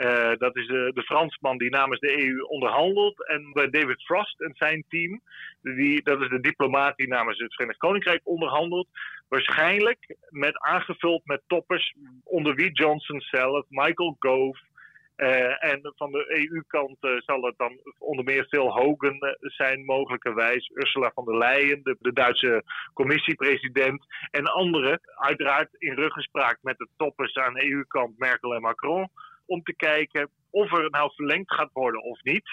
uh, 0.00 0.32
dat 0.38 0.56
is 0.56 0.66
de, 0.66 0.90
de, 0.94 1.02
Fransman 1.02 1.58
die 1.58 1.70
namens 1.70 2.00
de 2.00 2.26
EU 2.26 2.40
onderhandelt. 2.40 3.26
En 3.26 3.50
David 3.70 4.02
Frost 4.02 4.40
en 4.40 4.52
zijn 4.54 4.84
team, 4.88 5.20
die, 5.62 6.02
dat 6.02 6.20
is 6.20 6.28
de 6.28 6.40
diplomaat 6.40 6.96
die 6.96 7.08
namens 7.08 7.38
het 7.38 7.54
Verenigd 7.54 7.78
Koninkrijk 7.78 8.20
onderhandelt. 8.24 8.88
Waarschijnlijk 9.28 10.16
met 10.28 10.58
aangevuld 10.58 11.24
met 11.24 11.42
toppers 11.46 11.94
onder 12.24 12.54
wie 12.54 12.72
Johnson 12.72 13.20
zelf, 13.20 13.64
Michael 13.68 14.16
Gove. 14.18 14.60
Uh, 15.20 15.64
en 15.64 15.92
van 15.96 16.12
de 16.12 16.50
EU-kant 16.50 16.96
uh, 17.00 17.10
zal 17.18 17.42
het 17.42 17.54
dan 17.56 17.80
onder 17.98 18.24
meer 18.24 18.46
Phil 18.48 18.70
Hogan 18.72 19.18
zijn, 19.40 19.84
mogelijkerwijs. 19.84 20.70
Ursula 20.74 21.10
von 21.14 21.24
der 21.24 21.38
Leyen, 21.38 21.82
de, 21.82 21.96
de 21.98 22.12
Duitse 22.12 22.62
commissiepresident. 22.94 24.04
En 24.30 24.44
anderen, 24.44 25.00
uiteraard 25.14 25.68
in 25.78 25.94
ruggespraak 25.94 26.58
met 26.62 26.78
de 26.78 26.88
toppers 26.96 27.34
aan 27.34 27.58
EU-kant, 27.58 28.18
Merkel 28.18 28.54
en 28.54 28.60
Macron 28.60 29.08
om 29.46 29.62
te 29.62 29.74
kijken 29.76 30.30
of 30.50 30.72
er 30.72 30.90
nou 30.90 31.10
verlengd 31.14 31.54
gaat 31.54 31.72
worden 31.72 32.02
of 32.02 32.22
niet. 32.22 32.48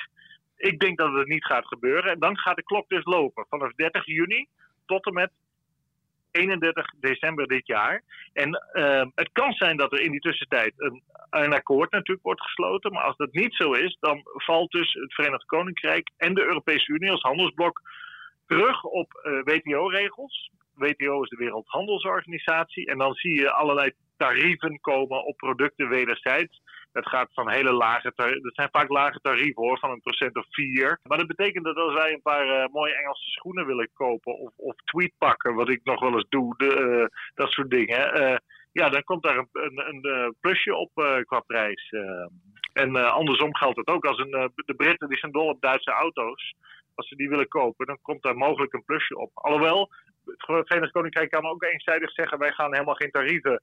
Ik 0.58 0.80
denk 0.80 0.98
dat 0.98 1.14
het 1.14 1.28
niet 1.28 1.46
gaat 1.46 1.68
gebeuren. 1.68 2.12
En 2.12 2.20
dan 2.20 2.38
gaat 2.38 2.56
de 2.56 2.64
klok 2.64 2.90
dus 2.90 3.06
lopen 3.06 3.46
vanaf 3.50 3.72
30 3.74 4.06
juni 4.06 4.48
tot 4.86 5.06
en 5.06 5.14
met 5.14 5.32
31 6.38 6.94
december 7.00 7.48
dit 7.48 7.68
jaar. 7.68 8.04
En 8.34 8.50
uh, 8.74 9.06
het 9.16 9.30
kan 9.32 9.54
zijn 9.54 9.78
dat 9.78 9.92
er 9.92 10.02
in 10.02 10.12
die 10.12 10.20
tussentijd 10.20 10.74
een, 10.78 11.04
een 11.30 11.54
akkoord 11.54 11.92
natuurlijk 11.92 12.26
wordt 12.26 12.42
gesloten. 12.42 12.92
Maar 12.92 13.04
als 13.04 13.18
dat 13.18 13.32
niet 13.32 13.56
zo 13.56 13.72
is, 13.72 13.98
dan 14.00 14.22
valt 14.24 14.72
dus 14.72 14.94
het 14.94 15.14
Verenigd 15.14 15.46
Koninkrijk 15.46 16.12
en 16.18 16.34
de 16.34 16.44
Europese 16.44 16.92
Unie 16.92 17.12
als 17.12 17.22
handelsblok 17.22 17.82
terug 18.46 18.84
op 18.84 19.22
uh, 19.24 19.44
WTO-regels. 19.44 20.52
WTO 20.74 21.22
is 21.24 21.30
de 21.30 21.36
Wereldhandelsorganisatie. 21.36 22.86
En 22.86 22.98
dan 22.98 23.14
zie 23.14 23.34
je 23.34 23.52
allerlei 23.52 23.92
tarieven 24.18 24.80
komen 24.82 25.26
op 25.26 25.38
producten 25.38 25.90
wederzijds. 25.90 26.62
Het 26.92 27.08
gaat 27.08 27.34
van 27.34 27.50
hele 27.50 27.72
lage 27.72 28.12
tarieven. 28.16 28.44
Dat 28.44 28.56
zijn 28.56 28.70
vaak 28.72 28.90
lage 28.90 29.20
tarieven 29.20 29.64
hoor, 29.64 29.80
van 29.80 29.92
een 29.92 30.02
procent 30.02 30.36
of 30.36 30.46
vier. 30.50 31.00
Maar 31.04 31.18
dat 31.18 31.28
betekent 31.28 31.66
dat 31.66 31.76
als 31.76 31.94
wij 31.94 32.14
een 32.14 32.22
paar 32.22 32.48
uh, 32.48 32.66
mooie 32.72 32.96
Engelse 32.96 33.30
schoenen 33.30 33.66
willen 33.66 33.90
kopen 33.94 34.38
of, 34.38 34.52
of 34.56 34.76
tweetpakken, 34.76 35.56
wat 35.56 35.70
ik 35.70 35.80
nog 35.84 36.00
wel 36.00 36.14
eens 36.14 36.30
doe, 36.30 36.54
de, 36.58 36.80
uh, 36.80 37.20
dat 37.36 37.52
soort 37.52 37.70
dingen. 37.70 38.22
Uh, 38.22 38.38
ja, 38.72 38.90
dan 38.90 39.04
komt 39.04 39.24
daar 39.24 39.38
een, 39.38 39.48
een, 39.52 40.08
een 40.08 40.36
plusje 40.40 40.76
op 40.76 40.92
qua 41.26 41.40
prijs. 41.40 41.94
en 42.74 42.96
andersom 42.96 43.56
geldt 43.56 43.78
het 43.78 43.88
ook. 43.88 44.06
Als 44.06 44.20
een, 44.20 44.52
de 44.56 44.76
Britten 44.76 45.10
die 45.10 45.18
zijn 45.18 45.32
dol 45.32 45.48
op 45.48 45.62
Duitse 45.62 45.92
auto's. 45.92 46.56
Als 46.96 47.08
ze 47.08 47.16
die 47.16 47.30
willen 47.30 47.48
kopen, 47.48 47.86
dan 47.86 48.00
komt 48.02 48.24
daar 48.24 48.38
mogelijk 48.38 48.74
een 48.74 48.86
plusje 48.86 49.18
op. 49.18 49.32
Alhoewel, 49.34 49.92
het 50.26 50.68
Verenigd 50.68 50.92
Koninkrijk 50.92 51.32
kan 51.32 51.46
ook 51.46 51.64
eenzijdig 51.64 52.12
zeggen: 52.12 52.40
wij 52.40 52.52
gaan 52.52 52.74
helemaal 52.74 52.96
geen 52.96 53.12
tarieven 53.12 53.62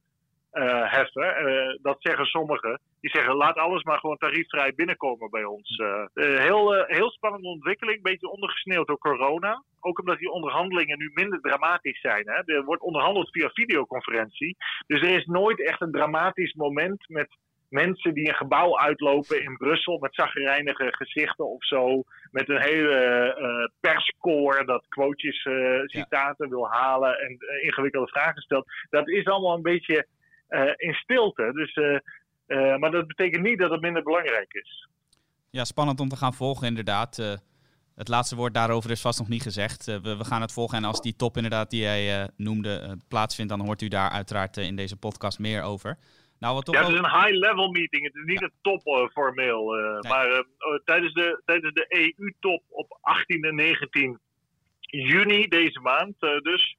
uh, 0.54 0.92
heffen. 0.92 1.48
Uh, 1.48 1.78
dat 1.82 1.96
zeggen 1.98 2.26
sommigen. 2.26 2.80
Die 3.00 3.10
zeggen 3.10 3.34
laat 3.34 3.56
alles 3.56 3.82
maar 3.82 3.98
gewoon 3.98 4.16
tariefvrij 4.16 4.72
binnenkomen 4.74 5.30
bij 5.30 5.44
ons. 5.44 5.78
Uh, 5.78 6.04
heel, 6.14 6.84
heel 6.86 7.10
spannende 7.10 7.48
ontwikkeling, 7.48 7.96
een 7.96 8.02
beetje 8.02 8.30
ondergesneeuwd 8.30 8.86
door 8.86 8.98
corona. 8.98 9.62
Ook 9.80 9.98
omdat 9.98 10.18
die 10.18 10.30
onderhandelingen 10.30 10.98
nu 10.98 11.10
minder 11.14 11.40
dramatisch 11.40 12.00
zijn. 12.00 12.28
Hè. 12.28 12.54
Er 12.54 12.64
wordt 12.64 12.82
onderhandeld 12.82 13.30
via 13.30 13.48
videoconferentie. 13.48 14.56
Dus 14.86 15.00
er 15.00 15.16
is 15.16 15.26
nooit 15.26 15.66
echt 15.66 15.80
een 15.80 15.92
dramatisch 15.92 16.52
moment 16.52 17.08
met 17.08 17.28
mensen 17.68 18.14
die 18.14 18.28
een 18.28 18.34
gebouw 18.34 18.78
uitlopen 18.78 19.42
in 19.42 19.56
Brussel 19.56 19.98
met 19.98 20.14
zagrijnige 20.14 20.86
gezichten 20.96 21.50
of 21.50 21.64
zo. 21.64 22.02
Met 22.30 22.48
een 22.48 22.62
hele 22.62 23.36
uh, 23.38 23.68
perscore 23.80 24.64
dat 24.64 24.86
quotejes, 24.88 25.44
uh, 25.44 25.80
citaten 25.84 26.48
wil 26.48 26.70
halen 26.70 27.18
en 27.18 27.38
ingewikkelde 27.62 28.08
vragen 28.08 28.42
stelt. 28.42 28.66
Dat 28.90 29.08
is 29.08 29.24
allemaal 29.24 29.56
een 29.56 29.62
beetje 29.62 30.06
in 30.76 30.94
stilte. 30.94 31.52
Dus, 31.52 31.74
maar 32.78 32.90
dat 32.90 33.06
betekent 33.06 33.42
niet 33.42 33.58
dat 33.58 33.70
het 33.70 33.80
minder 33.80 34.02
belangrijk 34.02 34.52
is. 34.52 34.88
Ja, 35.50 35.64
spannend 35.64 36.00
om 36.00 36.08
te 36.08 36.16
gaan 36.16 36.34
volgen 36.34 36.66
inderdaad. 36.66 37.16
het 37.94 38.08
laatste 38.08 38.36
woord 38.36 38.54
daarover 38.54 38.90
is 38.90 39.00
vast 39.00 39.18
nog 39.18 39.28
niet 39.28 39.42
gezegd. 39.42 39.84
We, 39.84 40.16
we, 40.16 40.24
gaan 40.24 40.40
het 40.40 40.52
volgen 40.52 40.78
en 40.78 40.84
als 40.84 41.00
die 41.00 41.16
top 41.16 41.36
inderdaad 41.36 41.70
die 41.70 41.80
jij 41.80 42.28
noemde 42.36 42.98
plaatsvindt, 43.08 43.50
dan 43.50 43.66
hoort 43.66 43.82
u 43.82 43.88
daar 43.88 44.10
uiteraard 44.10 44.56
in 44.56 44.76
deze 44.76 44.96
podcast 44.96 45.38
meer 45.38 45.62
over. 45.62 45.98
Nou, 46.44 46.56
wat 46.56 46.64
toch 46.64 46.74
ja, 46.74 46.80
het 46.80 46.92
is 46.92 46.98
een 46.98 47.20
high-level 47.20 47.70
meeting. 47.70 48.04
Het 48.04 48.14
is 48.14 48.24
niet 48.24 48.42
een 48.42 48.52
top 48.62 48.86
uh, 48.86 49.08
formeel. 49.08 49.78
Uh, 49.78 50.00
Maar 50.00 50.28
uh, 50.30 50.44
tijdens 50.84 51.14
de, 51.14 51.42
tijdens 51.44 51.74
de 51.74 51.86
EU-top 51.88 52.62
op 52.68 52.98
18 53.00 53.44
en 53.44 53.54
19 53.54 54.18
juni 54.80 55.48
deze 55.48 55.80
maand, 55.80 56.20
dus 56.20 56.76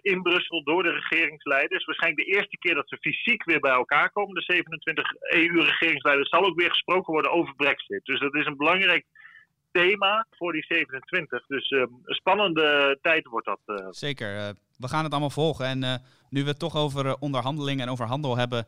in 0.00 0.22
Brussel 0.22 0.62
door 0.62 0.82
de 0.82 0.90
regeringsleiders. 0.90 1.84
Waarschijnlijk 1.84 2.26
de 2.26 2.34
eerste 2.34 2.58
keer 2.58 2.74
dat 2.74 2.88
ze 2.88 2.96
fysiek 3.00 3.44
weer 3.44 3.60
bij 3.60 3.72
elkaar 3.72 4.10
komen. 4.10 4.34
De 4.34 4.42
27 4.42 5.12
EU-regeringsleiders 5.20 6.28
zal 6.28 6.44
ook 6.44 6.58
weer 6.58 6.70
gesproken 6.70 7.12
worden 7.12 7.32
over 7.32 7.54
Brexit. 7.54 8.04
Dus 8.04 8.20
dat 8.20 8.34
is 8.34 8.46
een 8.46 8.56
belangrijk 8.56 9.04
thema 9.72 10.26
voor 10.30 10.52
die 10.52 10.64
27. 10.64 11.46
Dus 11.46 11.70
een 11.70 12.00
spannende 12.04 12.98
tijd 13.02 13.26
wordt 13.26 13.46
dat. 13.46 13.94
Zeker. 13.94 14.54
we 14.76 14.88
gaan 14.88 15.02
het 15.02 15.12
allemaal 15.12 15.30
volgen. 15.30 15.66
En 15.66 16.02
nu 16.30 16.42
we 16.42 16.48
het 16.48 16.58
toch 16.58 16.76
over 16.76 17.06
eh, 17.06 17.14
onderhandelingen 17.18 17.86
en 17.86 17.92
over 17.92 18.06
handel 18.06 18.36
hebben, 18.36 18.66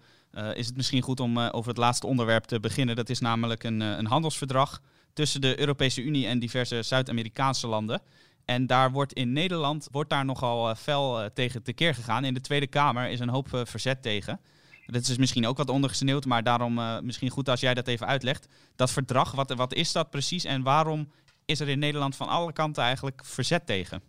is 0.55 0.67
het 0.67 0.77
misschien 0.77 1.03
goed 1.03 1.21
om 1.21 1.39
over 1.39 1.69
het 1.69 1.79
laatste 1.79 2.07
onderwerp 2.07 2.45
te 2.45 2.61
beginnen. 2.61 2.97
Dat 2.97 3.09
is 3.09 3.21
namelijk 3.21 3.65
een, 3.65 3.81
een 3.81 4.07
handelsverdrag 4.07 4.81
tussen 5.13 5.41
de 5.41 5.61
Europese 5.61 6.03
Unie 6.03 6.27
en 6.27 6.39
diverse 6.39 6.83
Zuid-Amerikaanse 6.83 7.67
landen. 7.67 8.01
En 8.49 8.67
daar 8.67 8.91
wordt 8.91 9.13
in 9.13 9.33
Nederland 9.33 9.89
wordt 9.93 10.11
daar 10.11 10.25
nogal 10.25 10.75
fel 10.75 11.33
tegen 11.35 11.63
tekeer 11.63 11.95
gegaan. 11.95 12.25
In 12.25 12.35
de 12.35 12.41
Tweede 12.41 12.67
Kamer 12.67 13.11
is 13.11 13.21
een 13.21 13.29
hoop 13.29 13.49
verzet 13.51 14.03
tegen. 14.03 14.41
Dat 14.87 15.01
is 15.01 15.07
dus 15.07 15.19
misschien 15.19 15.47
ook 15.47 15.57
wat 15.57 15.69
ondergesneeuwd, 15.69 16.27
maar 16.27 16.43
daarom 16.43 16.75
misschien 17.03 17.31
goed 17.31 17.49
als 17.49 17.61
jij 17.61 17.75
dat 17.75 17.89
even 17.89 18.07
uitlegt. 18.07 18.73
Dat 18.77 18.93
verdrag, 18.93 19.33
wat, 19.33 19.55
wat 19.55 19.75
is 19.75 19.93
dat 19.93 20.11
precies 20.11 20.45
en 20.45 20.63
waarom 20.63 21.13
is 21.47 21.61
er 21.61 21.69
in 21.69 21.79
Nederland 21.79 22.17
van 22.17 22.29
alle 22.29 22.53
kanten 22.53 22.83
eigenlijk 22.83 23.25
verzet 23.25 23.67
tegen? 23.67 24.03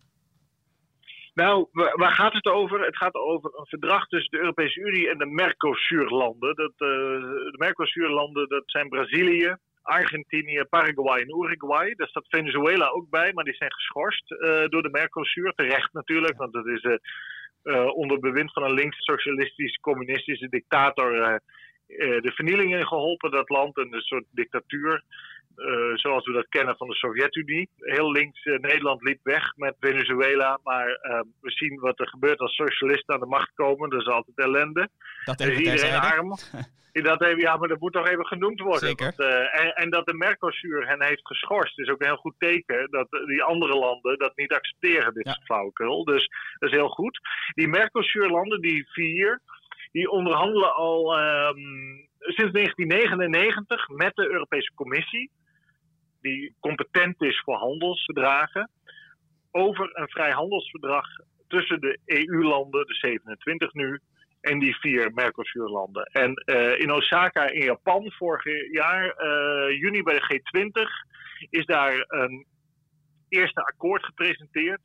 Nou, 1.33 1.67
waar 1.71 2.11
gaat 2.11 2.33
het 2.33 2.45
over? 2.45 2.85
Het 2.85 2.97
gaat 2.97 3.15
over 3.15 3.51
een 3.55 3.67
verdrag 3.67 4.07
tussen 4.07 4.31
de 4.31 4.37
Europese 4.37 4.79
Unie 4.79 5.09
en 5.09 5.17
de 5.17 5.25
Mercosur-landen. 5.25 6.55
De 6.55 7.55
Mercosur-landen, 7.57 8.49
dat 8.49 8.63
zijn 8.65 8.89
Brazilië, 8.89 9.55
Argentinië, 9.89 10.63
Paraguay 10.69 11.21
en 11.21 11.43
Uruguay. 11.43 11.93
Daar 11.95 12.07
staat 12.07 12.27
Venezuela 12.29 12.87
ook 12.87 13.09
bij, 13.09 13.33
maar 13.33 13.43
die 13.43 13.61
zijn 13.61 13.73
geschorst 13.73 14.31
uh, 14.31 14.37
door 14.67 14.81
de 14.81 14.89
Mercosur. 14.91 15.53
Terecht 15.55 15.93
natuurlijk, 15.93 16.37
want 16.37 16.53
dat 16.53 16.67
is 16.67 16.83
uh, 16.83 17.95
onder 17.95 18.19
bewind 18.19 18.53
van 18.53 18.63
een 18.63 18.73
links-socialistisch-communistische 18.73 20.49
dictator 20.49 21.41
de 21.87 22.31
vernieling 22.33 22.75
in 22.75 22.87
geholpen, 22.87 23.31
dat 23.31 23.49
land. 23.49 23.77
Een 23.77 24.01
soort 24.01 24.25
dictatuur. 24.31 25.03
Uh, 25.59 25.95
zoals 25.95 26.25
we 26.25 26.31
dat 26.31 26.49
kennen 26.49 26.77
van 26.77 26.87
de 26.87 26.95
Sovjet-Unie. 26.95 27.69
Heel 27.77 28.11
links, 28.11 28.45
uh, 28.45 28.59
Nederland 28.59 29.01
liep 29.01 29.19
weg 29.23 29.55
met 29.55 29.75
Venezuela. 29.79 30.59
Maar 30.63 30.87
uh, 30.87 31.19
we 31.41 31.51
zien 31.51 31.79
wat 31.79 31.99
er 31.99 32.07
gebeurt 32.07 32.39
als 32.39 32.55
socialisten 32.55 33.13
aan 33.13 33.19
de 33.19 33.25
macht 33.25 33.51
komen. 33.55 33.89
Dat 33.89 34.01
is 34.01 34.07
altijd 34.07 34.37
ellende. 34.37 34.89
Dat 35.25 35.39
is 35.39 35.57
iedereen 35.57 35.99
arm. 35.99 36.37
dat 37.03 37.21
even, 37.21 37.39
ja, 37.39 37.57
maar 37.57 37.67
dat 37.67 37.79
moet 37.79 37.93
toch 37.93 38.07
even 38.07 38.25
genoemd 38.25 38.59
worden. 38.59 38.87
Zeker. 38.87 39.13
Want, 39.17 39.29
en, 39.51 39.75
en, 39.75 39.89
dat 39.89 40.05
de 40.05 40.13
Mercosur 40.13 40.87
hen 40.87 41.03
heeft 41.03 41.27
geschorst 41.27 41.79
is 41.79 41.89
ook 41.89 42.01
een 42.01 42.07
heel 42.07 42.15
goed 42.15 42.35
teken. 42.37 42.87
Dat 42.91 43.07
die 43.09 43.43
andere 43.43 43.75
landen 43.75 44.17
dat 44.17 44.35
niet 44.35 44.53
accepteren, 44.53 45.13
dit 45.13 45.25
ja. 45.25 46.03
Dus 46.03 46.29
dat 46.59 46.69
is 46.69 46.75
heel 46.75 46.89
goed. 46.89 47.19
Die 47.53 47.67
Mercosur-landen, 47.67 48.61
die 48.61 48.87
vier, 48.89 49.41
die 49.91 50.09
onderhandelen 50.09 50.75
al 50.75 51.19
um, 51.19 52.07
sinds 52.19 52.51
1999 52.51 53.89
met 53.89 54.15
de 54.15 54.31
Europese 54.31 54.73
Commissie 54.73 55.31
die 56.21 56.55
competent 56.59 57.21
is 57.21 57.41
voor 57.45 57.55
handelsverdragen, 57.55 58.69
over 59.51 59.89
een 59.93 60.09
vrijhandelsverdrag 60.09 61.05
tussen 61.47 61.81
de 61.81 61.99
EU-landen, 62.05 62.87
de 62.87 62.93
27 62.93 63.73
nu, 63.73 63.99
en 64.41 64.59
die 64.59 64.75
vier 64.75 65.11
Mercosur-landen. 65.13 66.03
En 66.03 66.43
uh, 66.45 66.79
in 66.79 66.91
Osaka 66.91 67.49
in 67.49 67.63
Japan 67.63 68.11
vorig 68.11 68.71
jaar, 68.71 69.05
uh, 69.05 69.79
juni 69.79 70.03
bij 70.03 70.19
de 70.19 70.41
G20, 70.41 70.81
is 71.49 71.65
daar 71.65 72.05
een 72.07 72.45
eerste 73.29 73.61
akkoord 73.61 74.03
gepresenteerd. 74.05 74.81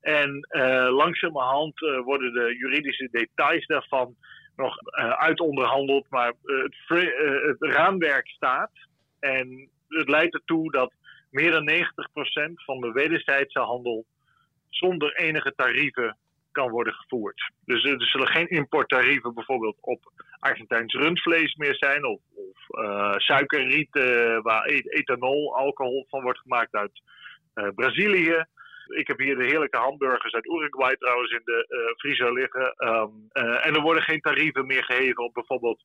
En 0.00 0.48
uh, 0.50 0.88
langzamerhand 0.90 1.78
worden 2.04 2.32
de 2.32 2.56
juridische 2.56 3.08
details 3.10 3.66
daarvan 3.66 4.14
nog 4.56 4.76
uitonderhandeld, 5.18 6.06
maar 6.10 6.32
het, 6.42 6.76
het 7.42 7.56
raamwerk 7.58 8.28
staat. 8.28 8.70
En 9.20 9.70
het 9.98 10.08
leidt 10.08 10.34
ertoe 10.34 10.70
dat 10.70 10.92
meer 11.30 11.50
dan 11.50 11.70
90% 11.70 11.74
van 12.54 12.80
de 12.80 12.92
wederzijdse 12.92 13.58
handel 13.58 14.04
zonder 14.68 15.16
enige 15.16 15.52
tarieven 15.56 16.16
kan 16.52 16.70
worden 16.70 16.92
gevoerd. 16.92 17.52
Dus 17.64 17.84
er 17.84 18.06
zullen 18.06 18.28
geen 18.28 18.48
importtarieven 18.48 19.34
bijvoorbeeld 19.34 19.76
op 19.80 20.12
Argentijns 20.38 20.94
rundvlees 20.94 21.54
meer 21.54 21.76
zijn 21.76 22.04
of, 22.04 22.20
of 22.34 22.84
uh, 22.84 23.14
suikerriet 23.16 23.88
waar 24.42 24.66
e-, 24.66 24.82
ethanol, 24.88 25.56
alcohol 25.56 26.06
van 26.08 26.22
wordt 26.22 26.38
gemaakt 26.38 26.74
uit 26.74 27.02
uh, 27.54 27.68
Brazilië. 27.74 28.44
Ik 28.86 29.06
heb 29.06 29.18
hier 29.18 29.36
de 29.36 29.44
heerlijke 29.44 29.78
hamburgers 29.78 30.34
uit 30.34 30.46
Uruguay 30.46 30.96
trouwens 30.96 31.32
in 31.32 31.42
de 31.44 31.94
vriezer 31.96 32.32
liggen. 32.32 32.74
Um, 32.78 33.28
en 33.32 33.74
er 33.74 33.80
worden 33.80 34.02
geen 34.02 34.20
tarieven 34.20 34.66
meer 34.66 34.84
geheven 34.84 35.24
op 35.24 35.34
bijvoorbeeld 35.34 35.82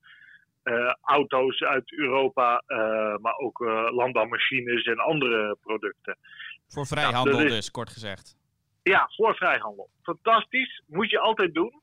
auto's 1.02 1.62
uit 1.62 1.92
Europa, 1.92 2.64
uh, 2.68 2.78
maar 3.18 3.38
ook 3.38 3.60
uh, 3.60 3.88
landbouwmachines 3.92 4.84
en 4.84 4.98
andere 4.98 5.58
producten. 5.62 6.18
Voor 6.68 6.86
vrijhandel 6.86 7.40
ja, 7.40 7.48
dus, 7.48 7.72
kort 7.72 7.90
gezegd. 7.90 8.36
Ja, 8.84 9.10
voor 9.16 9.36
vrijhandel. 9.36 9.90
Fantastisch, 10.02 10.82
moet 10.88 11.10
je 11.10 11.20
altijd 11.20 11.54
doen. 11.54 11.82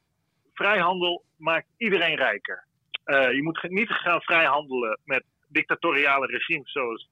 Vrijhandel 0.54 1.24
maakt 1.36 1.66
iedereen 1.76 2.16
rijker. 2.16 2.66
je 3.06 3.40
moet 3.42 3.62
niet 3.62 3.90
gaan 3.90 4.20
vrijhandelen 4.20 5.00
met 5.04 5.24
dictatoriale 5.48 6.26
regimes 6.26 6.72
zoals 6.72 7.08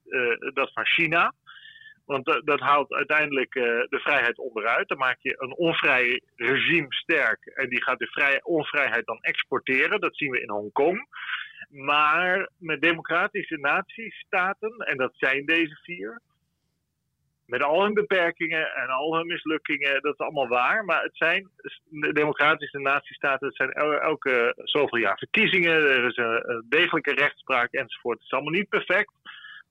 dat 0.54 0.72
van 0.72 0.86
China. 0.86 1.32
Want 2.04 2.42
dat 2.44 2.60
haalt 2.60 2.92
uiteindelijk 2.92 3.52
de 3.52 4.00
vrijheid 4.02 4.38
onderuit. 4.38 4.88
Dan 4.88 4.98
maak 4.98 5.18
je 5.20 5.34
een 5.38 5.56
onvrij 5.56 6.22
regime 6.36 6.86
sterk. 6.88 7.46
En 7.46 7.68
die 7.68 7.82
gaat 7.82 7.98
de 7.98 8.06
vrij, 8.06 8.40
onvrijheid 8.42 9.06
dan 9.06 9.18
exporteren. 9.20 10.00
Dat 10.00 10.16
zien 10.16 10.30
we 10.30 10.40
in 10.40 10.50
Hongkong. 10.50 11.08
Maar 11.72 12.50
met 12.58 12.82
democratische 12.82 13.56
natiestaten, 13.56 14.76
en 14.76 14.96
dat 14.96 15.12
zijn 15.14 15.46
deze 15.46 15.76
vier, 15.82 16.20
met 17.46 17.62
al 17.62 17.82
hun 17.82 17.94
beperkingen 17.94 18.74
en 18.74 18.88
al 18.88 19.16
hun 19.16 19.26
mislukkingen, 19.26 20.02
dat 20.02 20.12
is 20.12 20.18
allemaal 20.18 20.48
waar. 20.48 20.84
Maar 20.84 21.02
het 21.02 21.16
zijn 21.16 21.48
de 21.84 22.12
democratische 22.12 22.78
natiestaten, 22.78 23.46
het 23.46 23.56
zijn 23.56 23.72
elke 23.72 24.52
zoveel 24.56 24.98
jaar 24.98 25.18
verkiezingen, 25.18 25.72
er 25.72 26.04
is 26.04 26.16
een, 26.16 26.64
degelijke 26.68 27.14
rechtspraak 27.14 27.72
enzovoort. 27.72 28.16
Het 28.16 28.26
is 28.26 28.32
allemaal 28.32 28.52
niet 28.52 28.68
perfect, 28.68 29.12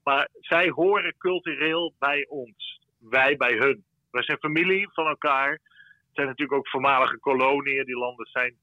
maar 0.03 0.27
zij 0.39 0.69
horen 0.69 1.17
cultureel 1.17 1.93
bij 1.99 2.25
ons, 2.29 2.79
wij 2.99 3.37
bij 3.37 3.53
hun. 3.57 3.83
Wij 4.11 4.23
zijn 4.23 4.37
familie 4.37 4.89
van 4.91 5.07
elkaar. 5.07 5.51
Het 5.51 6.19
zijn 6.19 6.27
natuurlijk 6.27 6.57
ook 6.57 6.69
voormalige 6.69 7.17
koloniën, 7.17 7.85
die 7.85 7.97
landen 7.97 8.25
zijn 8.25 8.55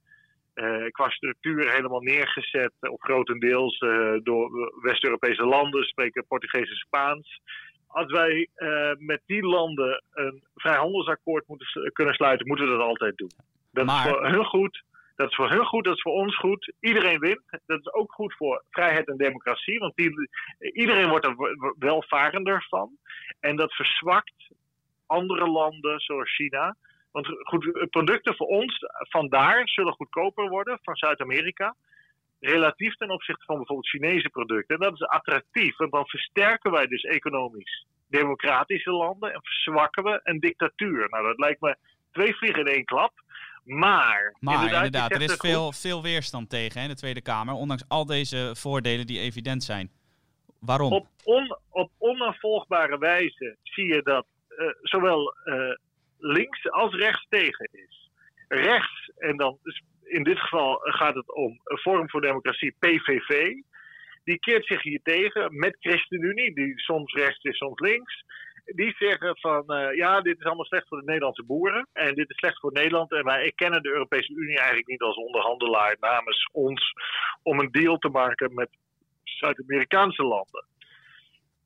qua 0.91 1.11
structuur 1.11 1.73
helemaal 1.73 2.01
neergezet, 2.01 2.73
of 2.81 3.01
grotendeels 3.01 3.81
uh, 3.81 4.15
door 4.23 4.73
West-Europese 4.83 5.45
landen, 5.45 5.85
spreken 5.85 6.27
Portugees 6.27 6.71
en 6.71 6.77
Spaans. 6.77 7.41
Als 7.87 8.13
wij 8.13 8.49
uh, 8.57 8.93
met 8.99 9.21
die 9.27 9.43
landen 9.43 10.03
een 10.13 10.43
vrijhandelsakkoord 10.55 11.47
moeten 11.47 11.93
kunnen 11.93 12.15
sluiten, 12.15 12.47
moeten 12.47 12.67
we 12.67 12.73
dat 12.73 12.87
altijd 12.87 13.17
doen. 13.17 13.31
Dat 13.73 13.87
maar... 13.87 14.07
is 14.07 14.13
voor 14.13 14.27
hun 14.27 14.45
goed, 14.45 14.83
dat 15.17 15.29
is 15.29 15.35
voor 15.35 15.51
hun 15.51 15.65
goed, 15.65 15.85
dat 15.85 15.97
is 15.97 16.03
voor 16.03 16.13
ons 16.13 16.37
goed. 16.37 16.73
Iedereen 16.81 17.19
wint. 17.19 17.43
Dat 17.67 17.79
is 17.79 17.93
ook 17.93 18.13
goed 18.13 18.35
voor 18.35 18.63
vrijheid 18.71 19.09
en 19.09 19.17
democratie, 19.17 19.79
want 19.79 19.97
die, 19.97 20.29
iedereen 20.73 21.09
wordt 21.09 21.27
er 21.27 21.37
welvarender 21.79 22.67
van. 22.69 22.91
En 23.41 23.57
dat 23.57 23.73
verzwakt 23.73 24.51
andere 25.07 25.47
landen 25.47 26.01
zoals 26.01 26.35
China 26.35 26.77
want 27.23 27.39
goed, 27.43 27.91
producten 27.91 28.37
voor 28.37 28.47
ons 28.47 28.79
vandaar 28.99 29.69
zullen 29.69 29.93
goedkoper 29.93 30.49
worden 30.49 30.79
van 30.83 30.97
Zuid-Amerika. 30.97 31.75
Relatief 32.41 32.95
ten 32.95 33.11
opzichte 33.11 33.45
van 33.45 33.57
bijvoorbeeld 33.57 33.89
Chinese 33.89 34.29
producten. 34.29 34.75
En 34.75 34.81
dat 34.81 34.93
is 34.93 35.07
attractief, 35.07 35.77
want 35.77 35.93
dan 35.93 36.09
versterken 36.09 36.71
wij 36.71 36.87
dus 36.87 37.03
economisch 37.03 37.87
democratische 38.09 38.91
landen 38.91 39.33
en 39.33 39.41
verzwakken 39.43 40.05
we 40.05 40.21
een 40.23 40.41
dictatuur. 40.41 41.09
Nou, 41.09 41.27
dat 41.27 41.39
lijkt 41.39 41.61
me 41.61 41.77
twee 42.13 42.35
vliegen 42.35 42.67
in 42.67 42.73
één 42.73 42.85
klap. 42.85 43.13
Maar, 43.65 44.37
Maar 44.41 44.65
inderdaad, 44.65 45.11
er 45.11 45.23
is 45.23 45.37
veel, 45.37 45.73
veel 45.73 46.03
weerstand 46.03 46.51
tegen 46.51 46.83
in 46.83 46.89
de 46.89 46.95
Tweede 46.95 47.23
Kamer. 47.23 47.55
Ondanks 47.55 47.85
al 47.89 48.07
deze 48.07 48.51
voordelen 48.55 49.07
die 49.07 49.21
evident 49.21 49.65
zijn. 49.65 49.91
Waarom? 50.61 50.93
Op, 50.93 51.07
on, 51.25 51.57
op 51.71 51.91
onafvolgbare 51.99 52.99
wijze 52.99 53.57
zie 53.63 53.95
je 53.95 54.03
dat 54.03 54.27
eh, 54.49 54.67
zowel 54.83 55.35
eh, 55.45 55.55
links 56.19 56.71
als 56.71 56.95
rechts 56.95 57.27
tegen 57.29 57.69
is. 57.73 58.11
Rechts, 58.49 59.11
en 59.17 59.37
dan 59.37 59.59
in 60.03 60.23
dit 60.23 60.39
geval 60.39 60.79
gaat 60.83 61.15
het 61.15 61.35
om 61.35 61.61
Forum 61.65 62.11
voor 62.11 62.21
Democratie, 62.21 62.77
PVV. 62.79 63.55
Die 64.25 64.39
keert 64.39 64.67
zich 64.67 64.83
hier 64.83 65.01
tegen 65.03 65.59
met 65.59 65.77
ChristenUnie, 65.81 66.55
die 66.55 66.79
soms 66.81 67.13
rechts 67.13 67.45
is, 67.45 67.57
soms 67.57 67.81
links. 67.81 68.25
Die 68.65 68.95
zeggen 68.99 69.39
van 69.39 69.67
eh, 69.67 69.97
ja, 69.97 70.21
dit 70.21 70.39
is 70.39 70.45
allemaal 70.45 70.65
slecht 70.65 70.89
voor 70.89 70.99
de 70.99 71.05
Nederlandse 71.05 71.45
boeren. 71.45 71.89
En 71.93 72.15
dit 72.15 72.31
is 72.31 72.37
slecht 72.37 72.61
voor 72.61 72.73
Nederland. 72.73 73.13
En 73.13 73.25
wij 73.25 73.45
erkennen 73.45 73.83
de 73.83 73.89
Europese 73.89 74.33
Unie 74.33 74.57
eigenlijk 74.57 74.87
niet 74.89 75.01
als 75.01 75.17
onderhandelaar 75.17 75.97
namens 76.01 76.49
ons 76.53 76.93
om 77.43 77.59
een 77.59 77.71
deal 77.71 77.99
te 77.99 78.09
maken 78.09 78.55
met 78.55 78.69
Zuid-Amerikaanse 79.25 80.23
landen. 80.23 80.67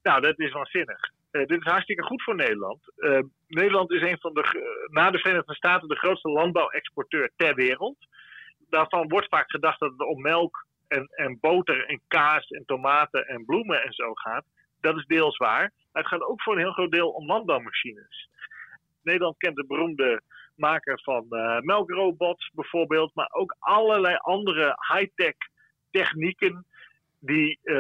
Nou, 0.03 0.21
dat 0.21 0.39
is 0.39 0.53
waanzinnig. 0.53 1.11
Eh, 1.33 1.47
dit 1.47 1.61
is 1.65 1.71
hartstikke 1.73 2.03
goed 2.03 2.23
voor 2.23 2.35
Nederland. 2.35 2.93
Eh, 2.97 3.19
Nederland 3.47 3.91
is 3.93 4.03
een 4.03 4.19
van 4.21 4.35
de, 4.35 4.43
g- 4.43 4.89
na 4.91 5.11
de 5.11 5.19
Verenigde 5.19 5.55
Staten, 5.55 5.89
de 5.89 5.97
grootste 5.97 6.29
landbouwexporteur 6.29 7.31
ter 7.37 7.55
wereld. 7.55 7.97
Daarvan 8.69 9.09
wordt 9.09 9.29
vaak 9.29 9.51
gedacht 9.51 9.81
dat 9.81 9.91
het 9.91 10.01
om 10.09 10.21
melk 10.21 10.67
en, 10.89 11.07
en 11.07 11.39
boter 11.41 11.87
en 11.87 12.01
kaas 12.09 12.47
en 12.49 12.65
tomaten 12.65 13.27
en 13.27 13.45
bloemen 13.45 13.83
en 13.83 13.93
zo 13.93 14.15
gaat. 14.15 14.45
Dat 14.81 14.97
is 14.97 15.05
deels 15.07 15.37
waar. 15.37 15.73
Maar 15.93 16.03
het 16.03 16.13
gaat 16.13 16.23
ook 16.23 16.43
voor 16.43 16.53
een 16.53 16.59
heel 16.59 16.73
groot 16.73 16.91
deel 16.93 17.11
om 17.11 17.27
landbouwmachines. 17.27 18.29
Nederland 19.03 19.37
kent 19.37 19.57
de 19.57 19.67
beroemde 19.67 20.23
maker 20.57 21.01
van 21.03 21.27
eh, 21.31 21.59
melkrobots 21.61 22.51
bijvoorbeeld, 22.55 23.15
maar 23.15 23.29
ook 23.33 23.57
allerlei 23.59 24.17
andere 24.17 24.77
high-tech 24.93 25.35
technieken 25.91 26.67
die 27.21 27.59
eh, 27.63 27.75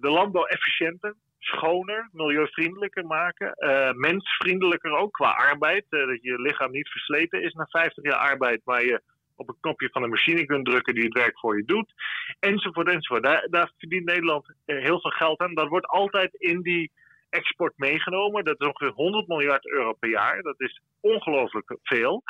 de 0.00 0.10
landbouw 0.10 0.44
efficiënter, 0.44 1.14
schoner, 1.38 2.08
milieuvriendelijker 2.12 3.06
maken. 3.06 3.52
eh, 3.52 3.92
mensvriendelijker 3.92 4.90
ook 4.90 5.12
qua 5.12 5.30
arbeid. 5.30 5.84
eh, 5.88 6.06
dat 6.06 6.22
je 6.22 6.40
lichaam 6.40 6.70
niet 6.70 6.88
versleten 6.88 7.42
is 7.42 7.52
na 7.52 7.66
50 7.66 8.04
jaar 8.04 8.30
arbeid, 8.30 8.60
maar 8.64 8.84
je 8.84 9.02
op 9.36 9.48
een 9.48 9.60
knopje 9.60 9.88
van 9.92 10.02
een 10.02 10.10
machine 10.10 10.46
kunt 10.46 10.66
drukken 10.66 10.94
die 10.94 11.04
het 11.04 11.12
werk 11.14 11.38
voor 11.38 11.56
je 11.56 11.64
doet. 11.64 11.92
Enzovoort, 12.38 12.88
enzovoort. 12.88 13.22
Daar, 13.22 13.46
daar 13.50 13.72
verdient 13.78 14.04
Nederland 14.04 14.46
eh, 14.64 14.82
heel 14.82 15.00
veel 15.00 15.10
geld 15.10 15.40
aan. 15.40 15.54
Dat 15.54 15.68
wordt 15.68 15.86
altijd 15.86 16.34
in 16.34 16.62
die 16.62 16.90
export 17.30 17.72
meegenomen. 17.76 18.44
Dat 18.44 18.60
is 18.60 18.66
ongeveer 18.66 18.92
100 18.92 19.28
miljard 19.28 19.66
euro 19.66 19.92
per 19.92 20.10
jaar. 20.10 20.42
Dat 20.42 20.60
is 20.60 20.80
ongelooflijk 21.00 21.76
veel. 21.82 22.22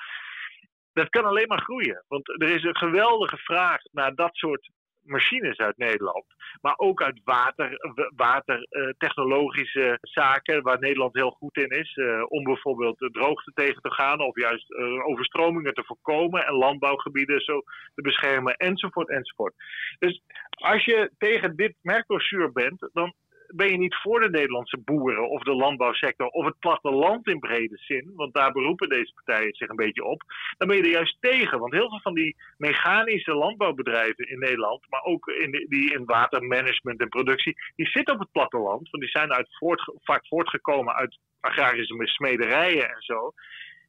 Dat 0.93 1.09
kan 1.09 1.25
alleen 1.25 1.49
maar 1.49 1.63
groeien. 1.63 2.05
Want 2.09 2.29
er 2.29 2.49
is 2.49 2.63
een 2.63 2.77
geweldige 2.77 3.37
vraag 3.37 3.81
naar 3.93 4.15
dat 4.15 4.35
soort 4.35 4.71
machines 5.09 5.57
uit 5.57 5.77
Nederland. 5.77 6.25
Maar 6.61 6.75
ook 6.77 7.03
uit 7.03 7.21
water, 7.25 7.79
watertechnologische 8.17 9.99
zaken, 10.01 10.63
waar 10.63 10.79
Nederland 10.79 11.15
heel 11.15 11.31
goed 11.31 11.57
in 11.57 11.69
is. 11.69 11.97
eh, 11.97 12.25
om 12.29 12.45
bijvoorbeeld 12.45 13.09
droogte 13.13 13.53
tegen 13.55 13.83
te 13.83 13.93
gaan, 13.93 14.21
of 14.21 14.37
juist 14.37 14.73
eh, 14.73 15.07
overstromingen 15.07 15.75
te 15.75 15.85
voorkomen 15.85 16.47
en 16.47 16.55
landbouwgebieden 16.55 17.41
zo 17.41 17.63
te 17.95 18.03
beschermen, 18.03 18.57
enzovoort, 18.57 19.09
enzovoort. 19.09 19.55
Dus 19.99 20.21
als 20.51 20.85
je 20.85 21.11
tegen 21.19 21.57
dit 21.57 21.75
Mercosur 21.83 22.53
bent, 22.53 22.89
dan 22.93 23.15
ben 23.55 23.71
je 23.71 23.79
niet 23.79 23.95
voor 23.95 24.21
de 24.21 24.31
Nederlandse 24.31 24.79
boeren 24.79 25.29
of 25.29 25.43
de 25.43 25.55
landbouwsector 25.55 26.27
of 26.27 26.45
het 26.45 26.59
platteland 26.59 27.27
in 27.27 27.39
brede 27.39 27.77
zin, 27.77 28.13
want 28.15 28.35
daar 28.35 28.53
beroepen 28.53 28.89
deze 28.89 29.13
partijen 29.15 29.55
zich 29.55 29.69
een 29.69 29.77
beetje 29.77 30.05
op, 30.05 30.23
dan 30.59 30.69
ben 30.69 30.77
je 30.77 30.83
er 30.83 30.89
juist 30.89 31.17
tegen. 31.21 31.59
Want 31.59 31.73
heel 31.73 31.89
veel 31.89 32.01
van 32.01 32.15
die 32.15 32.37
mechanische 32.57 33.35
landbouwbedrijven 33.35 34.29
in 34.29 34.39
Nederland, 34.39 34.87
maar 34.89 35.03
ook 35.03 35.27
in 35.27 35.67
die 35.69 35.93
in 35.93 36.05
watermanagement 36.05 37.01
en 37.01 37.09
productie, 37.09 37.57
die 37.77 37.87
zitten 37.87 38.15
op 38.15 38.21
het 38.21 38.33
platteland, 38.33 38.91
want 38.91 39.03
die 39.03 39.13
zijn 39.13 39.33
uit 39.33 39.57
voort, 39.59 39.93
vaak 40.03 40.27
voortgekomen 40.27 40.95
uit 40.95 41.19
agrarische 41.41 42.07
smederijen 42.07 42.89
en 42.89 43.03
zo. 43.03 43.33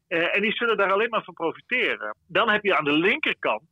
Eh, 0.08 0.36
en 0.36 0.42
die 0.42 0.56
zullen 0.56 0.78
daar 0.78 0.92
alleen 0.92 1.10
maar 1.10 1.24
van 1.24 1.34
profiteren. 1.34 2.16
Dan 2.28 2.50
heb 2.50 2.64
je 2.64 2.78
aan 2.78 2.84
de 2.84 2.98
linkerkant 2.98 3.70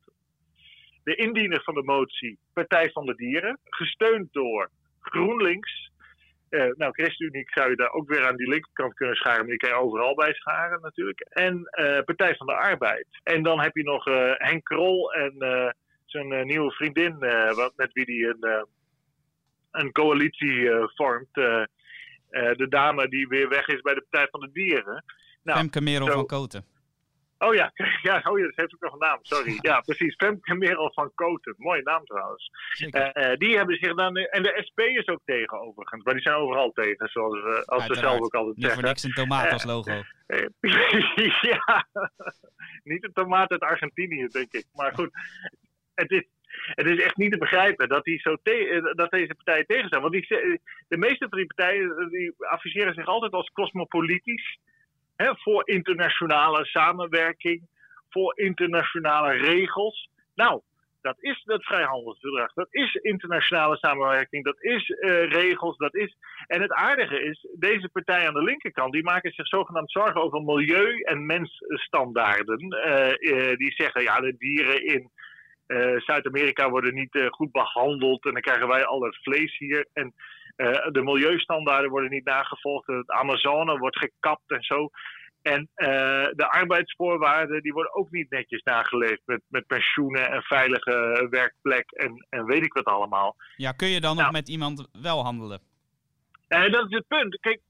de 1.03 1.15
indiener 1.15 1.61
van 1.63 1.73
de 1.73 1.83
motie, 1.83 2.37
Partij 2.53 2.91
van 2.91 3.05
de 3.05 3.15
Dieren, 3.15 3.59
gesteund 3.63 4.33
door 4.33 4.69
GroenLinks. 5.09 5.91
Eh, 6.49 6.71
nou, 6.75 6.91
ChristenUnie 6.91 7.43
zou 7.49 7.69
je 7.69 7.75
daar 7.75 7.91
ook 7.91 8.09
weer 8.09 8.27
aan 8.27 8.35
die 8.35 8.49
linkerkant 8.49 8.93
kunnen 8.93 9.15
scharen, 9.15 9.39
maar 9.39 9.49
die 9.49 9.57
kan 9.57 9.69
je 9.69 9.75
overal 9.75 10.15
bij 10.15 10.33
scharen 10.33 10.81
natuurlijk. 10.81 11.19
En 11.19 11.63
eh, 11.63 12.03
Partij 12.03 12.35
van 12.35 12.47
de 12.47 12.53
Arbeid. 12.53 13.07
En 13.23 13.43
dan 13.43 13.61
heb 13.61 13.75
je 13.75 13.83
nog 13.83 14.07
eh, 14.07 14.31
Henk 14.33 14.63
Krol 14.63 15.13
en 15.13 15.33
zijn 16.05 16.47
nieuwe 16.47 16.71
vriendin, 16.71 17.19
wat, 17.55 17.73
met 17.75 17.93
wie 17.93 18.05
die 18.05 18.27
een, 18.27 18.67
een 19.71 19.91
coalitie 19.91 20.69
vormt. 20.95 21.33
de 21.33 22.65
dame 22.69 23.07
die 23.07 23.27
weer 23.27 23.49
weg 23.49 23.67
is 23.67 23.81
bij 23.81 23.93
de 23.93 24.05
Partij 24.09 24.27
van 24.31 24.39
de 24.39 24.51
Dieren. 24.51 25.03
Nou, 25.43 25.57
Femke 25.59 25.81
Merel 25.81 26.07
zo- 26.07 26.13
van 26.13 26.25
Koten. 26.25 26.65
Oh 27.37 27.53
ja, 27.53 27.71
ja, 28.09 28.21
oh 28.23 28.37
ja, 28.39 28.45
dat 28.45 28.55
heeft 28.55 28.73
ook 28.73 28.81
nog 28.81 28.93
een 28.93 28.99
naam, 29.07 29.19
sorry. 29.21 29.57
Ja, 29.69 29.81
precies. 29.81 30.15
Femke 30.15 30.55
Merel 30.55 30.91
van 30.93 31.11
Koten. 31.15 31.53
Mooie 31.57 31.81
naam 31.83 32.05
trouwens. 32.05 32.49
Eh, 32.91 33.31
eh, 33.31 33.37
die 33.37 33.57
hebben 33.57 33.75
zich 33.77 33.95
dan. 33.95 34.15
En 34.17 34.43
de 34.43 34.61
SP 34.67 34.79
is 34.79 35.07
ook 35.07 35.21
tegen, 35.25 35.59
overigens. 35.61 36.03
Maar 36.03 36.13
die 36.13 36.23
zijn 36.23 36.35
overal 36.35 36.71
tegen, 36.71 37.07
zoals 37.09 37.33
we, 37.33 37.63
als 37.65 37.85
ze 37.85 37.95
zelf 37.95 38.19
ook 38.21 38.33
altijd 38.33 38.55
Niet 38.55 38.65
voor 38.65 38.73
zeggen. 38.73 38.83
niks 38.83 39.03
een 39.03 39.13
tomaat 39.13 39.51
als 39.51 39.63
logo. 39.63 39.91
Eh, 40.27 40.45
ja, 41.41 41.87
niet 42.83 43.03
een 43.03 43.13
tomaat 43.13 43.51
uit 43.51 43.61
Argentinië, 43.61 44.27
denk 44.27 44.51
ik. 44.53 44.65
Maar 44.73 44.93
goed, 44.93 45.09
het 45.95 46.11
is, 46.11 46.23
het 46.75 46.85
is 46.85 46.99
echt 47.01 47.17
niet 47.17 47.31
te 47.31 47.37
begrijpen 47.37 47.89
dat, 47.89 48.03
die 48.03 48.19
zo 48.19 48.35
te- 48.43 48.67
eh, 48.69 48.95
dat 48.95 49.11
deze 49.11 49.35
partijen 49.35 49.65
tegen 49.65 49.89
zijn. 49.89 50.01
Want 50.01 50.13
die, 50.13 50.27
de 50.87 50.97
meeste 50.97 51.27
van 51.29 51.37
die 51.37 51.47
partijen 51.47 51.97
eh, 51.97 52.09
die 52.09 52.33
adviseren 52.37 52.93
zich 52.93 53.05
altijd 53.05 53.31
als 53.31 53.49
cosmopolitisch. 53.49 54.59
Voor 55.17 55.69
internationale 55.69 56.65
samenwerking, 56.65 57.67
voor 58.09 58.39
internationale 58.39 59.31
regels. 59.31 60.09
Nou, 60.35 60.61
dat 61.01 61.17
is 61.19 61.43
dat 61.45 61.63
vrijhandelsverdrag. 61.63 62.53
Dat 62.53 62.67
is 62.69 62.93
internationale 62.93 63.77
samenwerking. 63.77 64.43
Dat 64.43 64.63
is 64.63 64.89
eh, 64.89 65.29
regels. 65.29 65.77
Dat 65.77 65.95
is... 65.95 66.17
En 66.47 66.61
het 66.61 66.71
aardige 66.71 67.23
is, 67.23 67.47
deze 67.59 67.89
partijen 67.89 68.27
aan 68.27 68.33
de 68.33 68.43
linkerkant, 68.43 68.93
die 68.93 69.03
maken 69.03 69.31
zich 69.31 69.47
zogenaamd 69.47 69.91
zorgen 69.91 70.21
over 70.21 70.41
milieu- 70.41 71.01
en 71.01 71.25
mensstandaarden. 71.25 72.69
Eh, 72.69 73.09
eh, 73.09 73.57
die 73.57 73.71
zeggen, 73.71 74.01
ja, 74.01 74.19
de 74.19 74.35
dieren 74.37 74.85
in 74.85 75.09
Zuid-Amerika 75.97 76.69
worden 76.69 76.93
niet 76.93 77.27
goed 77.29 77.51
behandeld 77.51 78.25
en 78.25 78.31
dan 78.31 78.41
krijgen 78.41 78.67
wij 78.67 78.85
al 78.85 79.01
het 79.01 79.17
vlees 79.21 79.57
hier. 79.57 79.87
En 79.93 80.13
eh, 80.57 80.87
de 80.91 81.03
milieustandaarden 81.03 81.89
worden 81.89 82.09
niet 82.09 82.25
nagevolgd. 82.25 82.87
Het 82.87 83.11
Amazone 83.11 83.77
wordt 83.77 83.97
gekapt 83.97 84.51
en 84.51 84.63
zo. 84.63 84.89
En 85.41 85.69
eh, 85.73 85.87
de 86.31 86.47
arbeidsvoorwaarden 86.49 87.61
die 87.61 87.73
worden 87.73 87.95
ook 87.95 88.11
niet 88.11 88.29
netjes 88.29 88.63
nageleefd 88.63 89.21
met, 89.25 89.41
met 89.47 89.67
pensioenen 89.67 90.31
en 90.31 90.41
veilige 90.41 91.27
werkplek 91.29 91.91
en, 91.91 92.25
en 92.29 92.45
weet 92.45 92.63
ik 92.63 92.73
wat 92.73 92.85
allemaal. 92.85 93.35
Ja, 93.55 93.71
kun 93.71 93.87
je 93.87 94.01
dan 94.01 94.13
nog 94.15 94.21
Nou. 94.21 94.31
met 94.33 94.49
iemand 94.49 94.87
wel 95.01 95.23
handelen? 95.23 95.59
En 96.47 96.71
dat 96.71 96.85
is 96.85 96.97
het 96.97 97.07
punt. 97.07 97.39
Kijk, 97.39 97.61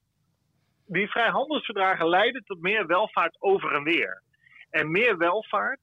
die 0.86 1.08
vrijhandelsverdragen 1.10 2.08
leiden 2.08 2.44
tot 2.44 2.60
meer 2.60 2.86
welvaart 2.86 3.36
over 3.38 3.72
en 3.72 3.82
weer. 3.82 4.22
En 4.70 4.90
meer 4.90 5.16
welvaart 5.18 5.80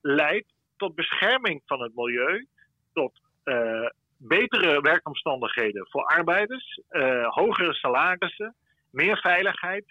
leidt 0.00 0.52
tot 0.76 0.94
bescherming 0.94 1.62
van 1.66 1.82
het 1.82 1.94
milieu, 1.94 2.46
tot 2.92 3.20
betere 4.18 4.80
werkomstandigheden 4.80 5.86
voor 5.90 6.04
arbeiders, 6.04 6.80
eh, 6.88 7.26
hogere 7.28 7.74
salarissen, 7.74 8.54
meer 8.90 9.16
veiligheid. 9.16 9.84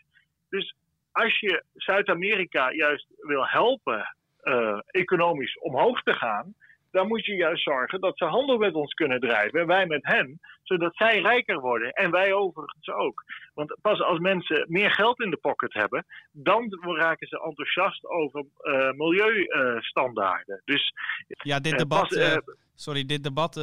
Dus 0.50 0.76
als 1.12 1.40
je 1.40 1.64
Zuid-Amerika 1.74 2.72
juist 2.72 3.08
wil 3.18 3.48
helpen 3.48 4.16
eh, 4.42 4.80
economisch 4.88 5.60
omhoog 5.60 6.02
te 6.02 6.14
gaan, 6.14 6.56
dan 6.92 7.08
moet 7.08 7.26
je 7.26 7.36
juist 7.36 7.64
zorgen 7.64 8.02
dat 8.02 8.18
ze 8.18 8.26
handel 8.26 8.58
met 8.58 8.74
ons 8.74 8.94
kunnen 8.94 9.20
drijven 9.20 9.60
en 9.60 9.68
wij 9.68 9.86
met 9.86 10.06
hen, 10.06 10.40
zodat 10.64 10.96
zij 10.96 11.22
rijker 11.22 11.60
worden 11.60 11.92
en 11.92 12.12
wij 12.12 12.34
overigens 12.34 12.90
ook. 12.90 13.24
Want 13.54 13.78
pas 13.82 14.02
als 14.02 14.20
mensen 14.20 14.66
meer 14.68 14.92
geld 14.92 15.22
in 15.22 15.30
de 15.30 15.38
pocket 15.38 15.74
hebben, 15.74 16.06
dan 16.32 16.80
raken 16.82 17.28
ze 17.28 17.42
enthousiast 17.42 18.06
over 18.06 18.46
eh, 18.58 18.92
milieustandaarden. 18.92 20.62
dus 20.66 20.94
Ja, 21.28 21.60
dit 21.60 21.78
debat, 21.78 22.08
pas, 22.08 22.40
sorry, 22.76 23.06
dit 23.06 23.24
debat 23.24 23.56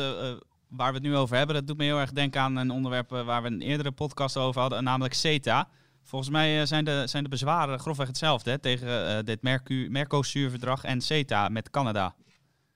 waar 0.77 0.89
we 0.93 0.99
het 0.99 1.07
nu 1.07 1.17
over 1.17 1.37
hebben, 1.37 1.55
dat 1.55 1.67
doet 1.67 1.77
me 1.77 1.85
heel 1.85 1.99
erg 1.99 2.13
denken 2.13 2.41
aan 2.41 2.57
een 2.57 2.71
onderwerp 2.71 3.13
eh, 3.13 3.27
waar 3.27 3.43
we 3.43 3.49
een 3.49 3.61
eerdere 3.61 3.93
podcast 3.93 4.37
over 4.37 4.61
hadden, 4.61 4.85
namelijk 4.85 5.15
CETA. 5.15 5.69
Volgens 6.03 6.31
mij 6.31 6.61
eh, 6.61 6.67
zijn, 6.67 6.85
de, 6.85 7.03
zijn 7.07 7.23
de 7.23 7.29
bezwaren 7.29 7.79
grofweg 7.79 8.07
hetzelfde 8.07 8.51
hè, 8.51 8.59
tegen 8.59 8.89
eh, 9.09 9.19
dit 9.25 9.43
Mercu- 9.43 9.89
Mercosur-verdrag 9.91 10.85
en 10.85 11.01
CETA 11.01 11.49
met 11.49 11.71
Canada. 11.71 12.15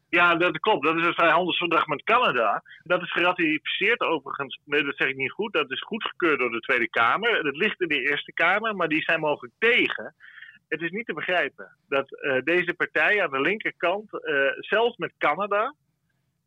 Ja, 0.08 0.34
dat 0.34 0.58
klopt. 0.58 0.84
Dat 0.84 0.96
is 0.96 1.06
het 1.06 1.14
vrijhandelsverdrag 1.14 1.86
met 1.86 2.02
Canada. 2.02 2.62
Dat 2.82 3.02
is 3.02 3.12
geratificeerd 3.12 4.00
overigens. 4.00 4.60
Nee, 4.64 4.84
dat 4.84 4.96
zeg 4.96 5.08
ik 5.08 5.16
niet 5.16 5.30
goed. 5.30 5.52
Dat 5.52 5.70
is 5.70 5.80
goedgekeurd 5.80 6.38
door 6.38 6.50
de 6.50 6.60
Tweede 6.60 6.88
Kamer. 6.88 7.42
Dat 7.42 7.56
ligt 7.56 7.80
in 7.80 7.88
de 7.88 8.08
Eerste 8.10 8.32
Kamer, 8.32 8.76
maar 8.76 8.88
die 8.88 9.02
zijn 9.02 9.20
mogelijk 9.20 9.54
tegen. 9.58 10.14
het 10.68 10.80
is 10.80 10.90
niet 10.90 11.06
te 11.06 11.14
begrijpen 11.14 11.76
dat 11.88 12.08
deze 12.44 12.74
partij 12.74 13.22
aan 13.22 13.30
de 13.30 13.40
linkerkant, 13.40 14.10
zelfs 14.58 14.96
met 14.96 15.12
Canada, 15.18 15.74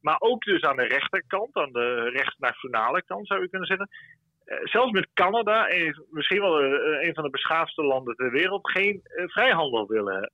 maar 0.02 0.16
ook 0.20 0.43
dus 0.43 0.62
aan 0.62 0.76
de 0.76 0.88
rechterkant, 0.88 1.56
aan 1.56 1.72
de 1.72 2.10
rechtsnationale 2.10 3.04
kant 3.04 3.28
zou 3.28 3.41
je 3.41 3.49
kunnen 3.49 3.68
zeggen, 3.68 3.89
uh, 4.45 4.58
zelfs 4.64 4.91
met 4.91 5.08
Canada, 5.14 5.68
misschien 6.10 6.41
wel 6.41 6.64
een 7.04 7.14
van 7.14 7.24
de 7.24 7.30
beschaafdste 7.30 7.84
landen 7.84 8.16
ter 8.16 8.32
wereld, 8.32 8.72
geen 8.72 9.02
vrijhandel 9.26 9.88
willen 9.88 10.32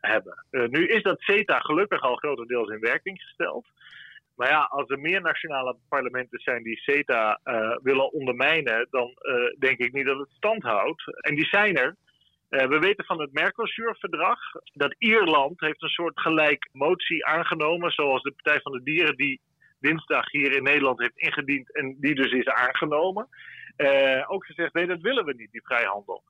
hebben. 0.00 0.44
nu 0.50 0.86
is 0.86 1.02
dat 1.02 1.20
CETA 1.20 1.58
gelukkig 1.58 2.00
al 2.00 2.16
grotendeels 2.16 2.68
in 2.68 2.80
werking 2.80 3.22
gesteld. 3.22 3.66
Maar 4.36 4.48
ja, 4.48 4.60
als 4.60 4.88
er 4.88 4.98
meer 4.98 5.20
nationale 5.20 5.76
parlementen 5.88 6.38
zijn 6.38 6.62
die 6.62 6.80
CETA 6.80 7.40
willen 7.82 8.12
ondermijnen, 8.12 8.86
dan 8.90 9.14
denk 9.58 9.78
ik 9.78 9.92
niet 9.92 10.06
dat 10.06 10.18
het 10.18 10.30
stand 10.36 10.62
houdt. 10.62 11.20
En 11.20 11.34
die 11.34 11.46
zijn 11.46 11.76
er. 11.76 11.96
Uh, 12.50 12.66
we 12.66 12.78
weten 12.78 13.04
van 13.04 13.20
het 13.20 13.32
Mercosur-verdrag 13.32 14.38
dat 14.72 14.94
Ierland 14.98 15.60
heeft 15.60 15.82
een 15.82 15.88
soort 15.88 16.20
gelijk 16.20 16.68
motie 16.72 17.26
aangenomen, 17.26 17.90
zoals 17.90 18.22
de 18.22 18.30
Partij 18.30 18.60
van 18.60 18.72
de 18.72 18.82
Dieren 18.82 19.16
die 19.16 19.40
dinsdag 19.80 20.30
hier 20.30 20.52
in 20.56 20.62
Nederland 20.62 20.98
heeft 20.98 21.18
ingediend 21.18 21.74
en 21.74 21.96
die 22.00 22.14
dus 22.14 22.32
is 22.32 22.46
aangenomen. 22.46 23.28
Uh, 23.76 24.24
ook 24.26 24.46
gezegd, 24.46 24.72
nee, 24.72 24.86
dat 24.86 25.00
willen 25.00 25.24
we 25.24 25.34
niet, 25.34 25.50
die 25.50 25.64
vrijhandel. 25.64 26.22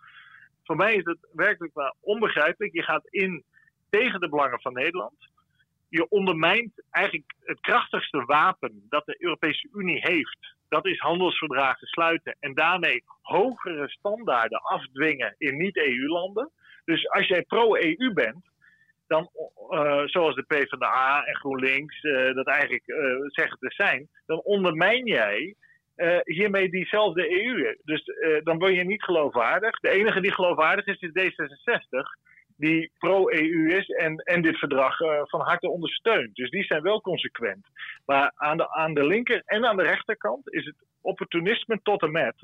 Voor 0.64 0.77
mij 0.77 0.95
is 0.95 1.05
het 1.05 1.29
werkelijk 1.33 1.75
wel 1.75 1.97
onbegrijpelijk. 2.01 2.75
Je 2.75 2.83
gaat 2.83 3.07
in 3.11 3.45
tegen 3.91 4.21
de 4.21 4.29
belangen 4.29 4.61
van 4.61 4.73
Nederland. 4.73 5.31
Je 5.89 6.09
ondermijnt 6.09 6.83
eigenlijk 6.91 7.35
het 7.45 7.61
krachtigste 7.61 8.25
wapen 8.25 8.87
dat 8.89 9.07
de 9.07 9.17
Europese 9.19 9.69
Unie 9.73 10.01
heeft 10.01 10.56
dat 10.69 10.87
is 10.87 10.99
handelsverdragen 10.99 11.87
sluiten 11.87 12.37
en 12.41 12.55
daarmee 12.55 13.03
hogere 13.21 13.89
standaarden 13.89 14.61
afdwingen 14.62 15.35
in 15.39 15.57
niet-EU-landen. 15.57 16.51
Dus 16.85 17.09
als 17.11 17.27
jij 17.27 17.43
pro-EU 17.43 18.12
bent, 18.14 18.55
dan, 19.07 19.31
uh, 19.71 20.03
zoals 20.05 20.35
de 20.35 20.43
PvdA 20.43 21.25
en 21.25 21.37
GroenLinks 21.37 22.03
uh, 22.03 22.35
dat 22.35 22.47
eigenlijk 22.47 22.87
uh, 22.87 22.97
zeggen 23.27 23.59
te 23.59 23.71
zijn, 23.75 24.09
dan 24.27 24.41
ondermijn 24.43 25.07
jij 25.07 25.55
hiermee 26.25 26.71
diezelfde 26.71 27.45
EU. 27.45 27.77
Dus 27.85 28.03
dan 28.43 28.59
word 28.59 28.75
je 28.75 28.85
niet 28.85 29.03
geloofwaardig. 29.03 29.81
De 29.81 29.89
enige 29.89 30.21
die 30.21 30.33
geloofwaardig 30.33 30.87
is, 30.87 31.01
is 31.01 31.11
D66 31.11 32.27
die 32.57 32.91
pro-EU 32.99 33.77
is 33.77 33.89
en, 33.89 34.17
en 34.17 34.43
dit 34.43 34.59
verdrag 34.59 35.01
uh, 35.01 35.21
van 35.25 35.41
harte 35.41 35.69
ondersteunt. 35.69 36.35
Dus 36.35 36.51
die 36.51 36.65
zijn 36.65 36.83
wel 36.83 37.01
consequent. 37.01 37.67
Maar 38.05 38.33
aan 38.35 38.57
de, 38.57 38.75
aan 38.75 38.95
de 38.95 39.07
linker 39.07 39.43
en 39.45 39.67
aan 39.67 39.77
de 39.77 39.83
rechterkant 39.83 40.53
is 40.53 40.65
het 40.65 40.75
opportunisme 41.01 41.81
tot 41.83 42.03
en 42.03 42.11
met. 42.11 42.35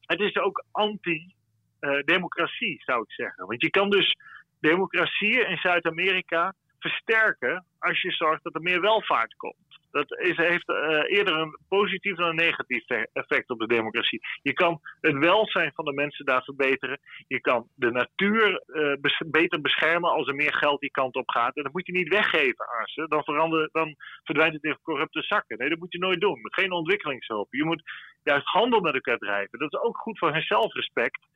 Het 0.00 0.20
is 0.20 0.36
ook 0.36 0.64
anti-democratie, 0.70 2.82
zou 2.84 3.02
ik 3.02 3.12
zeggen. 3.12 3.46
Want 3.46 3.62
je 3.62 3.70
kan 3.70 3.90
dus 3.90 4.16
democratieën 4.60 5.48
in 5.48 5.56
Zuid-Amerika 5.56 6.54
versterken 6.78 7.66
als 7.78 8.02
je 8.02 8.10
zorgt 8.10 8.42
dat 8.42 8.54
er 8.54 8.62
meer 8.62 8.80
welvaart 8.80 9.36
komt. 9.36 9.69
Dat 9.90 10.18
is, 10.18 10.36
heeft 10.36 10.68
uh, 10.68 11.02
eerder 11.06 11.34
een 11.34 11.58
positief 11.68 12.16
dan 12.16 12.28
een 12.28 12.34
negatief 12.34 12.84
effect 13.12 13.50
op 13.50 13.58
de 13.58 13.66
democratie. 13.66 14.20
Je 14.42 14.52
kan 14.52 14.80
het 15.00 15.18
welzijn 15.18 15.72
van 15.74 15.84
de 15.84 15.92
mensen 15.92 16.24
daar 16.24 16.42
verbeteren. 16.42 16.98
Je 17.26 17.40
kan 17.40 17.68
de 17.74 17.90
natuur 17.90 18.62
bes 19.00 19.22
beter 19.26 19.60
beschermen 19.60 20.10
als 20.10 20.28
er 20.28 20.34
meer 20.34 20.54
geld 20.54 20.80
die 20.80 20.90
kant 20.90 21.14
op 21.14 21.30
gaat. 21.30 21.56
En 21.56 21.62
dat 21.62 21.72
moet 21.72 21.86
je 21.86 21.92
niet 21.92 22.08
weggeven 22.08 22.66
ze. 22.84 23.08
Dan, 23.08 23.68
dan 23.72 23.96
verdwijnt 24.22 24.54
het 24.54 24.64
in 24.64 24.78
corrupte 24.82 25.22
zakken. 25.22 25.58
Nee, 25.58 25.68
dat 25.68 25.78
moet 25.78 25.92
je 25.92 25.98
nooit 25.98 26.20
doen. 26.20 26.38
Geen 26.42 26.72
ontwikkelingshulp. 26.72 27.52
Je 27.54 27.64
moet 27.64 27.82
juist 28.22 28.46
handel 28.46 28.80
met 28.80 28.94
elkaar 28.94 29.18
drijven. 29.18 29.58
Dat 29.58 29.72
is 29.72 29.80
ook 29.80 29.98
goed 29.98 30.18
voor 30.18 30.32
hun 30.32 30.42
zelfrespect. 30.42 31.26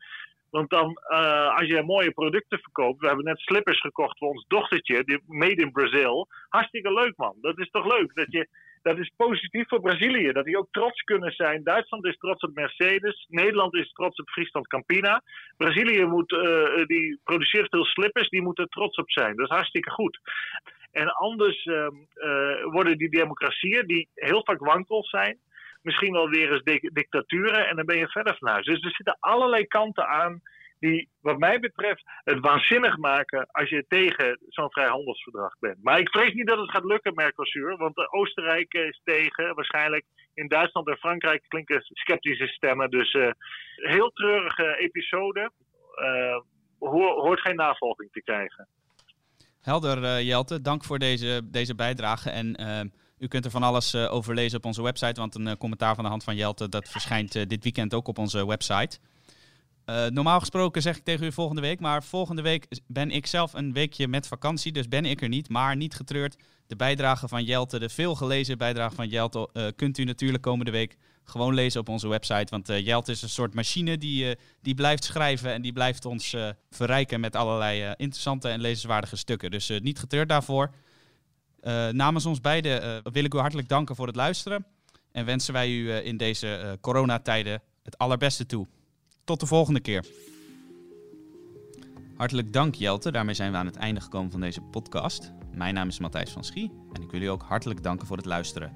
Want 0.55 0.71
dan, 0.71 0.99
uh, 1.11 1.57
als 1.57 1.67
je 1.67 1.83
mooie 1.83 2.11
producten 2.11 2.59
verkoopt. 2.59 3.01
We 3.01 3.07
hebben 3.07 3.25
net 3.25 3.39
slippers 3.39 3.81
gekocht 3.81 4.19
voor 4.19 4.29
ons 4.29 4.45
dochtertje. 4.49 5.05
Die 5.05 5.23
made 5.27 5.63
in 5.63 5.73
Brazil. 5.73 6.29
Hartstikke 6.49 6.93
leuk, 6.93 7.17
man. 7.17 7.37
Dat 7.41 7.59
is 7.59 7.71
toch 7.71 7.87
leuk? 7.99 8.15
Dat, 8.15 8.27
je, 8.29 8.49
dat 8.83 8.99
is 8.99 9.13
positief 9.17 9.69
voor 9.69 9.81
Brazilië. 9.81 10.33
Dat 10.33 10.45
die 10.45 10.59
ook 10.59 10.69
trots 10.71 11.03
kunnen 11.03 11.33
zijn. 11.33 11.65
Duitsland 11.65 12.07
is 12.07 12.17
trots 12.17 12.43
op 12.43 12.55
Mercedes. 12.55 13.27
Nederland 13.29 13.75
is 13.75 13.93
trots 13.93 14.21
op 14.21 14.29
Friesland 14.29 14.67
Campina. 14.67 15.23
Brazilië 15.57 16.05
moet, 16.05 16.33
uh, 16.33 16.87
die 16.87 17.21
produceert 17.25 17.69
veel 17.69 17.85
slippers. 17.85 18.29
Die 18.29 18.43
moeten 18.43 18.69
trots 18.69 18.97
op 18.97 19.11
zijn. 19.11 19.37
Dat 19.37 19.51
is 19.51 19.57
hartstikke 19.57 19.91
goed. 19.91 20.19
En 20.91 21.09
anders 21.09 21.65
uh, 21.65 21.87
worden 22.65 22.99
die 22.99 23.11
democratieën, 23.11 23.87
die 23.87 24.09
heel 24.15 24.45
vaak 24.45 24.59
wankel 24.59 25.05
zijn 25.05 25.39
misschien 25.85 26.13
wel 26.13 26.29
weer 26.29 26.53
eens 26.53 26.91
dictaturen 26.93 27.69
en 27.69 27.77
dan 27.77 27.87
ben 27.87 27.99
je 27.99 28.09
verder 28.09 28.37
van 28.39 28.49
huis. 28.49 28.67
Dus 28.67 28.83
er 28.83 28.95
zitten 28.95 29.17
allerlei 29.21 29.67
kanten 29.67 30.07
aan 30.07 30.41
die, 30.79 31.09
wat 31.21 31.39
mij 31.39 31.61
betreft, 31.61 32.03
het 32.25 32.41
waanzinnig 32.41 32.97
maken 32.97 33.47
als 33.51 33.69
je 33.69 33.85
tegen 33.89 34.39
zo'n 34.49 34.73
vrijhandelsverdrag 34.73 35.59
bent. 35.59 35.83
Maar 35.83 35.99
ik 35.99 36.09
vrees 36.09 36.33
niet 36.33 36.47
dat 36.47 36.59
het 36.59 36.71
gaat 36.71 36.85
lukken, 36.85 37.15
Mercosur, 37.15 37.77
want 37.77 38.13
Oostenrijk 38.13 38.73
is 38.73 39.01
tegen, 39.05 39.55
waarschijnlijk 39.55 40.05
in 40.35 40.49
Duitsland 40.49 40.89
en 40.89 40.97
Frankrijk 40.97 41.45
klinken 41.49 41.81
sceptische 41.81 42.47
stemmen. 42.47 42.91
Dus 42.91 43.13
uh, 43.13 43.31
heel 43.75 44.11
treurige 44.11 44.77
episode, 44.79 45.51
uh, 45.97 46.41
hoort 46.79 47.41
geen 47.41 47.57
navolging 47.57 48.13
te 48.13 48.23
krijgen. 48.23 48.69
Helder, 49.61 50.23
Jelte. 50.23 50.61
Dank 50.61 50.85
voor 50.85 50.99
deze, 50.99 51.41
deze 51.51 51.75
bijdrage. 51.75 52.31
En 52.31 52.57
u 53.25 53.29
kunt 53.29 53.45
er 53.45 53.51
van 53.51 53.63
alles 53.63 53.95
uh, 53.95 54.13
over 54.13 54.35
lezen 54.35 54.59
op 54.59 54.65
onze 54.65 54.83
website, 54.83 55.21
want 55.21 55.35
een 55.35 55.47
uh, 55.47 55.53
commentaar 55.59 55.95
van 55.95 56.05
de 56.05 56.11
hand 56.11 56.25
van 56.25 56.37
Jelte 56.37 56.69
dat 56.69 56.89
verschijnt 56.89 57.37
uh, 57.37 57.43
dit 57.47 57.63
weekend 57.63 57.95
ook 57.95 58.09
op 58.09 58.19
onze 58.19 58.47
website. 58.47 58.99
normaal 60.11 60.39
gesproken 60.39 60.83
zeg 60.83 60.97
ik 60.97 61.05
tegen 61.05 61.27
u 61.27 61.33
volgende 61.33 61.61
week, 61.61 61.81
maar 61.81 62.03
volgende 62.03 62.43
week 62.43 62.67
ben 62.87 63.11
ik 63.11 63.27
zelf 63.27 63.53
een 63.53 63.73
weekje 63.73 64.09
met 64.09 64.27
vakantie, 64.27 64.73
dus 64.73 64.89
ben 64.89 65.05
ik 65.05 65.23
er 65.23 65.29
niet. 65.29 65.49
Maar 65.49 65.77
niet 65.77 65.95
getreurd, 65.95 66.37
de 66.67 66.77
bijdrage 66.77 67.29
van 67.29 67.45
Jelte, 67.45 67.79
de 67.79 67.89
veel 67.89 68.15
gelezen 68.15 68.59
bijdrage 68.59 68.95
van 68.95 69.09
Jelte, 69.09 69.73
kunt 69.77 69.99
u 69.99 70.05
natuurlijk 70.05 70.43
komende 70.43 70.71
week 70.71 70.97
gewoon 71.25 71.55
lezen 71.55 71.81
op 71.81 71.89
onze 71.89 72.09
website. 72.09 72.51
Want 72.51 72.67
Jelte 72.67 73.13
is 73.13 73.23
een 73.23 73.29
soort 73.29 73.55
machine 73.55 73.99
die, 73.99 74.37
die 74.63 74.75
blijft 74.75 75.05
schrijven 75.05 75.53
en 75.53 75.63
die 75.63 75.73
blijft 75.73 76.05
ons 76.05 76.37
verrijken 76.71 77.21
met 77.21 77.37
allerlei 77.37 77.95
interessante 77.97 78.49
en 78.49 78.61
lezenswaardige 78.61 79.17
stukken. 79.17 79.51
Dus 79.51 79.69
niet 79.83 79.99
getreurd 79.99 80.29
daarvoor. 80.29 80.71
Uh, 81.65 81.89
namens 81.89 82.27
ons 82.27 82.41
beiden 82.41 82.85
uh, 82.85 83.13
wil 83.13 83.25
ik 83.25 83.35
u 83.35 83.39
hartelijk 83.39 83.69
danken 83.69 83.97
voor 83.97 84.07
het 84.07 84.17
luisteren. 84.17 84.67
En 85.13 85.25
wensen 85.25 85.53
wij 85.53 85.71
u 85.71 85.83
uh, 85.83 86.05
in 86.05 86.17
deze 86.17 86.79
coronatijden 86.81 87.63
het 87.83 87.99
allerbeste 87.99 88.47
toe. 88.47 88.67
Tot 89.25 89.41
de 89.41 89.47
volgende 89.47 89.81
keer. 89.81 90.05
Hartelijk 92.17 92.53
dank 92.53 92.75
Jelte. 92.75 93.13
Daarmee 93.13 93.35
zijn 93.35 93.53
we 93.53 93.57
aan 93.57 93.67
het 93.67 93.77
einde 93.77 94.01
gekomen 94.01 94.31
van 94.31 94.41
deze 94.41 94.61
podcast. 94.61 95.33
Mijn 95.53 95.75
naam 95.75 95.89
is 95.89 95.99
Matthijs 95.99 96.31
van 96.31 96.45
Schie 96.45 96.73
en 96.93 97.03
ik 97.03 97.11
wil 97.11 97.21
u 97.21 97.27
ook 97.27 97.43
hartelijk 97.43 97.83
danken 97.83 98.07
voor 98.07 98.17
het 98.17 98.27
luisteren. 98.27 98.73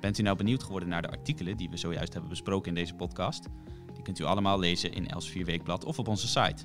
Bent 0.00 0.18
u 0.18 0.22
nou 0.22 0.36
benieuwd 0.36 0.62
geworden 0.62 0.88
naar 0.88 1.02
de 1.02 1.10
artikelen 1.10 1.56
die 1.56 1.70
we 1.70 1.76
zojuist 1.76 2.12
hebben 2.12 2.30
besproken 2.30 2.68
in 2.68 2.74
deze 2.74 2.94
podcast? 2.94 3.46
Die 3.94 4.02
kunt 4.02 4.18
u 4.18 4.24
allemaal 4.24 4.58
lezen 4.58 4.92
in 4.92 5.08
Els 5.08 5.28
4 5.28 5.44
Weekblad 5.44 5.84
of 5.84 5.98
op 5.98 6.08
onze 6.08 6.28
site. 6.28 6.64